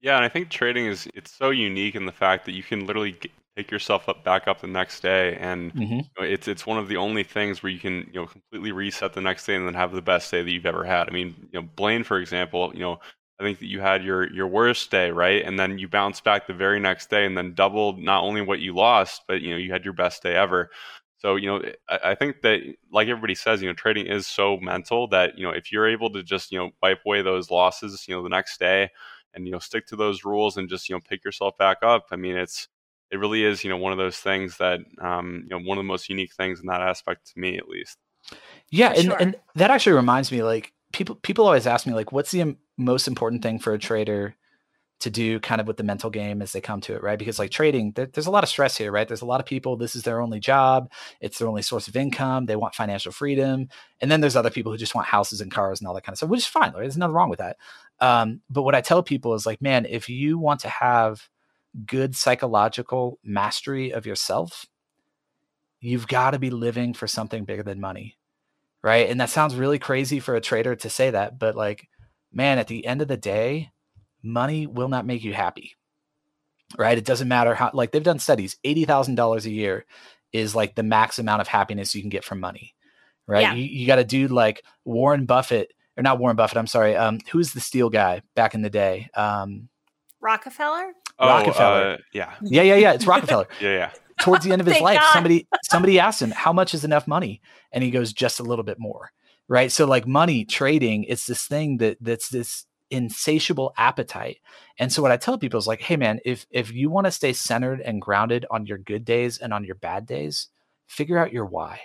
Yeah, 0.00 0.16
and 0.16 0.24
I 0.24 0.28
think 0.28 0.48
trading 0.48 0.86
is 0.86 1.08
it's 1.14 1.30
so 1.30 1.50
unique 1.50 1.94
in 1.94 2.06
the 2.06 2.12
fact 2.12 2.46
that 2.46 2.52
you 2.52 2.62
can 2.62 2.86
literally 2.86 3.12
get, 3.12 3.32
pick 3.56 3.70
yourself 3.70 4.08
up 4.08 4.24
back 4.24 4.48
up 4.48 4.60
the 4.60 4.66
next 4.66 5.00
day 5.00 5.36
and 5.36 5.74
mm-hmm. 5.74 5.96
you 5.96 6.04
know, 6.18 6.24
it's 6.24 6.48
it's 6.48 6.66
one 6.66 6.78
of 6.78 6.88
the 6.88 6.96
only 6.96 7.24
things 7.24 7.62
where 7.62 7.70
you 7.70 7.78
can 7.78 8.08
you 8.12 8.20
know 8.20 8.26
completely 8.26 8.72
reset 8.72 9.12
the 9.12 9.20
next 9.20 9.44
day 9.44 9.56
and 9.56 9.66
then 9.66 9.74
have 9.74 9.92
the 9.92 10.00
best 10.00 10.30
day 10.30 10.42
that 10.42 10.50
you've 10.50 10.66
ever 10.66 10.84
had 10.84 11.08
i 11.08 11.12
mean 11.12 11.34
you 11.52 11.60
know 11.60 11.68
blaine 11.74 12.04
for 12.04 12.18
example 12.18 12.70
you 12.74 12.80
know 12.80 12.98
i 13.40 13.42
think 13.42 13.58
that 13.58 13.66
you 13.66 13.80
had 13.80 14.04
your 14.04 14.32
your 14.32 14.46
worst 14.46 14.90
day 14.90 15.10
right 15.10 15.44
and 15.44 15.58
then 15.58 15.78
you 15.78 15.88
bounced 15.88 16.22
back 16.22 16.46
the 16.46 16.54
very 16.54 16.78
next 16.78 17.10
day 17.10 17.26
and 17.26 17.36
then 17.36 17.52
doubled 17.52 17.98
not 17.98 18.22
only 18.22 18.40
what 18.40 18.60
you 18.60 18.72
lost 18.72 19.22
but 19.26 19.42
you 19.42 19.50
know 19.50 19.56
you 19.56 19.72
had 19.72 19.84
your 19.84 19.94
best 19.94 20.22
day 20.22 20.36
ever 20.36 20.70
so 21.20 21.36
you 21.36 21.46
know 21.46 21.62
I, 21.88 22.10
I 22.10 22.14
think 22.14 22.42
that 22.42 22.60
like 22.92 23.08
everybody 23.08 23.34
says 23.34 23.62
you 23.62 23.68
know 23.68 23.74
trading 23.74 24.06
is 24.06 24.26
so 24.26 24.56
mental 24.58 25.06
that 25.08 25.38
you 25.38 25.46
know 25.46 25.52
if 25.52 25.70
you're 25.70 25.88
able 25.88 26.10
to 26.10 26.22
just 26.22 26.50
you 26.50 26.58
know 26.58 26.70
wipe 26.82 27.00
away 27.06 27.22
those 27.22 27.50
losses 27.50 28.06
you 28.08 28.14
know 28.14 28.22
the 28.22 28.28
next 28.28 28.58
day 28.58 28.90
and 29.32 29.46
you 29.46 29.52
know 29.52 29.58
stick 29.58 29.86
to 29.86 29.96
those 29.96 30.24
rules 30.24 30.56
and 30.56 30.68
just 30.68 30.88
you 30.88 30.94
know 30.94 31.00
pick 31.00 31.24
yourself 31.24 31.56
back 31.56 31.78
up 31.82 32.06
i 32.10 32.16
mean 32.16 32.36
it's 32.36 32.68
it 33.10 33.18
really 33.18 33.44
is, 33.44 33.64
you 33.64 33.70
know, 33.70 33.76
one 33.76 33.92
of 33.92 33.98
those 33.98 34.16
things 34.16 34.56
that, 34.58 34.80
um, 35.00 35.42
you 35.44 35.50
know, 35.50 35.64
one 35.64 35.78
of 35.78 35.84
the 35.84 35.88
most 35.88 36.08
unique 36.08 36.32
things 36.32 36.60
in 36.60 36.66
that 36.66 36.80
aspect 36.80 37.32
to 37.32 37.40
me, 37.40 37.56
at 37.58 37.68
least. 37.68 37.98
Yeah, 38.70 38.92
and, 38.92 39.04
sure. 39.04 39.16
and 39.18 39.36
that 39.56 39.70
actually 39.70 39.96
reminds 39.96 40.30
me, 40.30 40.42
like 40.42 40.72
people 40.92 41.16
people 41.16 41.44
always 41.44 41.66
ask 41.66 41.86
me, 41.86 41.94
like, 41.94 42.12
what's 42.12 42.30
the 42.30 42.56
most 42.78 43.08
important 43.08 43.42
thing 43.42 43.58
for 43.58 43.72
a 43.72 43.78
trader 43.78 44.36
to 45.00 45.10
do, 45.10 45.40
kind 45.40 45.60
of 45.60 45.66
with 45.66 45.76
the 45.76 45.82
mental 45.82 46.10
game 46.10 46.42
as 46.42 46.52
they 46.52 46.60
come 46.60 46.80
to 46.82 46.94
it, 46.94 47.02
right? 47.02 47.18
Because 47.18 47.38
like 47.38 47.50
trading, 47.50 47.92
there, 47.92 48.06
there's 48.06 48.26
a 48.26 48.30
lot 48.30 48.44
of 48.44 48.50
stress 48.50 48.76
here, 48.76 48.92
right? 48.92 49.08
There's 49.08 49.22
a 49.22 49.26
lot 49.26 49.40
of 49.40 49.46
people. 49.46 49.76
This 49.76 49.96
is 49.96 50.02
their 50.02 50.20
only 50.20 50.40
job. 50.40 50.90
It's 51.20 51.38
their 51.38 51.48
only 51.48 51.62
source 51.62 51.88
of 51.88 51.96
income. 51.96 52.46
They 52.46 52.56
want 52.56 52.74
financial 52.74 53.10
freedom, 53.12 53.68
and 54.00 54.10
then 54.10 54.20
there's 54.20 54.36
other 54.36 54.50
people 54.50 54.72
who 54.72 54.78
just 54.78 54.94
want 54.94 55.06
houses 55.06 55.40
and 55.40 55.50
cars 55.50 55.80
and 55.80 55.88
all 55.88 55.94
that 55.94 56.04
kind 56.04 56.12
of 56.12 56.18
stuff, 56.18 56.30
which 56.30 56.40
is 56.40 56.46
fine. 56.46 56.72
Right? 56.72 56.82
There's 56.82 56.96
nothing 56.96 57.14
wrong 57.14 57.30
with 57.30 57.38
that. 57.38 57.56
Um, 58.00 58.40
but 58.48 58.62
what 58.62 58.74
I 58.74 58.80
tell 58.80 59.02
people 59.02 59.34
is 59.34 59.46
like, 59.46 59.60
man, 59.60 59.86
if 59.86 60.08
you 60.08 60.38
want 60.38 60.60
to 60.60 60.68
have 60.68 61.28
good 61.86 62.16
psychological 62.16 63.18
mastery 63.22 63.92
of 63.92 64.06
yourself, 64.06 64.66
you've 65.80 66.08
got 66.08 66.32
to 66.32 66.38
be 66.38 66.50
living 66.50 66.94
for 66.94 67.06
something 67.06 67.44
bigger 67.44 67.62
than 67.62 67.80
money. 67.80 68.16
Right. 68.82 69.08
And 69.10 69.20
that 69.20 69.30
sounds 69.30 69.54
really 69.56 69.78
crazy 69.78 70.20
for 70.20 70.34
a 70.34 70.40
trader 70.40 70.74
to 70.74 70.88
say 70.90 71.10
that, 71.10 71.38
but 71.38 71.54
like, 71.54 71.88
man, 72.32 72.58
at 72.58 72.66
the 72.66 72.86
end 72.86 73.02
of 73.02 73.08
the 73.08 73.16
day, 73.16 73.70
money 74.22 74.66
will 74.66 74.88
not 74.88 75.06
make 75.06 75.24
you 75.24 75.32
happy. 75.32 75.76
Right. 76.78 76.96
It 76.96 77.04
doesn't 77.04 77.28
matter 77.28 77.54
how, 77.54 77.70
like, 77.74 77.90
they've 77.90 78.02
done 78.02 78.18
studies, 78.20 78.56
$80,000 78.64 79.44
a 79.44 79.50
year 79.50 79.86
is 80.32 80.54
like 80.54 80.74
the 80.74 80.82
max 80.82 81.18
amount 81.18 81.40
of 81.40 81.48
happiness 81.48 81.94
you 81.94 82.00
can 82.00 82.10
get 82.10 82.24
from 82.24 82.38
money. 82.40 82.74
Right. 83.26 83.42
Yeah. 83.42 83.54
You, 83.54 83.64
you 83.64 83.86
got 83.86 83.98
a 83.98 84.04
dude 84.04 84.30
like 84.30 84.64
Warren 84.84 85.26
Buffett, 85.26 85.72
or 85.96 86.02
not 86.02 86.18
Warren 86.18 86.36
Buffett, 86.36 86.58
I'm 86.58 86.66
sorry. 86.66 86.96
Um, 86.96 87.18
who's 87.30 87.52
the 87.52 87.60
steel 87.60 87.90
guy 87.90 88.22
back 88.34 88.54
in 88.54 88.62
the 88.62 88.70
day? 88.70 89.08
Um, 89.14 89.68
Rockefeller? 90.20 90.92
Oh, 91.18 91.26
Rockefeller. 91.26 91.94
Uh, 91.94 91.96
yeah. 92.12 92.34
Yeah, 92.42 92.62
yeah, 92.62 92.76
yeah. 92.76 92.92
It's 92.92 93.06
Rockefeller. 93.06 93.46
yeah, 93.60 93.70
yeah. 93.70 93.90
Towards 94.20 94.44
the 94.44 94.52
end 94.52 94.60
of 94.60 94.66
his 94.66 94.80
life, 94.82 94.98
God. 94.98 95.12
somebody 95.12 95.46
somebody 95.64 95.98
asked 95.98 96.22
him, 96.22 96.30
How 96.30 96.52
much 96.52 96.74
is 96.74 96.84
enough 96.84 97.06
money? 97.06 97.40
And 97.72 97.82
he 97.84 97.90
goes, 97.90 98.12
Just 98.12 98.40
a 98.40 98.42
little 98.42 98.64
bit 98.64 98.78
more. 98.78 99.12
Right. 99.48 99.72
So 99.72 99.84
like 99.84 100.06
money 100.06 100.44
trading, 100.44 101.04
it's 101.04 101.26
this 101.26 101.46
thing 101.46 101.78
that 101.78 101.98
that's 102.00 102.28
this 102.28 102.66
insatiable 102.90 103.72
appetite. 103.76 104.38
And 104.78 104.92
so 104.92 105.02
what 105.02 105.12
I 105.12 105.16
tell 105.16 105.38
people 105.38 105.58
is 105.58 105.66
like, 105.66 105.82
hey 105.82 105.96
man, 105.96 106.20
if 106.24 106.46
if 106.50 106.72
you 106.72 106.90
want 106.90 107.06
to 107.06 107.10
stay 107.10 107.32
centered 107.32 107.80
and 107.80 108.02
grounded 108.02 108.46
on 108.50 108.66
your 108.66 108.78
good 108.78 109.04
days 109.04 109.38
and 109.38 109.52
on 109.52 109.64
your 109.64 109.76
bad 109.76 110.06
days, 110.06 110.48
figure 110.86 111.18
out 111.18 111.32
your 111.32 111.46
why. 111.46 111.80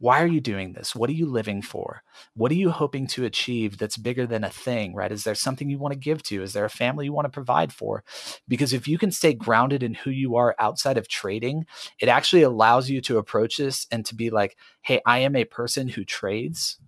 Why 0.00 0.22
are 0.22 0.28
you 0.28 0.40
doing 0.40 0.74
this? 0.74 0.94
What 0.94 1.10
are 1.10 1.14
you 1.14 1.26
living 1.26 1.60
for? 1.60 2.02
What 2.34 2.52
are 2.52 2.56
you 2.56 2.70
hoping 2.70 3.08
to 3.08 3.24
achieve 3.24 3.78
that's 3.78 3.96
bigger 3.96 4.28
than 4.28 4.44
a 4.44 4.50
thing, 4.50 4.94
right? 4.94 5.10
Is 5.10 5.24
there 5.24 5.34
something 5.34 5.68
you 5.68 5.78
want 5.78 5.92
to 5.92 5.98
give 5.98 6.22
to? 6.24 6.40
Is 6.40 6.52
there 6.52 6.64
a 6.64 6.70
family 6.70 7.06
you 7.06 7.12
want 7.12 7.24
to 7.24 7.30
provide 7.30 7.72
for? 7.72 8.04
Because 8.46 8.72
if 8.72 8.86
you 8.86 8.96
can 8.96 9.10
stay 9.10 9.34
grounded 9.34 9.82
in 9.82 9.94
who 9.94 10.10
you 10.10 10.36
are 10.36 10.54
outside 10.60 10.98
of 10.98 11.08
trading, 11.08 11.66
it 11.98 12.08
actually 12.08 12.42
allows 12.42 12.88
you 12.88 13.00
to 13.02 13.18
approach 13.18 13.56
this 13.56 13.88
and 13.90 14.06
to 14.06 14.14
be 14.14 14.30
like, 14.30 14.56
hey, 14.82 15.00
I 15.04 15.18
am 15.18 15.34
a 15.34 15.44
person 15.44 15.88
who 15.88 16.04
trades. 16.04 16.78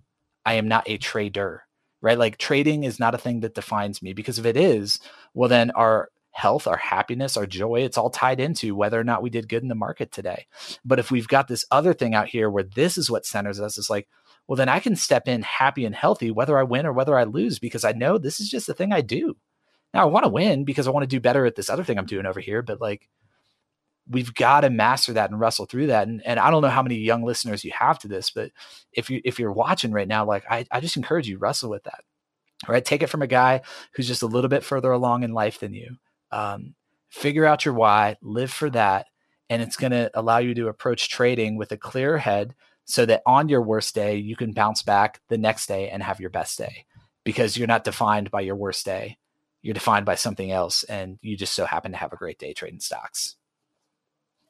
I 0.47 0.55
am 0.55 0.69
not 0.69 0.89
a 0.89 0.97
trader, 0.97 1.65
right? 2.03 2.19
Like 2.19 2.39
trading 2.39 2.85
is 2.85 2.99
not 2.99 3.15
a 3.15 3.19
thing 3.19 3.41
that 3.41 3.55
defines 3.55 4.03
me 4.03 4.13
because 4.13 4.39
if 4.39 4.47
it 4.47 4.57
is, 4.57 5.01
well, 5.35 5.49
then 5.49 5.71
our 5.73 6.09
health, 6.33 6.67
our 6.67 6.77
happiness, 6.77 7.37
our 7.37 7.47
joy, 7.47 7.81
it's 7.81 7.99
all 7.99 8.11
tied 8.11 8.41
into 8.41 8.75
whether 8.75 8.99
or 8.99 9.05
not 9.05 9.23
we 9.23 9.31
did 9.31 9.49
good 9.49 9.63
in 9.63 9.69
the 9.69 9.75
market 9.75 10.13
today. 10.13 10.47
But 10.85 10.99
if 10.99 11.11
we've 11.11 11.29
got 11.29 11.49
this 11.49 11.65
other 11.71 11.93
thing 11.93 12.15
out 12.15 12.29
here 12.29 12.49
where 12.49 12.63
this 12.63 12.97
is 12.97 13.11
what 13.11 13.27
centers 13.27 13.61
us, 13.61 13.79
it's 13.79 13.91
like, 13.91 14.09
well, 14.47 14.57
then 14.57 14.69
I 14.69 14.81
can 14.81 14.97
step 14.97 15.29
in 15.29 15.43
happy 15.43 15.85
and 15.85 15.95
healthy, 15.95 16.31
whether 16.31 16.59
I 16.59 16.63
win 16.63 16.87
or 16.87 16.93
whether 16.93 17.19
I 17.19 17.25
lose, 17.25 17.59
because 17.59 17.85
I 17.85 17.93
know 17.93 18.19
this 18.19 18.41
is 18.41 18.49
just 18.49 18.67
the 18.67 18.75
thing 18.75 18.93
I 18.93 19.01
do. 19.01 19.37
Now 19.93 20.03
I 20.03 20.07
want 20.07 20.25
to 20.25 20.31
win 20.31 20.65
because 20.65 20.87
I 20.87 20.91
want 20.91 21.03
to 21.05 21.17
do 21.17 21.21
better 21.21 21.47
at 21.47 21.57
this 21.57 21.69
other 21.71 21.85
thing 21.85 21.99
I'm 21.99 22.07
doing 22.07 22.27
over 22.27 22.41
here, 22.41 22.63
but 22.63 22.81
like 22.81 23.09
we've 24.11 24.35
got 24.35 24.63
to 24.63 24.71
master 24.71 25.13
that 25.15 25.31
and 25.31 25.39
wrestle 25.39 25.67
through 25.67 25.87
that. 25.87 26.09
And, 26.09 26.21
and 26.27 26.39
I 26.39 26.51
don't 26.51 26.63
know 26.63 26.69
how 26.69 26.83
many 26.83 26.97
young 26.97 27.23
listeners 27.23 27.65
you 27.65 27.73
have 27.79 27.99
to 28.01 28.09
this, 28.09 28.31
but 28.31 28.51
if 28.93 29.09
you 29.09 29.21
if 29.25 29.39
you're 29.39 29.53
watching 29.53 29.93
right 29.93 30.09
now, 30.09 30.25
like 30.27 30.45
I, 30.51 30.67
I 30.71 30.81
just 30.81 30.97
encourage 30.97 31.29
you 31.29 31.39
wrestle 31.39 31.71
with 31.71 31.85
that. 31.85 32.03
Right. 32.69 32.85
Take 32.85 33.03
it 33.03 33.09
from 33.09 33.23
a 33.23 33.27
guy 33.27 33.63
who's 33.95 34.07
just 34.07 34.23
a 34.23 34.27
little 34.27 34.51
bit 34.51 34.65
further 34.65 34.93
along 34.93 35.23
in 35.23 35.33
life 35.33 35.61
than 35.61 35.73
you 35.73 35.97
um, 36.33 36.75
figure 37.09 37.45
out 37.45 37.65
your 37.65 37.75
why, 37.75 38.17
live 38.23 38.51
for 38.51 38.71
that, 38.71 39.07
and 39.49 39.61
it's 39.63 39.77
going 39.77 39.93
to 39.93 40.11
allow 40.15 40.39
you 40.39 40.55
to 40.55 40.69
approach 40.69 41.09
trading 41.09 41.57
with 41.57 41.73
a 41.73 41.77
clear 41.77 42.19
head 42.19 42.55
so 42.85 43.05
that 43.07 43.23
on 43.27 43.49
your 43.49 43.63
worst 43.63 43.95
day, 43.95 44.17
you 44.17 44.37
can 44.37 44.53
bounce 44.53 44.83
back 44.83 45.21
the 45.29 45.39
next 45.39 45.67
day 45.67 45.91
and 45.91 46.03
have 46.03 46.21
your 46.21 46.31
best 46.31 46.59
day 46.59 46.87
because 47.25 47.57
you're 47.57 47.69
not 47.69 47.85
defined 47.85 48.31
by 48.31 48.41
your 48.41 48.57
worst 48.57 48.85
day. 48.85 49.19
You're 49.63 49.75
defined 49.75 50.07
by 50.07 50.15
something 50.15 50.51
else, 50.51 50.85
and 50.85 51.19
you 51.21 51.37
just 51.37 51.55
so 51.55 51.67
happen 51.67 51.93
to 51.93 51.99
have 51.99 52.13
a 52.13 52.17
great 52.17 52.39
day 52.39 52.55
trading 52.55 52.81
stocks. 52.81 53.37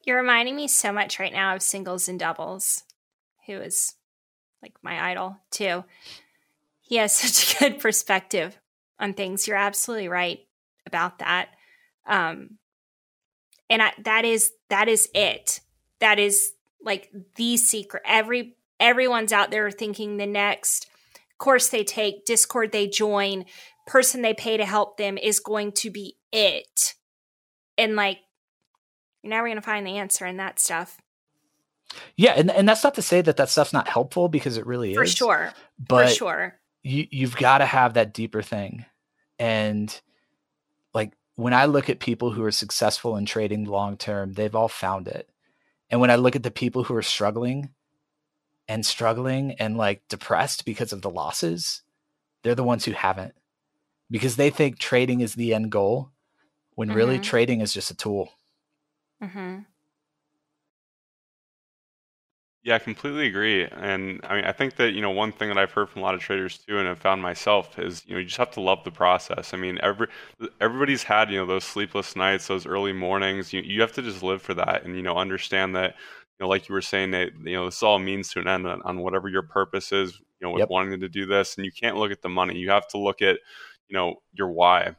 You're 0.04 0.18
reminding 0.20 0.56
me 0.56 0.68
so 0.68 0.92
much 0.92 1.18
right 1.18 1.32
now 1.32 1.54
of 1.54 1.62
singles 1.62 2.08
and 2.08 2.18
doubles, 2.18 2.84
who 3.46 3.54
is 3.54 3.94
like 4.62 4.74
my 4.82 5.10
idol 5.10 5.36
too. 5.50 5.84
He 6.80 6.96
has 6.96 7.12
such 7.16 7.54
a 7.54 7.58
good 7.58 7.80
perspective 7.80 8.58
on 8.98 9.14
things. 9.14 9.46
You're 9.46 9.56
absolutely 9.56 10.08
right 10.08 10.40
about 10.86 11.18
that. 11.18 11.50
Um, 12.06 12.58
and 13.68 13.82
I, 13.82 13.92
that 14.04 14.24
is 14.24 14.50
that 14.68 14.88
is 14.88 15.08
it. 15.14 15.60
That 16.00 16.18
is 16.18 16.52
like 16.82 17.10
the 17.36 17.56
secret. 17.56 18.02
Every 18.06 18.56
everyone's 18.78 19.32
out 19.32 19.50
there 19.50 19.70
thinking 19.70 20.16
the 20.16 20.26
next 20.26 20.90
course 21.40 21.68
they 21.68 21.82
take, 21.82 22.24
Discord 22.24 22.70
they 22.70 22.86
join, 22.86 23.46
person 23.86 24.22
they 24.22 24.34
pay 24.34 24.56
to 24.56 24.64
help 24.64 24.96
them 24.96 25.18
is 25.18 25.40
going 25.40 25.72
to 25.72 25.90
be 25.90 26.16
it. 26.30 26.94
And 27.76 27.96
like 27.96 28.18
you're 29.22 29.30
never 29.30 29.46
going 29.46 29.56
to 29.56 29.62
find 29.62 29.86
the 29.86 29.98
answer 29.98 30.26
in 30.26 30.38
that 30.38 30.58
stuff. 30.58 31.00
Yeah, 32.16 32.34
and 32.36 32.50
and 32.50 32.68
that's 32.68 32.84
not 32.84 32.94
to 32.94 33.02
say 33.02 33.20
that 33.20 33.36
that 33.36 33.48
stuff's 33.48 33.72
not 33.72 33.88
helpful 33.88 34.28
because 34.28 34.56
it 34.56 34.66
really 34.66 34.94
For 34.94 35.02
is. 35.02 35.12
For 35.12 35.16
sure. 35.16 35.52
But 35.78 36.08
For 36.08 36.14
sure. 36.14 36.60
You 36.82 37.06
you've 37.10 37.36
got 37.36 37.58
to 37.58 37.66
have 37.66 37.94
that 37.94 38.14
deeper 38.14 38.42
thing. 38.42 38.84
And 39.38 40.00
like 40.94 41.14
when 41.34 41.52
I 41.52 41.64
look 41.64 41.90
at 41.90 41.98
people 41.98 42.30
who 42.30 42.44
are 42.44 42.52
successful 42.52 43.16
in 43.16 43.26
trading 43.26 43.64
long 43.64 43.96
term, 43.96 44.34
they've 44.34 44.54
all 44.54 44.68
found 44.68 45.08
it. 45.08 45.28
And 45.90 46.00
when 46.00 46.10
I 46.10 46.16
look 46.16 46.36
at 46.36 46.44
the 46.44 46.50
people 46.50 46.84
who 46.84 46.94
are 46.94 47.02
struggling 47.02 47.70
and 48.68 48.86
struggling 48.86 49.52
and 49.58 49.76
like 49.76 50.06
depressed 50.08 50.64
because 50.64 50.92
of 50.92 51.02
the 51.02 51.10
losses, 51.10 51.82
they're 52.42 52.54
the 52.54 52.62
ones 52.62 52.84
who 52.84 52.92
haven't. 52.92 53.34
because 54.10 54.36
they 54.36 54.50
think 54.50 54.78
trading 54.78 55.20
is 55.20 55.34
the 55.34 55.54
end 55.54 55.70
goal 55.70 56.10
when 56.74 56.88
mm-hmm. 56.88 56.96
really 56.96 57.18
trading 57.18 57.60
is 57.60 57.72
just 57.72 57.90
a 57.90 57.96
tool. 57.96 58.30
Mm-hmm. 59.22 59.60
Yeah, 62.62 62.74
I 62.74 62.78
completely 62.78 63.26
agree. 63.26 63.64
And 63.64 64.20
I 64.24 64.34
mean, 64.36 64.44
I 64.44 64.52
think 64.52 64.76
that, 64.76 64.92
you 64.92 65.00
know, 65.00 65.10
one 65.10 65.32
thing 65.32 65.48
that 65.48 65.56
I've 65.56 65.72
heard 65.72 65.88
from 65.88 66.02
a 66.02 66.04
lot 66.04 66.14
of 66.14 66.20
traders 66.20 66.58
too, 66.58 66.76
and 66.78 66.86
have 66.86 66.98
found 66.98 67.22
myself 67.22 67.78
is, 67.78 68.02
you 68.06 68.12
know, 68.12 68.18
you 68.20 68.26
just 68.26 68.36
have 68.36 68.50
to 68.52 68.60
love 68.60 68.84
the 68.84 68.90
process. 68.90 69.54
I 69.54 69.56
mean, 69.56 69.78
every 69.82 70.08
everybody's 70.60 71.02
had, 71.02 71.30
you 71.30 71.38
know, 71.38 71.46
those 71.46 71.64
sleepless 71.64 72.16
nights, 72.16 72.48
those 72.48 72.66
early 72.66 72.92
mornings. 72.92 73.52
You 73.54 73.62
you 73.62 73.80
have 73.80 73.92
to 73.92 74.02
just 74.02 74.22
live 74.22 74.42
for 74.42 74.52
that 74.54 74.84
and, 74.84 74.94
you 74.94 75.00
know, 75.02 75.16
understand 75.16 75.74
that, 75.76 75.94
you 76.38 76.44
know, 76.44 76.48
like 76.48 76.68
you 76.68 76.74
were 76.74 76.82
saying 76.82 77.12
that, 77.12 77.30
you 77.42 77.54
know, 77.54 77.64
this 77.64 77.82
all 77.82 77.98
means 77.98 78.30
to 78.32 78.40
an 78.40 78.48
end 78.48 78.66
on, 78.66 78.82
on 78.82 78.98
whatever 79.00 79.28
your 79.28 79.42
purpose 79.42 79.90
is, 79.90 80.12
you 80.38 80.46
know, 80.46 80.50
with 80.50 80.60
yep. 80.60 80.68
wanting 80.68 81.00
to 81.00 81.08
do 81.08 81.24
this. 81.24 81.56
And 81.56 81.64
you 81.64 81.72
can't 81.72 81.96
look 81.96 82.12
at 82.12 82.20
the 82.20 82.28
money. 82.28 82.56
You 82.58 82.68
have 82.70 82.88
to 82.88 82.98
look 82.98 83.22
at, 83.22 83.38
you 83.88 83.94
know, 83.96 84.16
your 84.34 84.50
why 84.50 84.96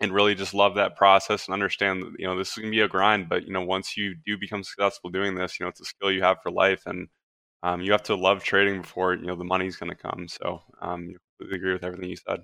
and 0.00 0.12
really 0.12 0.34
just 0.34 0.54
love 0.54 0.74
that 0.74 0.96
process 0.96 1.46
and 1.46 1.54
understand 1.54 2.02
that 2.02 2.12
you 2.18 2.26
know 2.26 2.36
this 2.36 2.48
is 2.48 2.54
to 2.54 2.70
be 2.70 2.80
a 2.80 2.88
grind 2.88 3.28
but 3.28 3.46
you 3.46 3.52
know 3.52 3.62
once 3.62 3.96
you 3.96 4.14
do 4.26 4.36
become 4.38 4.62
successful 4.62 5.10
doing 5.10 5.34
this 5.34 5.58
you 5.58 5.64
know 5.64 5.70
it's 5.70 5.80
a 5.80 5.84
skill 5.84 6.10
you 6.10 6.22
have 6.22 6.36
for 6.42 6.50
life 6.50 6.82
and 6.86 7.08
um, 7.62 7.80
you 7.80 7.90
have 7.92 8.02
to 8.04 8.14
love 8.14 8.44
trading 8.44 8.82
before 8.82 9.14
you 9.14 9.26
know 9.26 9.34
the 9.36 9.44
money's 9.44 9.78
to 9.78 9.94
come. 9.94 10.28
So 10.28 10.62
um, 10.80 11.08
you 11.08 11.18
agree 11.52 11.72
with 11.72 11.84
everything 11.84 12.10
you 12.10 12.16
said. 12.16 12.40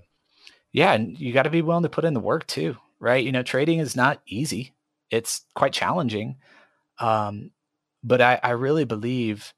Yeah 0.71 0.93
and 0.93 1.17
you 1.19 1.31
got 1.31 1.43
to 1.43 1.49
be 1.49 1.61
willing 1.61 1.83
to 1.83 1.89
put 1.89 2.05
in 2.05 2.13
the 2.13 2.19
work 2.19 2.47
too 2.47 2.77
right? 3.03 3.23
You 3.23 3.33
know 3.33 3.43
trading 3.43 3.79
is 3.79 3.95
not 3.97 4.21
easy. 4.25 4.73
It's 5.11 5.41
quite 5.55 5.73
challenging. 5.73 6.37
Um, 6.99 7.51
but 8.01 8.21
I, 8.21 8.39
I 8.41 8.51
really 8.51 8.85
believe 8.85 9.53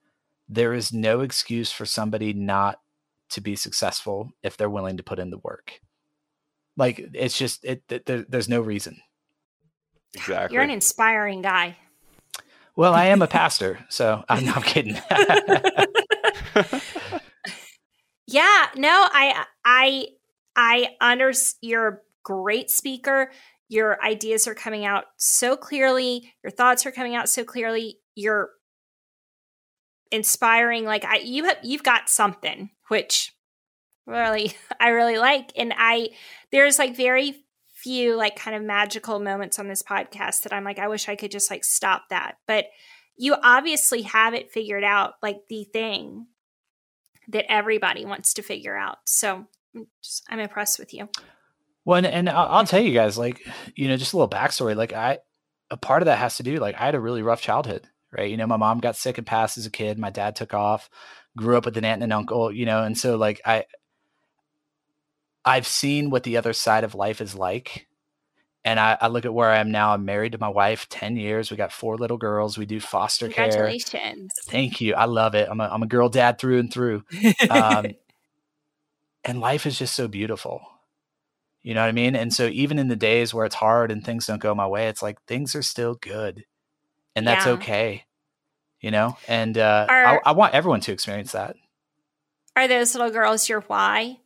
there 0.50 0.74
is 0.74 0.92
no 0.92 1.22
excuse 1.22 1.72
for 1.72 1.86
somebody 1.86 2.34
not 2.34 2.80
to 3.30 3.42
be 3.42 3.56
successful 3.56 4.32
if 4.42 4.58
they're 4.58 4.70
willing 4.70 4.98
to 4.98 5.04
put 5.04 5.20
in 5.20 5.30
the 5.30 5.38
work 5.38 5.80
like 6.78 7.00
it's 7.14 7.38
just 7.38 7.64
it, 7.66 7.84
it 7.90 8.06
there, 8.06 8.26
there's 8.28 8.50
no 8.50 8.62
reason. 8.62 9.02
Exactly. 10.14 10.54
You're 10.54 10.64
an 10.64 10.70
inspiring 10.70 11.42
guy. 11.42 11.78
Well, 12.76 12.94
I 12.94 13.06
am 13.06 13.22
a 13.22 13.28
pastor, 13.28 13.80
so 13.90 14.24
I'm 14.28 14.46
not 14.46 14.66
kidding. 14.66 14.96
yeah, 18.28 18.66
no, 18.76 19.08
I 19.12 19.46
I 19.64 20.08
I 20.56 20.90
under 21.00 21.32
you're 21.62 21.88
a 21.88 21.98
great 22.24 22.70
speaker. 22.70 23.32
Your 23.68 24.04
ideas 24.04 24.48
are 24.48 24.56
coming 24.56 24.86
out 24.86 25.06
so 25.18 25.56
clearly. 25.58 26.34
Your 26.44 26.52
thoughts 26.52 26.86
are 26.86 26.92
coming 26.92 27.16
out 27.16 27.30
so 27.30 27.44
clearly. 27.44 28.00
You're 28.14 28.50
inspiring. 30.12 30.86
Like 30.86 31.06
I, 31.06 31.18
you 31.18 31.46
have, 31.46 31.58
you've 31.64 31.84
got 31.84 32.10
something 32.10 32.70
which 32.90 33.35
really 34.06 34.56
I 34.80 34.90
really 34.90 35.18
like, 35.18 35.52
and 35.56 35.74
I 35.76 36.10
there's 36.52 36.80
like 36.80 36.96
very 36.96 37.44
few 37.74 38.16
like 38.16 38.36
kind 38.36 38.56
of 38.56 38.64
magical 38.64 39.20
moments 39.20 39.60
on 39.60 39.68
this 39.68 39.84
podcast 39.84 40.42
that 40.42 40.54
I'm 40.54 40.64
like, 40.64 40.80
I 40.80 40.88
wish 40.88 41.08
I 41.08 41.16
could 41.16 41.32
just 41.32 41.52
like 41.52 41.64
stop 41.64 42.04
that. 42.10 42.38
But 42.48 42.66
you 43.18 43.36
obviously 43.42 44.02
have 44.04 44.34
it 44.34 44.52
figured 44.52 44.84
out, 44.84 45.14
like 45.22 45.42
the 45.50 45.66
thing 45.66 46.28
that 47.30 47.50
everybody 47.52 48.06
wants 48.06 48.34
to 48.36 48.42
figure 48.42 48.76
out. 48.76 48.98
So 49.06 49.46
I'm, 49.76 49.88
just, 50.04 50.24
I'm 50.30 50.40
impressed 50.40 50.80
with 50.80 50.94
you. 50.94 51.10
Well, 51.86 51.98
and, 51.98 52.08
and 52.08 52.30
I'll, 52.30 52.48
I'll 52.48 52.66
tell 52.66 52.82
you 52.82 52.94
guys, 52.94 53.18
like, 53.18 53.48
you 53.76 53.88
know, 53.88 53.98
just 53.98 54.14
a 54.14 54.18
little 54.18 54.30
backstory. 54.30 54.76
Like, 54.76 54.94
I, 54.94 55.20
a 55.70 55.78
part 55.78 56.02
of 56.02 56.08
that 56.08 56.18
has 56.18 56.38
to 56.38 56.44
do, 56.44 56.58
like, 56.58 56.76
I 56.76 56.86
had 56.86 56.96
a 56.96 57.00
really 57.00 57.22
rough 57.22 57.42
childhood, 57.42 57.88
right? 58.12 58.30
You 58.30 58.38
know, 58.38 58.48
my 58.48 58.58
mom 58.58 58.80
got 58.80 58.96
sick 58.96 59.18
and 59.18 59.28
passed 59.28 59.58
as 59.58 59.66
a 59.66 59.72
kid. 59.72 60.00
My 60.00 60.10
dad 60.10 60.36
took 60.36 60.54
off, 60.54 60.90
grew 61.38 61.58
up 61.58 61.66
with 61.66 61.78
an 61.78 61.86
aunt 61.86 62.02
and 62.02 62.12
an 62.12 62.18
uncle, 62.18 62.52
you 62.52 62.66
know, 62.66 62.84
and 62.84 62.98
so, 62.98 63.18
like, 63.18 63.42
I, 63.46 63.66
I've 65.46 65.68
seen 65.68 66.10
what 66.10 66.24
the 66.24 66.38
other 66.38 66.54
side 66.54 66.84
of 66.84 66.96
life 66.96 67.22
is 67.22 67.36
like. 67.36 67.88
And 68.64 68.80
I, 68.80 68.98
I, 69.00 69.08
look 69.10 69.26
at 69.26 69.34
where 69.34 69.52
I 69.52 69.60
am 69.60 69.70
now. 69.70 69.94
I'm 69.94 70.06
married 70.06 70.32
to 70.32 70.40
my 70.40 70.50
wife, 70.50 70.90
10 70.90 71.18
years. 71.18 71.52
We 71.52 71.58
got 71.58 71.72
four 71.72 71.98
little 71.98 72.18
girls. 72.18 72.58
We 72.58 72.66
do 72.66 72.80
foster 72.80 73.28
Congratulations. 73.28 73.90
care. 73.92 74.02
Congratulations. 74.02 74.32
Thank 74.48 74.82
you. 74.82 74.96
I 74.96 75.06
love 75.06 75.36
it. 75.36 75.48
I'm 75.48 75.62
a, 75.62 75.66
I'm 75.66 75.84
a 75.84 75.88
girl 75.88 76.10
dad 76.10 76.40
through 76.40 76.60
and 76.60 76.74
through. 76.74 77.04
Um, 77.48 77.92
and 79.24 79.40
life 79.40 79.68
is 79.68 79.78
just 79.78 79.94
so 79.94 80.08
beautiful. 80.08 80.62
You 81.62 81.76
know 81.76 81.82
what 81.82 81.90
I 81.90 81.92
mean? 81.92 82.16
And 82.16 82.34
so 82.34 82.48
even 82.48 82.80
in 82.80 82.88
the 82.88 82.96
days 82.96 83.36
where 83.36 83.46
it's 83.46 83.56
hard 83.56 83.92
and 83.92 84.04
things 84.04 84.26
don't 84.26 84.42
go 84.42 84.56
my 84.56 84.68
way, 84.68 84.88
it's 84.88 85.04
like 85.04 85.22
things 85.26 85.54
are 85.54 85.62
still 85.62 85.94
good. 85.94 86.46
And 87.16 87.28
that's 87.28 87.46
yeah. 87.46 87.54
okay. 87.54 88.06
You 88.82 88.90
know? 88.90 89.16
And 89.28 89.60
uh, 89.60 89.86
I, 89.88 90.20
I 90.26 90.32
want 90.32 90.56
everyone 90.56 90.82
to 90.82 90.92
experience 90.92 91.34
that. 91.34 91.56
Are 92.56 92.68
those 92.68 92.96
little 92.96 93.12
girls 93.12 93.48
your 93.48 93.62
why? 93.62 94.18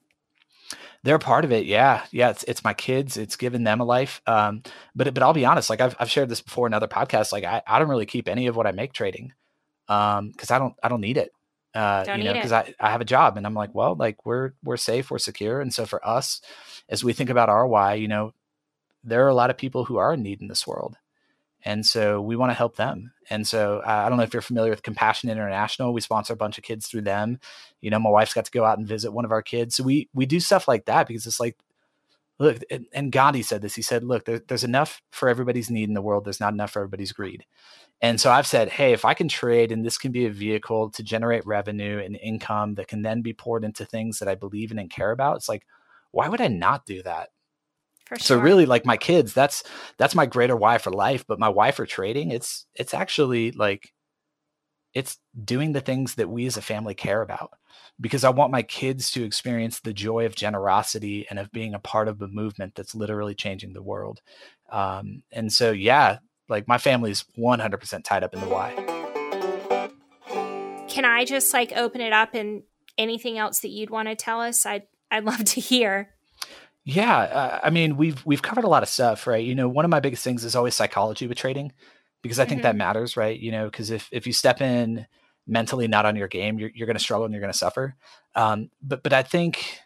They're 1.03 1.19
part 1.19 1.45
of 1.45 1.51
it. 1.51 1.65
Yeah, 1.65 2.03
yeah. 2.11 2.29
It's 2.29 2.43
it's 2.43 2.63
my 2.63 2.73
kids. 2.73 3.17
It's 3.17 3.35
given 3.35 3.63
them 3.63 3.79
a 3.79 3.85
life. 3.85 4.21
Um, 4.27 4.63
but 4.95 5.13
but 5.13 5.23
I'll 5.23 5.33
be 5.33 5.45
honest. 5.45 5.69
Like 5.69 5.81
I've 5.81 5.95
I've 5.99 6.09
shared 6.11 6.29
this 6.29 6.41
before 6.41 6.67
in 6.67 6.73
other 6.73 6.87
podcasts. 6.87 7.31
Like 7.31 7.43
I, 7.43 7.61
I 7.65 7.79
don't 7.79 7.89
really 7.89 8.05
keep 8.05 8.27
any 8.27 8.47
of 8.47 8.55
what 8.55 8.67
I 8.67 8.71
make 8.71 8.93
trading, 8.93 9.33
um, 9.87 10.29
because 10.29 10.51
I 10.51 10.59
don't 10.59 10.73
I 10.83 10.89
don't 10.89 11.01
need 11.01 11.17
it. 11.17 11.31
Uh, 11.73 12.03
don't 12.03 12.17
you 12.17 12.23
know, 12.23 12.33
because 12.33 12.51
I, 12.51 12.73
I 12.79 12.89
have 12.89 13.01
a 13.01 13.05
job 13.05 13.37
and 13.37 13.45
I'm 13.45 13.53
like, 13.53 13.73
well, 13.75 13.95
like 13.95 14.25
we're 14.25 14.53
we're 14.63 14.77
safe, 14.77 15.11
we're 15.11 15.19
secure, 15.19 15.61
and 15.61 15.73
so 15.73 15.85
for 15.85 16.05
us, 16.05 16.41
as 16.89 17.03
we 17.03 17.13
think 17.13 17.29
about 17.29 17.49
our 17.49 17.67
why, 17.67 17.93
you 17.93 18.07
know, 18.07 18.33
there 19.03 19.23
are 19.25 19.29
a 19.29 19.35
lot 19.35 19.51
of 19.51 19.57
people 19.57 19.85
who 19.85 19.97
are 19.97 20.13
in 20.13 20.23
need 20.23 20.41
in 20.41 20.47
this 20.47 20.65
world, 20.65 20.97
and 21.63 21.85
so 21.85 22.21
we 22.21 22.35
want 22.35 22.51
to 22.51 22.55
help 22.55 22.77
them. 22.77 23.11
And 23.29 23.45
so 23.45 23.81
uh, 23.85 24.03
I 24.05 24.09
don't 24.09 24.17
know 24.17 24.23
if 24.23 24.33
you're 24.33 24.41
familiar 24.41 24.71
with 24.71 24.83
Compassion 24.83 25.29
International. 25.29 25.93
We 25.93 26.01
sponsor 26.01 26.33
a 26.33 26.37
bunch 26.37 26.57
of 26.57 26.63
kids 26.63 26.87
through 26.87 27.01
them. 27.01 27.39
You 27.81 27.89
know, 27.89 27.99
my 27.99 28.09
wife's 28.09 28.33
got 28.33 28.45
to 28.45 28.51
go 28.51 28.65
out 28.65 28.77
and 28.77 28.87
visit 28.87 29.11
one 29.11 29.25
of 29.25 29.31
our 29.31 29.41
kids. 29.41 29.75
So 29.75 29.83
we 29.83 30.09
we 30.13 30.25
do 30.25 30.39
stuff 30.39 30.67
like 30.67 30.85
that 30.85 31.07
because 31.07 31.25
it's 31.25 31.39
like, 31.39 31.57
look, 32.39 32.59
and, 32.71 32.85
and 32.93 33.11
Gandhi 33.11 33.43
said 33.43 33.61
this. 33.61 33.75
He 33.75 33.81
said, 33.81 34.03
look, 34.03 34.25
there, 34.25 34.41
there's 34.47 34.63
enough 34.63 35.01
for 35.11 35.27
everybody's 35.27 35.69
need 35.69 35.89
in 35.89 35.93
the 35.93 36.01
world. 36.01 36.25
There's 36.25 36.39
not 36.39 36.53
enough 36.53 36.71
for 36.71 36.79
everybody's 36.79 37.11
greed. 37.11 37.45
And 38.01 38.19
so 38.19 38.31
I've 38.31 38.47
said, 38.47 38.69
hey, 38.69 38.93
if 38.93 39.03
I 39.03 39.13
can 39.13 39.27
trade 39.27 39.73
and 39.73 39.85
this 39.85 39.97
can 39.97 40.13
be 40.13 40.25
a 40.25 40.31
vehicle 40.31 40.89
to 40.91 41.03
generate 41.03 41.45
revenue 41.45 41.99
and 41.99 42.15
income 42.15 42.75
that 42.75 42.87
can 42.87 43.01
then 43.01 43.21
be 43.21 43.33
poured 43.33 43.65
into 43.65 43.85
things 43.85 44.19
that 44.19 44.29
I 44.29 44.35
believe 44.35 44.71
in 44.71 44.79
and 44.79 44.89
care 44.89 45.11
about, 45.11 45.35
it's 45.35 45.49
like, 45.49 45.65
why 46.11 46.29
would 46.29 46.39
I 46.39 46.47
not 46.47 46.85
do 46.85 47.03
that? 47.03 47.29
So 48.17 48.37
really 48.37 48.65
like 48.65 48.85
my 48.85 48.97
kids, 48.97 49.33
that's 49.33 49.63
that's 49.97 50.15
my 50.15 50.25
greater 50.25 50.55
why 50.55 50.77
for 50.77 50.91
life. 50.91 51.25
But 51.27 51.39
my 51.39 51.49
why 51.49 51.71
for 51.71 51.85
trading, 51.85 52.31
it's 52.31 52.65
it's 52.75 52.93
actually 52.93 53.51
like 53.51 53.93
it's 54.93 55.17
doing 55.43 55.73
the 55.73 55.81
things 55.81 56.15
that 56.15 56.29
we 56.29 56.45
as 56.45 56.57
a 56.57 56.61
family 56.61 56.95
care 56.95 57.21
about 57.21 57.51
because 58.01 58.23
I 58.23 58.29
want 58.29 58.51
my 58.51 58.63
kids 58.63 59.11
to 59.11 59.23
experience 59.23 59.79
the 59.79 59.93
joy 59.93 60.25
of 60.25 60.35
generosity 60.35 61.27
and 61.29 61.37
of 61.37 61.51
being 61.51 61.73
a 61.73 61.79
part 61.79 62.07
of 62.07 62.21
a 62.21 62.27
movement 62.27 62.75
that's 62.75 62.95
literally 62.95 63.35
changing 63.35 63.73
the 63.73 63.83
world. 63.83 64.21
Um, 64.71 65.23
and 65.31 65.51
so, 65.51 65.71
yeah, 65.71 66.19
like 66.47 66.67
my 66.67 66.77
family's 66.77 67.25
100% 67.37 68.03
tied 68.03 68.23
up 68.23 68.33
in 68.33 68.39
the 68.39 68.47
why. 68.47 68.73
Can 70.87 71.05
I 71.05 71.25
just 71.25 71.53
like 71.53 71.73
open 71.75 72.01
it 72.01 72.13
up 72.13 72.33
and 72.33 72.63
anything 72.97 73.37
else 73.37 73.59
that 73.59 73.69
you'd 73.69 73.89
want 73.89 74.07
to 74.07 74.15
tell 74.15 74.41
us? 74.41 74.65
I'd, 74.65 74.83
I'd 75.11 75.25
love 75.25 75.43
to 75.43 75.61
hear. 75.61 76.09
Yeah, 76.91 77.17
uh, 77.19 77.59
I 77.61 77.69
mean, 77.69 77.97
we've 77.97 78.25
we've 78.25 78.41
covered 78.41 78.63
a 78.63 78.67
lot 78.67 78.81
of 78.81 78.89
stuff, 78.89 79.27
right? 79.27 79.45
You 79.45 79.53
know, 79.53 79.69
one 79.69 79.85
of 79.85 79.91
my 79.91 79.99
biggest 79.99 80.23
things 80.23 80.43
is 80.43 80.55
always 80.55 80.73
psychology 80.73 81.27
with 81.27 81.37
trading, 81.37 81.71
because 82.23 82.39
I 82.39 82.45
think 82.45 82.61
mm-hmm. 82.61 82.63
that 82.63 82.75
matters, 82.75 83.15
right? 83.15 83.39
You 83.39 83.51
know, 83.51 83.65
because 83.65 83.91
if 83.91 84.09
if 84.11 84.25
you 84.25 84.33
step 84.33 84.59
in 84.59 85.05
mentally 85.45 85.87
not 85.87 86.07
on 86.07 86.15
your 86.15 86.27
game, 86.27 86.57
you're 86.57 86.71
you're 86.73 86.87
going 86.87 86.97
to 86.97 87.03
struggle 87.03 87.25
and 87.25 87.33
you're 87.33 87.41
going 87.41 87.53
to 87.53 87.57
suffer. 87.57 87.95
Um, 88.33 88.71
but 88.81 89.03
but 89.03 89.13
I 89.13 89.21
think, 89.21 89.79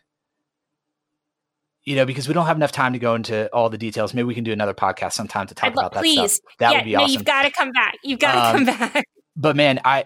you 1.84 1.98
know, 1.98 2.06
because 2.06 2.30
we 2.30 2.34
don't 2.34 2.46
have 2.46 2.56
enough 2.56 2.72
time 2.72 2.94
to 2.94 3.00
go 3.00 3.16
into 3.16 3.54
all 3.54 3.70
the 3.70 3.78
details. 3.78 4.14
Maybe 4.14 4.24
we 4.24 4.34
can 4.34 4.46
do 4.46 4.54
another 4.54 4.74
podcast 4.74 5.12
sometime 5.12 5.48
to 5.48 5.56
talk 5.56 5.68
I'd 5.68 5.74
about 5.74 5.92
that 5.96 6.04
please. 6.04 6.36
stuff. 6.36 6.54
That 6.60 6.72
yeah, 6.72 6.78
would 6.78 6.86
be 6.86 6.94
no, 6.94 7.00
awesome. 7.02 7.14
You've 7.16 7.26
got 7.26 7.42
to 7.44 7.52
come 7.52 7.72
back. 7.74 7.96
You've 8.02 8.20
got 8.20 8.32
to 8.32 8.40
um, 8.40 8.66
come 8.66 8.78
back. 8.78 9.06
But 9.36 9.56
man, 9.58 9.82
I 9.84 10.06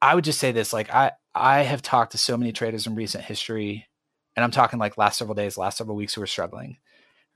I 0.00 0.14
would 0.14 0.24
just 0.24 0.38
say 0.38 0.52
this: 0.52 0.72
like 0.72 0.88
I 0.94 1.10
I 1.34 1.64
have 1.64 1.82
talked 1.82 2.12
to 2.12 2.18
so 2.18 2.38
many 2.38 2.52
traders 2.52 2.86
in 2.86 2.94
recent 2.94 3.24
history, 3.24 3.86
and 4.38 4.44
I'm 4.44 4.52
talking 4.52 4.78
like 4.78 4.96
last 4.96 5.18
several 5.18 5.34
days, 5.34 5.58
last 5.58 5.76
several 5.76 5.96
weeks 5.96 6.14
who 6.14 6.22
are 6.22 6.26
struggling 6.26 6.78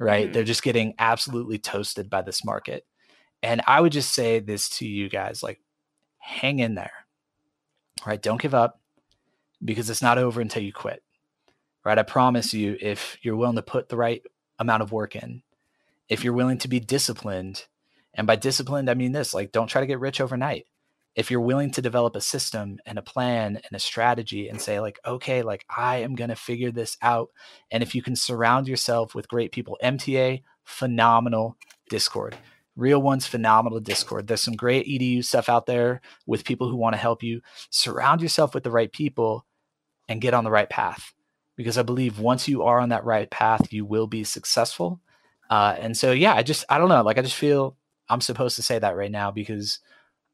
right? 0.02 0.26
Mm-hmm. 0.26 0.32
They're 0.32 0.44
just 0.44 0.62
getting 0.62 0.94
absolutely 0.98 1.58
toasted 1.58 2.10
by 2.10 2.22
this 2.22 2.44
market. 2.44 2.84
And 3.42 3.62
I 3.66 3.80
would 3.80 3.92
just 3.92 4.12
say 4.12 4.40
this 4.40 4.68
to 4.78 4.86
you 4.86 5.08
guys 5.08 5.42
like, 5.42 5.60
hang 6.18 6.58
in 6.58 6.74
there, 6.74 6.92
right? 8.06 8.22
Don't 8.22 8.40
give 8.40 8.54
up 8.54 8.80
because 9.64 9.90
it's 9.90 10.02
not 10.02 10.18
over 10.18 10.40
until 10.40 10.62
you 10.62 10.72
quit, 10.72 11.02
right? 11.84 11.98
I 11.98 12.02
promise 12.02 12.54
you, 12.54 12.76
if 12.80 13.18
you're 13.22 13.36
willing 13.36 13.56
to 13.56 13.62
put 13.62 13.88
the 13.88 13.96
right 13.96 14.22
amount 14.58 14.82
of 14.82 14.92
work 14.92 15.16
in, 15.16 15.42
if 16.08 16.24
you're 16.24 16.32
willing 16.32 16.58
to 16.58 16.68
be 16.68 16.80
disciplined, 16.80 17.66
and 18.14 18.26
by 18.26 18.36
disciplined, 18.36 18.90
I 18.90 18.94
mean 18.94 19.12
this 19.12 19.34
like, 19.34 19.52
don't 19.52 19.68
try 19.68 19.80
to 19.80 19.86
get 19.86 20.00
rich 20.00 20.20
overnight 20.20 20.66
if 21.14 21.30
you're 21.30 21.40
willing 21.40 21.70
to 21.70 21.82
develop 21.82 22.16
a 22.16 22.20
system 22.20 22.78
and 22.86 22.98
a 22.98 23.02
plan 23.02 23.56
and 23.56 23.72
a 23.72 23.78
strategy 23.78 24.48
and 24.48 24.60
say 24.60 24.80
like 24.80 24.98
okay 25.06 25.42
like 25.42 25.64
i 25.76 25.96
am 25.96 26.14
going 26.14 26.30
to 26.30 26.36
figure 26.36 26.70
this 26.70 26.96
out 27.02 27.28
and 27.70 27.82
if 27.82 27.94
you 27.94 28.02
can 28.02 28.16
surround 28.16 28.68
yourself 28.68 29.14
with 29.14 29.28
great 29.28 29.52
people 29.52 29.78
mta 29.82 30.42
phenomenal 30.64 31.56
discord 31.88 32.36
real 32.76 33.02
ones 33.02 33.26
phenomenal 33.26 33.80
discord 33.80 34.26
there's 34.26 34.40
some 34.40 34.54
great 34.54 34.86
edu 34.86 35.24
stuff 35.24 35.48
out 35.48 35.66
there 35.66 36.00
with 36.26 36.44
people 36.44 36.68
who 36.68 36.76
want 36.76 36.94
to 36.94 37.00
help 37.00 37.22
you 37.22 37.40
surround 37.70 38.22
yourself 38.22 38.54
with 38.54 38.64
the 38.64 38.70
right 38.70 38.92
people 38.92 39.44
and 40.08 40.20
get 40.20 40.34
on 40.34 40.44
the 40.44 40.50
right 40.50 40.70
path 40.70 41.12
because 41.56 41.78
I 41.78 41.82
believe 41.82 42.18
once 42.18 42.48
you 42.48 42.62
are 42.62 42.80
on 42.80 42.88
that 42.90 43.04
right 43.04 43.30
path, 43.30 43.72
you 43.72 43.84
will 43.84 44.06
be 44.06 44.24
successful. 44.24 45.00
Uh, 45.50 45.76
and 45.78 45.96
so, 45.96 46.12
yeah, 46.12 46.34
I 46.34 46.42
just, 46.42 46.64
I 46.68 46.78
don't 46.78 46.88
know. 46.88 47.02
Like, 47.02 47.18
I 47.18 47.22
just 47.22 47.36
feel 47.36 47.76
I'm 48.08 48.20
supposed 48.20 48.56
to 48.56 48.62
say 48.62 48.78
that 48.78 48.96
right 48.96 49.10
now 49.10 49.30
because 49.30 49.80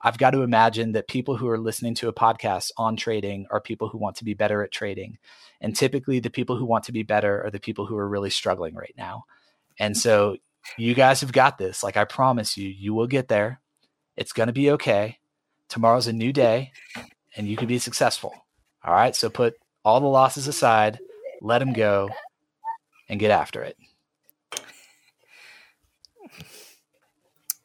I've 0.01 0.19
got 0.19 0.31
to 0.31 0.43
imagine 0.43 0.93
that 0.93 1.09
people 1.09 1.37
who 1.37 1.49
are 1.49 1.59
listening 1.59 1.95
to 1.97 2.09
a 2.09 2.13
podcast 2.13 2.71
on 2.77 2.97
trading 2.97 3.47
are 3.51 3.61
people 3.61 3.89
who 3.89 3.99
want 3.99 4.17
to 4.17 4.25
be 4.25 4.35
better 4.35 4.63
at 4.63 4.71
trading. 4.71 5.19
And 5.61 5.75
typically, 5.75 6.21
the 6.21 6.31
people 6.31 6.57
who 6.57 6.65
want 6.65 6.85
to 6.85 6.93
be 6.93 7.03
better 7.03 7.45
are 7.45 7.51
the 7.51 7.59
people 7.59 7.87
who 7.87 7.97
are 7.97 8.09
really 8.09 8.31
struggling 8.31 8.75
right 8.75 8.95
now. 8.97 9.25
And 9.79 9.97
so, 9.97 10.37
you 10.77 10.95
guys 10.95 11.21
have 11.23 11.33
got 11.33 11.59
this. 11.59 11.83
Like, 11.83 11.97
I 11.97 12.05
promise 12.05 12.57
you, 12.57 12.69
you 12.69 12.95
will 12.95 13.07
get 13.07 13.29
there. 13.29 13.61
It's 14.17 14.33
going 14.33 14.49
to 14.49 14.53
be 14.53 14.71
okay. 14.73 15.19
Tomorrow's 15.69 16.07
a 16.07 16.13
new 16.13 16.33
day 16.33 16.73
and 17.37 17.49
you 17.49 17.57
can 17.57 17.67
be 17.67 17.79
successful. 17.79 18.33
All 18.85 18.95
right. 18.95 19.17
So, 19.17 19.29
put 19.29 19.55
all 19.85 20.01
the 20.01 20.07
losses 20.07 20.47
aside, 20.47 21.01
let 21.41 21.59
them 21.59 21.73
go, 21.73 22.09
and 23.09 23.19
get 23.19 23.31
after 23.31 23.63
it. 23.63 23.77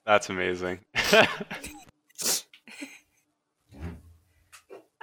That's 0.06 0.30
amazing. 0.30 0.80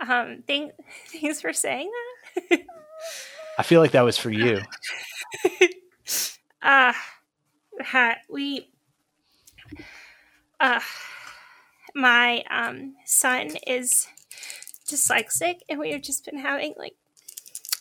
um, 0.01 0.43
thank, 0.47 0.73
thanks 1.09 1.41
for 1.41 1.53
saying 1.53 1.91
that. 2.51 2.61
I 3.59 3.63
feel 3.63 3.81
like 3.81 3.93
that 3.93 4.03
was 4.03 4.17
for 4.17 4.31
you. 4.31 4.61
uh, 6.63 6.93
we, 8.29 8.71
uh, 10.59 10.81
my 11.95 12.43
um 12.51 12.95
son 13.05 13.51
is 13.67 14.07
dyslexic, 14.89 15.57
and 15.69 15.79
we 15.79 15.93
have 15.93 16.03
just 16.03 16.25
been 16.25 16.39
having 16.39 16.75
like 16.79 16.95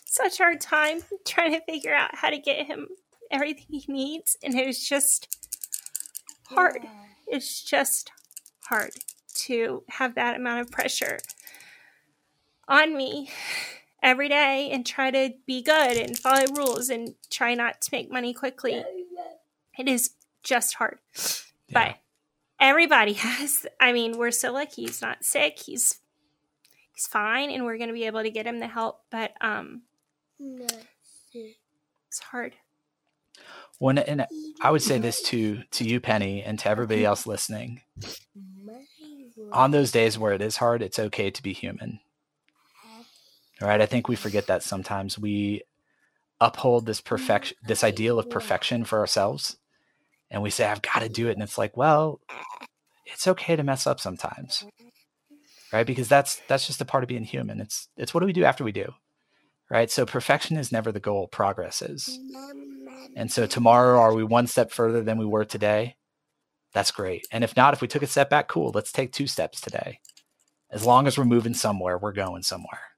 such 0.06 0.38
hard 0.40 0.60
time 0.60 1.02
trying 1.26 1.54
to 1.54 1.62
figure 1.62 1.94
out 1.94 2.16
how 2.16 2.30
to 2.30 2.38
get 2.38 2.66
him 2.66 2.88
everything 3.32 3.66
he 3.70 3.86
needs, 3.88 4.38
and 4.44 4.56
it 4.56 4.68
was 4.68 4.88
just 4.88 5.38
hard. 6.50 6.82
Yeah. 6.84 6.90
It's 7.28 7.64
just 7.64 8.12
hard 8.62 8.92
to 9.36 9.84
have 9.90 10.16
that 10.16 10.36
amount 10.36 10.62
of 10.62 10.72
pressure 10.72 11.20
on 12.70 12.96
me 12.96 13.30
every 14.02 14.30
day 14.30 14.70
and 14.72 14.86
try 14.86 15.12
to 15.12 15.34
be 15.46 15.62
good 15.62 15.98
and 15.98 16.18
follow 16.18 16.46
rules 16.56 16.90
and 16.90 17.16
try 17.30 17.54
not 17.54 17.82
to 17.82 17.90
make 17.92 18.12
money 18.12 18.34
quickly. 18.34 18.84
It 19.78 19.88
is 19.88 20.12
just 20.44 20.76
hard. 20.76 21.00
Yeah. 21.68 21.74
But 21.74 21.96
everybody 22.60 23.14
has 23.26 23.66
I 23.80 23.92
mean, 23.92 24.18
we're 24.18 24.32
so 24.32 24.54
lucky 24.54 24.84
he's 24.84 25.02
not 25.02 25.26
sick. 25.26 25.60
He's 25.60 26.00
he's 26.94 27.08
fine 27.08 27.50
and 27.50 27.66
we're 27.66 27.78
going 27.78 27.90
to 27.90 27.94
be 27.94 28.06
able 28.06 28.22
to 28.22 28.30
get 28.30 28.46
him 28.46 28.60
the 28.60 28.68
help, 28.68 29.02
but 29.10 29.34
um 29.42 29.82
it's 30.40 32.20
hard. 32.32 32.54
When 33.80 33.98
and 33.98 34.26
I 34.62 34.72
would 34.72 34.82
say 34.82 35.00
this 35.00 35.22
to 35.24 35.64
to 35.72 35.84
you, 35.84 36.00
Penny, 36.00 36.44
and 36.44 36.60
to 36.60 36.70
everybody 36.70 37.06
else 37.06 37.26
listening. 37.26 37.82
On 39.54 39.72
those 39.72 39.92
days 39.92 40.20
where 40.20 40.34
it 40.34 40.42
is 40.42 40.58
hard, 40.58 40.82
it's 40.82 41.00
okay 41.00 41.32
to 41.32 41.42
be 41.42 41.54
human. 41.54 42.02
Right. 43.62 43.82
I 43.82 43.86
think 43.86 44.08
we 44.08 44.16
forget 44.16 44.48
that 44.48 44.64
sometimes. 44.64 45.20
We 45.20 45.64
uphold 46.40 46.86
this 46.86 47.02
perfection 47.02 47.58
this 47.68 47.84
ideal 47.84 48.18
of 48.18 48.30
perfection 48.30 48.86
for 48.86 49.00
ourselves. 49.00 49.58
And 50.32 50.42
we 50.42 50.50
say, 50.50 50.66
I've 50.66 50.82
got 50.82 51.00
to 51.00 51.10
do 51.10 51.28
it. 51.28 51.34
And 51.34 51.44
it's 51.44 51.58
like, 51.58 51.76
well, 51.76 52.22
it's 53.06 53.28
okay 53.28 53.56
to 53.56 53.64
mess 53.64 53.86
up 53.86 54.00
sometimes. 54.00 54.64
Right? 55.74 55.86
Because 55.86 56.08
that's 56.08 56.42
that's 56.48 56.68
just 56.68 56.82
a 56.82 56.86
part 56.86 57.04
of 57.04 57.10
being 57.10 57.24
human. 57.24 57.60
It's 57.60 57.90
it's 57.98 58.14
what 58.14 58.22
do 58.22 58.26
we 58.26 58.34
do 58.34 58.46
after 58.46 58.64
we 58.64 58.72
do? 58.72 58.94
right? 59.70 59.92
So 59.92 60.06
perfection 60.06 60.58
is 60.58 60.72
never 60.72 60.92
the 60.92 61.00
goal, 61.00 61.28
progress 61.28 61.82
is. 61.82 62.20
And 63.16 63.32
so 63.32 63.46
tomorrow, 63.46 64.00
are 64.00 64.14
we 64.14 64.24
one 64.24 64.48
step 64.48 64.72
further 64.72 65.02
than 65.02 65.18
we 65.18 65.26
were 65.26 65.46
today? 65.46 65.96
That's 66.74 66.92
great. 66.92 67.28
And 67.32 67.44
if 67.44 67.56
not, 67.56 67.74
if 67.74 67.82
we 67.82 67.88
took 67.88 68.04
a 68.04 68.08
step 68.08 68.30
back, 68.30 68.48
cool, 68.48 68.72
let's 68.74 68.92
take 68.92 69.12
two 69.12 69.28
steps 69.28 69.62
today. 69.62 70.00
As 70.72 70.86
long 70.86 71.08
as 71.08 71.18
we're 71.18 71.26
moving 71.26 71.56
somewhere, 71.56 71.98
we're 71.98 72.12
going 72.12 72.44
somewhere. 72.44 72.89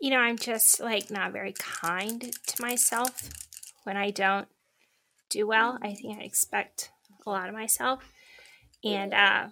You 0.00 0.10
know, 0.10 0.18
I'm 0.18 0.38
just 0.38 0.80
like 0.80 1.10
not 1.10 1.32
very 1.32 1.52
kind 1.52 2.30
to 2.46 2.62
myself 2.62 3.28
when 3.84 3.96
I 3.96 4.10
don't 4.10 4.48
do 5.28 5.46
well. 5.46 5.78
I 5.82 5.94
think 5.94 6.18
I 6.18 6.22
expect 6.22 6.90
a 7.26 7.30
lot 7.30 7.48
of 7.48 7.54
myself. 7.54 8.12
And 8.84 9.12
uh, 9.12 9.46
I 9.46 9.50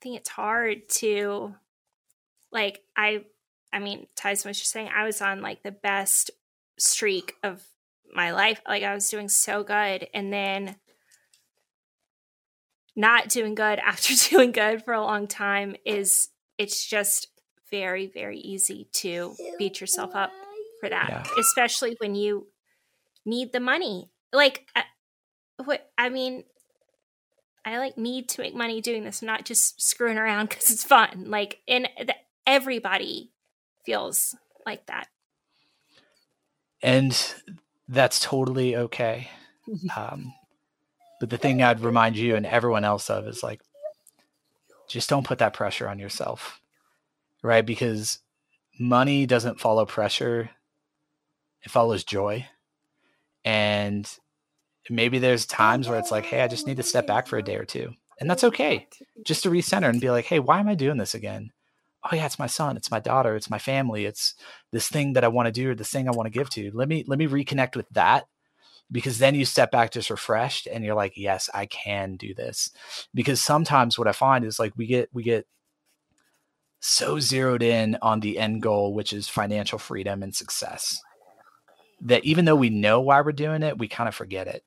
think 0.00 0.16
it's 0.16 0.30
hard 0.30 0.88
to, 1.00 1.54
like, 2.50 2.80
I 2.96 3.24
I 3.72 3.78
mean, 3.78 4.06
Tyson 4.16 4.48
was 4.48 4.58
just 4.58 4.70
saying 4.70 4.88
I 4.94 5.04
was 5.04 5.20
on 5.20 5.42
like 5.42 5.62
the 5.62 5.70
best 5.70 6.30
streak 6.78 7.34
of 7.42 7.62
my 8.12 8.30
life. 8.30 8.60
Like 8.66 8.82
I 8.82 8.94
was 8.94 9.08
doing 9.10 9.28
so 9.28 9.62
good. 9.62 10.08
And 10.14 10.32
then 10.32 10.76
not 12.94 13.28
doing 13.28 13.54
good 13.54 13.78
after 13.84 14.14
doing 14.30 14.52
good 14.52 14.82
for 14.84 14.94
a 14.94 15.02
long 15.02 15.26
time 15.26 15.76
is 15.84 16.28
it's 16.58 16.86
just 16.86 17.28
very, 17.70 18.06
very 18.06 18.38
easy 18.38 18.88
to 18.92 19.34
beat 19.58 19.80
yourself 19.80 20.14
up 20.14 20.30
for 20.80 20.88
that, 20.88 21.08
yeah. 21.08 21.24
especially 21.38 21.96
when 21.98 22.14
you 22.14 22.46
need 23.24 23.52
the 23.52 23.60
money. 23.60 24.10
Like, 24.32 24.66
I, 24.74 24.84
what 25.64 25.90
I 25.96 26.08
mean, 26.08 26.44
I 27.64 27.78
like 27.78 27.98
need 27.98 28.28
to 28.30 28.42
make 28.42 28.54
money 28.54 28.80
doing 28.80 29.04
this, 29.04 29.22
not 29.22 29.44
just 29.44 29.82
screwing 29.82 30.18
around 30.18 30.48
because 30.50 30.70
it's 30.70 30.84
fun. 30.84 31.24
Like, 31.26 31.60
and 31.66 31.88
the, 31.98 32.14
everybody 32.46 33.30
feels 33.84 34.36
like 34.64 34.86
that. 34.86 35.08
And 36.82 37.34
that's 37.88 38.20
totally 38.20 38.76
okay. 38.76 39.30
Um, 39.96 40.34
but 41.18 41.30
the 41.30 41.38
thing 41.38 41.62
I'd 41.62 41.80
remind 41.80 42.16
you 42.16 42.36
and 42.36 42.46
everyone 42.46 42.84
else 42.84 43.10
of 43.10 43.26
is 43.26 43.42
like, 43.42 43.60
just 44.86 45.08
don't 45.08 45.26
put 45.26 45.38
that 45.38 45.54
pressure 45.54 45.88
on 45.88 45.98
yourself, 45.98 46.60
right? 47.46 47.64
Because 47.64 48.18
money 48.78 49.26
doesn't 49.26 49.60
follow 49.60 49.86
pressure, 49.86 50.50
it 51.62 51.70
follows 51.70 52.04
joy. 52.04 52.46
And 53.44 54.10
maybe 54.90 55.18
there's 55.18 55.46
times 55.46 55.88
where 55.88 55.98
it's 55.98 56.10
like, 56.10 56.24
hey, 56.24 56.42
I 56.42 56.48
just 56.48 56.66
need 56.66 56.76
to 56.78 56.82
step 56.82 57.06
back 57.06 57.26
for 57.26 57.38
a 57.38 57.42
day 57.42 57.56
or 57.56 57.64
two. 57.64 57.92
And 58.20 58.28
that's 58.28 58.44
okay. 58.44 58.88
Just 59.24 59.42
to 59.42 59.50
recenter 59.50 59.88
and 59.88 60.00
be 60.00 60.10
like, 60.10 60.24
hey, 60.24 60.38
why 60.38 60.60
am 60.60 60.68
I 60.68 60.74
doing 60.74 60.96
this 60.96 61.14
again? 61.14 61.52
oh 62.12 62.16
yeah, 62.16 62.26
it's 62.26 62.38
my 62.38 62.46
son, 62.46 62.76
it's 62.76 62.90
my 62.90 63.00
daughter, 63.00 63.36
it's 63.36 63.50
my 63.50 63.58
family, 63.58 64.04
it's 64.04 64.34
this 64.72 64.88
thing 64.88 65.14
that 65.14 65.24
I 65.24 65.28
want 65.28 65.46
to 65.46 65.52
do 65.52 65.70
or 65.70 65.74
this 65.74 65.90
thing 65.90 66.08
I 66.08 66.12
want 66.12 66.26
to 66.26 66.38
give 66.38 66.50
to. 66.50 66.70
Let 66.72 66.88
me 66.88 67.04
let 67.06 67.18
me 67.18 67.26
reconnect 67.26 67.76
with 67.76 67.88
that 67.90 68.26
because 68.90 69.18
then 69.18 69.34
you 69.34 69.44
step 69.44 69.70
back 69.70 69.90
just 69.90 70.10
refreshed 70.10 70.66
and 70.66 70.84
you're 70.84 70.94
like, 70.94 71.14
yes, 71.16 71.50
I 71.52 71.66
can 71.66 72.16
do 72.16 72.34
this. 72.34 72.70
Because 73.14 73.40
sometimes 73.40 73.98
what 73.98 74.08
I 74.08 74.12
find 74.12 74.44
is 74.44 74.58
like 74.58 74.72
we 74.76 74.86
get 74.86 75.08
we 75.12 75.22
get 75.22 75.46
so 76.80 77.18
zeroed 77.18 77.62
in 77.62 77.96
on 78.02 78.20
the 78.20 78.38
end 78.38 78.62
goal, 78.62 78.94
which 78.94 79.12
is 79.12 79.28
financial 79.28 79.78
freedom 79.78 80.22
and 80.22 80.34
success, 80.34 81.00
that 82.02 82.24
even 82.24 82.44
though 82.44 82.56
we 82.56 82.70
know 82.70 83.00
why 83.00 83.20
we're 83.20 83.32
doing 83.32 83.62
it, 83.62 83.78
we 83.78 83.88
kind 83.88 84.08
of 84.08 84.14
forget 84.14 84.46
it. 84.46 84.62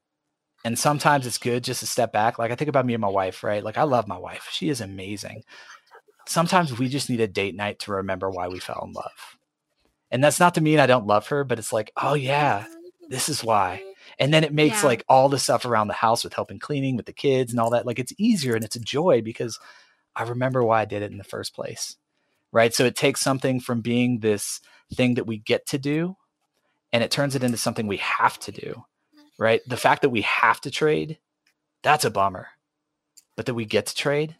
And 0.65 0.77
sometimes 0.77 1.25
it's 1.25 1.37
good 1.37 1.63
just 1.63 1.79
to 1.79 1.87
step 1.87 2.11
back. 2.11 2.37
Like 2.37 2.51
I 2.51 2.55
think 2.55 2.69
about 2.69 2.85
me 2.85 2.93
and 2.93 3.01
my 3.01 3.07
wife, 3.07 3.43
right? 3.43 3.63
Like 3.63 3.77
I 3.77 3.83
love 3.83 4.07
my 4.07 4.17
wife. 4.17 4.49
She 4.51 4.69
is 4.69 4.81
amazing 4.81 5.43
sometimes 6.29 6.77
we 6.77 6.87
just 6.87 7.09
need 7.09 7.21
a 7.21 7.27
date 7.27 7.55
night 7.55 7.79
to 7.79 7.91
remember 7.91 8.29
why 8.29 8.47
we 8.47 8.59
fell 8.59 8.83
in 8.85 8.93
love. 8.93 9.37
And 10.11 10.23
that's 10.23 10.39
not 10.39 10.55
to 10.55 10.61
mean 10.61 10.79
I 10.79 10.85
don't 10.85 11.07
love 11.07 11.27
her, 11.27 11.43
but 11.43 11.59
it's 11.59 11.73
like, 11.73 11.91
oh 11.97 12.13
yeah, 12.13 12.65
this 13.09 13.29
is 13.29 13.43
why. 13.43 13.81
And 14.19 14.33
then 14.33 14.43
it 14.43 14.53
makes 14.53 14.81
yeah. 14.81 14.87
like 14.87 15.03
all 15.09 15.29
the 15.29 15.39
stuff 15.39 15.65
around 15.65 15.87
the 15.87 15.93
house 15.93 16.23
with 16.23 16.33
helping 16.33 16.59
cleaning 16.59 16.95
with 16.95 17.05
the 17.05 17.13
kids 17.13 17.51
and 17.51 17.59
all 17.59 17.71
that, 17.71 17.85
like 17.85 17.99
it's 17.99 18.13
easier 18.17 18.55
and 18.55 18.63
it's 18.63 18.75
a 18.75 18.79
joy 18.81 19.21
because 19.21 19.59
I 20.19 20.23
remember 20.23 20.63
why 20.63 20.81
I 20.81 20.85
did 20.85 21.01
it 21.01 21.11
in 21.11 21.17
the 21.17 21.23
first 21.23 21.55
place. 21.55 21.97
Right. 22.51 22.73
So 22.73 22.85
it 22.85 22.95
takes 22.95 23.21
something 23.21 23.59
from 23.59 23.81
being 23.81 24.19
this 24.19 24.59
thing 24.93 25.15
that 25.15 25.27
we 25.27 25.37
get 25.37 25.67
to 25.67 25.77
do 25.77 26.17
and 26.91 27.03
it 27.03 27.11
turns 27.11 27.35
it 27.35 27.43
into 27.43 27.57
something 27.57 27.87
we 27.87 27.97
have 27.97 28.39
to 28.39 28.51
do. 28.51 28.83
Right. 29.37 29.61
The 29.67 29.77
fact 29.77 30.01
that 30.01 30.09
we 30.09 30.21
have 30.21 30.59
to 30.61 30.71
trade, 30.71 31.19
that's 31.83 32.05
a 32.05 32.11
bummer. 32.11 32.49
But 33.35 33.45
that 33.45 33.53
we 33.53 33.65
get 33.65 33.85
to 33.85 33.95
trade, 33.95 34.35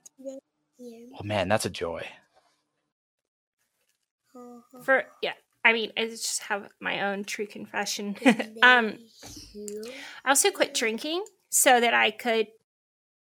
Oh 1.19 1.23
man, 1.23 1.49
that's 1.49 1.65
a 1.65 1.69
joy. 1.69 2.05
For 4.83 5.03
yeah, 5.21 5.33
I 5.65 5.73
mean, 5.73 5.91
I 5.97 6.07
just 6.07 6.43
have 6.43 6.69
my 6.79 7.11
own 7.11 7.25
true 7.25 7.47
confession. 7.47 8.15
um, 8.63 8.97
I 10.23 10.29
also 10.29 10.51
quit 10.51 10.73
drinking 10.73 11.25
so 11.49 11.81
that 11.81 11.93
I 11.93 12.11
could 12.11 12.47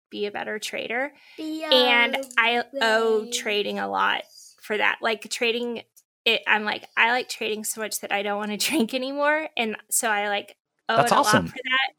be 0.10 0.26
a 0.26 0.32
better 0.32 0.60
trader, 0.60 1.12
and 1.40 2.18
I 2.38 2.64
owe 2.82 3.28
trading 3.32 3.80
a 3.80 3.88
lot 3.88 4.24
for 4.62 4.78
that. 4.78 4.98
Like 5.02 5.30
trading, 5.30 5.84
it. 6.26 6.42
I'm 6.48 6.64
like, 6.64 6.86
I 6.96 7.12
like 7.12 7.30
trading 7.30 7.64
so 7.64 7.82
much 7.82 8.02
that 8.02 8.12
I 8.12 8.24
don't 8.24 8.38
want 8.38 8.52
to 8.52 8.58
drink 8.70 8.94
anymore, 8.94 9.50
and 9.58 9.78
so 9.90 10.10
I 10.10 10.30
like 10.30 10.56
owe 10.90 10.98
That's 10.98 11.12
it 11.12 11.18
a 11.18 11.22
lot 11.22 11.50
for 11.50 11.58
that. 11.64 11.94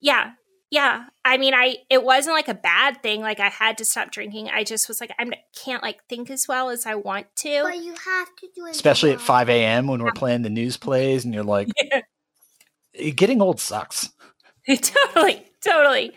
Yeah, 0.00 0.32
yeah. 0.74 1.04
I 1.24 1.38
mean 1.38 1.54
i 1.54 1.76
it 1.88 2.02
wasn't 2.02 2.34
like 2.34 2.48
a 2.48 2.54
bad 2.54 3.00
thing. 3.02 3.20
Like 3.20 3.38
i 3.38 3.48
had 3.48 3.78
to 3.78 3.84
stop 3.84 4.10
drinking. 4.10 4.50
I 4.52 4.64
just 4.64 4.88
was 4.88 5.00
like 5.00 5.12
i 5.18 5.30
can't 5.54 5.82
like 5.82 6.04
think 6.08 6.30
as 6.30 6.46
well 6.48 6.68
as 6.68 6.84
i 6.84 6.94
want 6.96 7.26
to. 7.36 7.62
But 7.62 7.78
you 7.78 7.94
have 7.94 8.34
to 8.36 8.48
do 8.54 8.66
it 8.66 8.70
especially 8.70 9.12
at 9.12 9.20
5 9.20 9.48
a.m 9.48 9.86
when 9.86 10.02
we're 10.02 10.12
playing 10.12 10.42
the 10.42 10.50
news 10.50 10.76
plays 10.76 11.24
and 11.24 11.32
you're 11.32 11.44
like 11.44 11.68
yeah. 11.82 12.00
Eh, 12.96 13.10
getting 13.10 13.40
old 13.40 13.60
sucks. 13.60 14.10
Totally 14.68 15.46
totally 15.60 16.12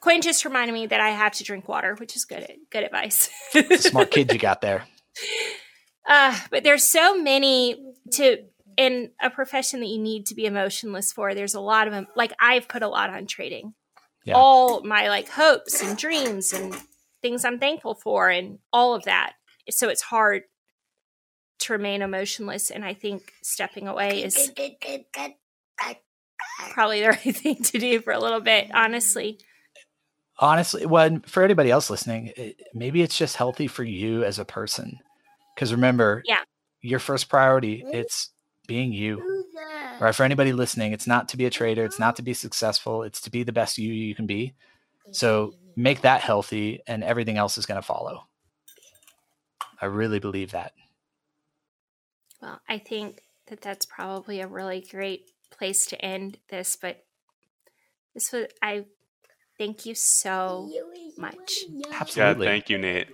quinn 0.00 0.20
just 0.20 0.44
reminded 0.44 0.72
me 0.72 0.86
that 0.86 1.00
i 1.00 1.10
have 1.10 1.32
to 1.32 1.44
drink 1.44 1.68
water 1.68 1.94
which 1.98 2.16
is 2.16 2.24
good 2.24 2.46
good 2.70 2.84
advice 2.84 3.28
smart 3.78 4.10
kid 4.10 4.32
you 4.32 4.38
got 4.38 4.60
there 4.60 4.84
uh, 6.08 6.36
but 6.50 6.64
there's 6.64 6.84
so 6.84 7.20
many 7.20 7.76
to 8.10 8.38
in 8.80 9.10
a 9.20 9.28
profession 9.28 9.80
that 9.80 9.88
you 9.88 9.98
need 9.98 10.24
to 10.26 10.34
be 10.34 10.46
emotionless 10.46 11.12
for, 11.12 11.34
there's 11.34 11.54
a 11.54 11.60
lot 11.60 11.86
of 11.86 11.92
them. 11.92 12.06
Like 12.16 12.32
I've 12.40 12.66
put 12.66 12.82
a 12.82 12.88
lot 12.88 13.10
on 13.10 13.26
trading. 13.26 13.74
Yeah. 14.24 14.34
All 14.36 14.82
my 14.82 15.08
like 15.08 15.28
hopes 15.28 15.82
and 15.82 15.98
dreams 15.98 16.54
and 16.54 16.74
things 17.20 17.44
I'm 17.44 17.58
thankful 17.58 17.94
for 17.94 18.30
and 18.30 18.58
all 18.72 18.94
of 18.94 19.04
that. 19.04 19.34
So 19.68 19.90
it's 19.90 20.00
hard 20.00 20.44
to 21.60 21.72
remain 21.74 22.00
emotionless. 22.00 22.70
And 22.70 22.84
I 22.84 22.94
think 22.94 23.34
stepping 23.42 23.86
away 23.86 24.22
is 24.22 24.34
probably 26.70 27.02
the 27.02 27.08
right 27.08 27.36
thing 27.36 27.62
to 27.62 27.78
do 27.78 28.00
for 28.00 28.14
a 28.14 28.18
little 28.18 28.40
bit, 28.40 28.70
honestly. 28.72 29.38
Honestly, 30.40 30.86
well, 30.86 31.20
for 31.26 31.42
anybody 31.44 31.70
else 31.70 31.90
listening, 31.90 32.32
eh, 32.36 32.52
maybe 32.72 33.02
it's 33.02 33.16
just 33.16 33.36
healthy 33.36 33.66
for 33.66 33.84
you 33.84 34.24
as 34.24 34.38
a 34.38 34.44
person. 34.44 34.98
Because 35.54 35.72
remember, 35.72 36.22
yeah, 36.24 36.40
your 36.80 36.98
first 36.98 37.28
priority, 37.28 37.84
it's 37.92 38.30
being 38.66 38.92
you. 38.92 39.44
Right. 40.00 40.14
For 40.14 40.22
anybody 40.22 40.54
listening, 40.54 40.92
it's 40.92 41.06
not 41.06 41.28
to 41.28 41.36
be 41.36 41.44
a 41.44 41.50
trader, 41.50 41.84
it's 41.84 41.98
not 41.98 42.16
to 42.16 42.22
be 42.22 42.32
successful, 42.32 43.02
it's 43.02 43.20
to 43.22 43.30
be 43.30 43.42
the 43.42 43.52
best 43.52 43.76
you 43.76 43.92
you 43.92 44.14
can 44.14 44.26
be. 44.26 44.54
So 45.12 45.54
make 45.76 46.00
that 46.02 46.22
healthy 46.22 46.80
and 46.86 47.04
everything 47.04 47.36
else 47.36 47.58
is 47.58 47.66
going 47.66 47.80
to 47.80 47.86
follow. 47.86 48.26
I 49.80 49.86
really 49.86 50.18
believe 50.18 50.52
that. 50.52 50.72
Well, 52.40 52.60
I 52.68 52.78
think 52.78 53.22
that 53.48 53.60
that's 53.60 53.84
probably 53.84 54.40
a 54.40 54.46
really 54.46 54.86
great 54.90 55.30
place 55.50 55.84
to 55.86 56.02
end 56.02 56.38
this, 56.48 56.76
but 56.76 57.04
this 58.14 58.32
was 58.32 58.46
I 58.62 58.86
thank 59.60 59.84
you 59.84 59.94
so 59.94 60.72
much. 61.18 61.64
Absolutely. 61.92 62.46
Yeah, 62.46 62.52
thank 62.52 62.70
you, 62.70 62.78
Nate. 62.78 63.08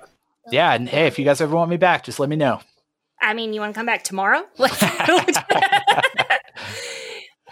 Yeah, 0.52 0.72
and 0.74 0.88
hey, 0.88 1.08
if 1.08 1.18
you 1.18 1.24
guys 1.24 1.40
ever 1.40 1.56
want 1.56 1.68
me 1.70 1.76
back, 1.76 2.04
just 2.04 2.20
let 2.20 2.28
me 2.28 2.36
know. 2.36 2.60
I 3.20 3.34
mean, 3.34 3.52
you 3.52 3.60
want 3.60 3.74
to 3.74 3.78
come 3.78 3.86
back 3.86 4.04
tomorrow? 4.04 4.44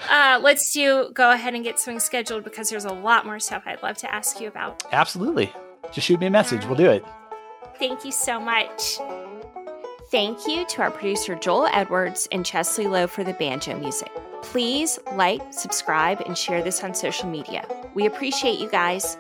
uh, 0.09 0.39
let's 0.41 0.73
do 0.73 1.11
go 1.13 1.33
ahead 1.33 1.55
and 1.55 1.65
get 1.65 1.81
something 1.81 1.99
scheduled 1.99 2.45
because 2.45 2.71
there's 2.71 2.85
a 2.85 2.93
lot 2.93 3.27
more 3.27 3.41
stuff 3.41 3.65
I'd 3.67 3.83
love 3.83 3.97
to 3.99 4.15
ask 4.15 4.41
you 4.41 4.47
about. 4.47 4.85
Absolutely. 4.93 5.53
Just 5.93 6.07
shoot 6.07 6.21
me 6.21 6.27
a 6.27 6.31
message. 6.31 6.65
We'll 6.67 6.77
do 6.77 6.91
it. 6.91 7.05
Thank 7.81 8.05
you 8.05 8.13
so 8.13 8.39
much. 8.39 8.99
Thank 10.13 10.47
you 10.47 10.65
to 10.67 10.83
our 10.83 10.93
producer 10.93 11.35
Joel 11.35 11.67
Edwards 11.73 12.29
and 12.31 12.47
Chesley 12.47 12.87
Lowe 12.87 13.09
for 13.09 13.25
the 13.25 13.33
banjo 13.33 13.77
music. 13.77 14.13
Please 14.51 14.99
like, 15.15 15.43
subscribe, 15.53 16.21
and 16.21 16.39
share 16.39 16.63
this 16.63 16.85
on 16.85 16.95
social 16.95 17.29
media. 17.29 17.67
We 17.95 18.07
appreciate 18.07 18.61
you 18.61 18.71
guys. 18.71 19.17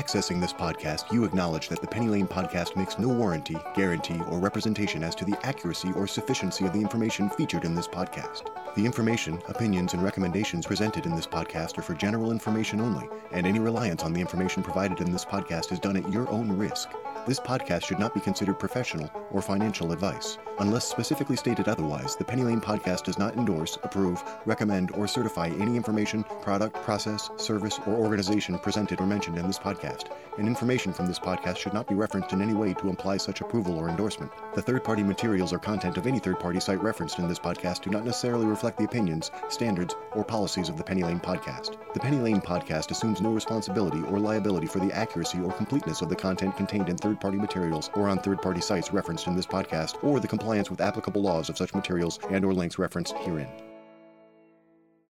Accessing 0.00 0.40
this 0.40 0.52
podcast, 0.52 1.12
you 1.12 1.24
acknowledge 1.24 1.68
that 1.68 1.82
the 1.82 1.86
Penny 1.86 2.08
Lane 2.08 2.26
podcast 2.26 2.74
makes 2.74 2.98
no 2.98 3.08
warranty, 3.08 3.58
guarantee, 3.74 4.18
or 4.30 4.38
representation 4.38 5.04
as 5.04 5.14
to 5.16 5.26
the 5.26 5.36
accuracy 5.42 5.92
or 5.92 6.06
sufficiency 6.06 6.64
of 6.64 6.72
the 6.72 6.80
information 6.80 7.28
featured 7.28 7.66
in 7.66 7.74
this 7.74 7.86
podcast. 7.86 8.46
The 8.76 8.86
information, 8.86 9.42
opinions, 9.48 9.92
and 9.92 10.02
recommendations 10.02 10.64
presented 10.64 11.04
in 11.04 11.14
this 11.14 11.26
podcast 11.26 11.76
are 11.76 11.82
for 11.82 11.92
general 11.92 12.30
information 12.30 12.80
only, 12.80 13.10
and 13.32 13.46
any 13.46 13.58
reliance 13.58 14.02
on 14.02 14.14
the 14.14 14.22
information 14.22 14.62
provided 14.62 15.00
in 15.00 15.12
this 15.12 15.24
podcast 15.24 15.70
is 15.70 15.78
done 15.78 15.98
at 15.98 16.10
your 16.10 16.30
own 16.30 16.50
risk. 16.56 16.88
This 17.26 17.38
podcast 17.38 17.84
should 17.84 17.98
not 17.98 18.14
be 18.14 18.20
considered 18.20 18.58
professional 18.58 19.10
or 19.30 19.42
financial 19.42 19.92
advice. 19.92 20.38
Unless 20.60 20.86
specifically 20.86 21.36
stated 21.36 21.68
otherwise, 21.68 22.16
the 22.16 22.24
Penny 22.24 22.44
Lane 22.44 22.60
podcast 22.60 23.04
does 23.04 23.18
not 23.18 23.36
endorse, 23.36 23.76
approve, 23.82 24.24
recommend, 24.46 24.92
or 24.92 25.06
certify 25.06 25.48
any 25.48 25.76
information, 25.76 26.24
product, 26.40 26.82
process, 26.82 27.28
service, 27.36 27.78
or 27.86 27.94
organization 27.94 28.58
presented 28.58 29.00
or 29.00 29.06
mentioned 29.06 29.36
in 29.36 29.46
this 29.46 29.58
podcast, 29.90 30.10
and 30.38 30.46
information 30.46 30.92
from 30.92 31.06
this 31.06 31.18
podcast 31.18 31.56
should 31.56 31.74
not 31.74 31.86
be 31.86 31.94
referenced 31.94 32.32
in 32.32 32.40
any 32.40 32.54
way 32.54 32.74
to 32.74 32.88
imply 32.88 33.16
such 33.16 33.40
approval 33.40 33.76
or 33.76 33.88
endorsement. 33.88 34.30
The 34.54 34.62
third 34.62 34.84
party 34.84 35.02
materials 35.02 35.52
or 35.52 35.58
content 35.58 35.96
of 35.96 36.06
any 36.06 36.18
third 36.18 36.38
party 36.38 36.60
site 36.60 36.82
referenced 36.82 37.18
in 37.18 37.28
this 37.28 37.38
podcast 37.38 37.82
do 37.82 37.90
not 37.90 38.04
necessarily 38.04 38.46
reflect 38.46 38.78
the 38.78 38.84
opinions, 38.84 39.30
standards, 39.48 39.94
or 40.12 40.24
policies 40.24 40.68
of 40.68 40.76
the 40.76 40.84
Penny 40.84 41.02
Lane 41.02 41.20
podcast. 41.20 41.76
The 41.94 42.00
Penny 42.00 42.18
Lane 42.18 42.40
podcast 42.40 42.90
assumes 42.90 43.20
no 43.20 43.32
responsibility 43.32 44.02
or 44.02 44.18
liability 44.18 44.66
for 44.66 44.78
the 44.78 44.92
accuracy 44.92 45.40
or 45.40 45.52
completeness 45.52 46.02
of 46.02 46.08
the 46.08 46.16
content 46.16 46.56
contained 46.56 46.88
in 46.88 46.96
third 46.96 47.20
party 47.20 47.36
materials 47.36 47.90
or 47.94 48.08
on 48.08 48.18
third 48.18 48.40
party 48.40 48.60
sites 48.60 48.92
referenced 48.92 49.26
in 49.26 49.36
this 49.36 49.46
podcast 49.46 50.02
or 50.02 50.20
the 50.20 50.28
compliance 50.28 50.70
with 50.70 50.80
applicable 50.80 51.22
laws 51.22 51.48
of 51.48 51.58
such 51.58 51.74
materials 51.74 52.18
and 52.30 52.44
or 52.44 52.54
links 52.54 52.78
referenced 52.78 53.14
herein. 53.18 53.69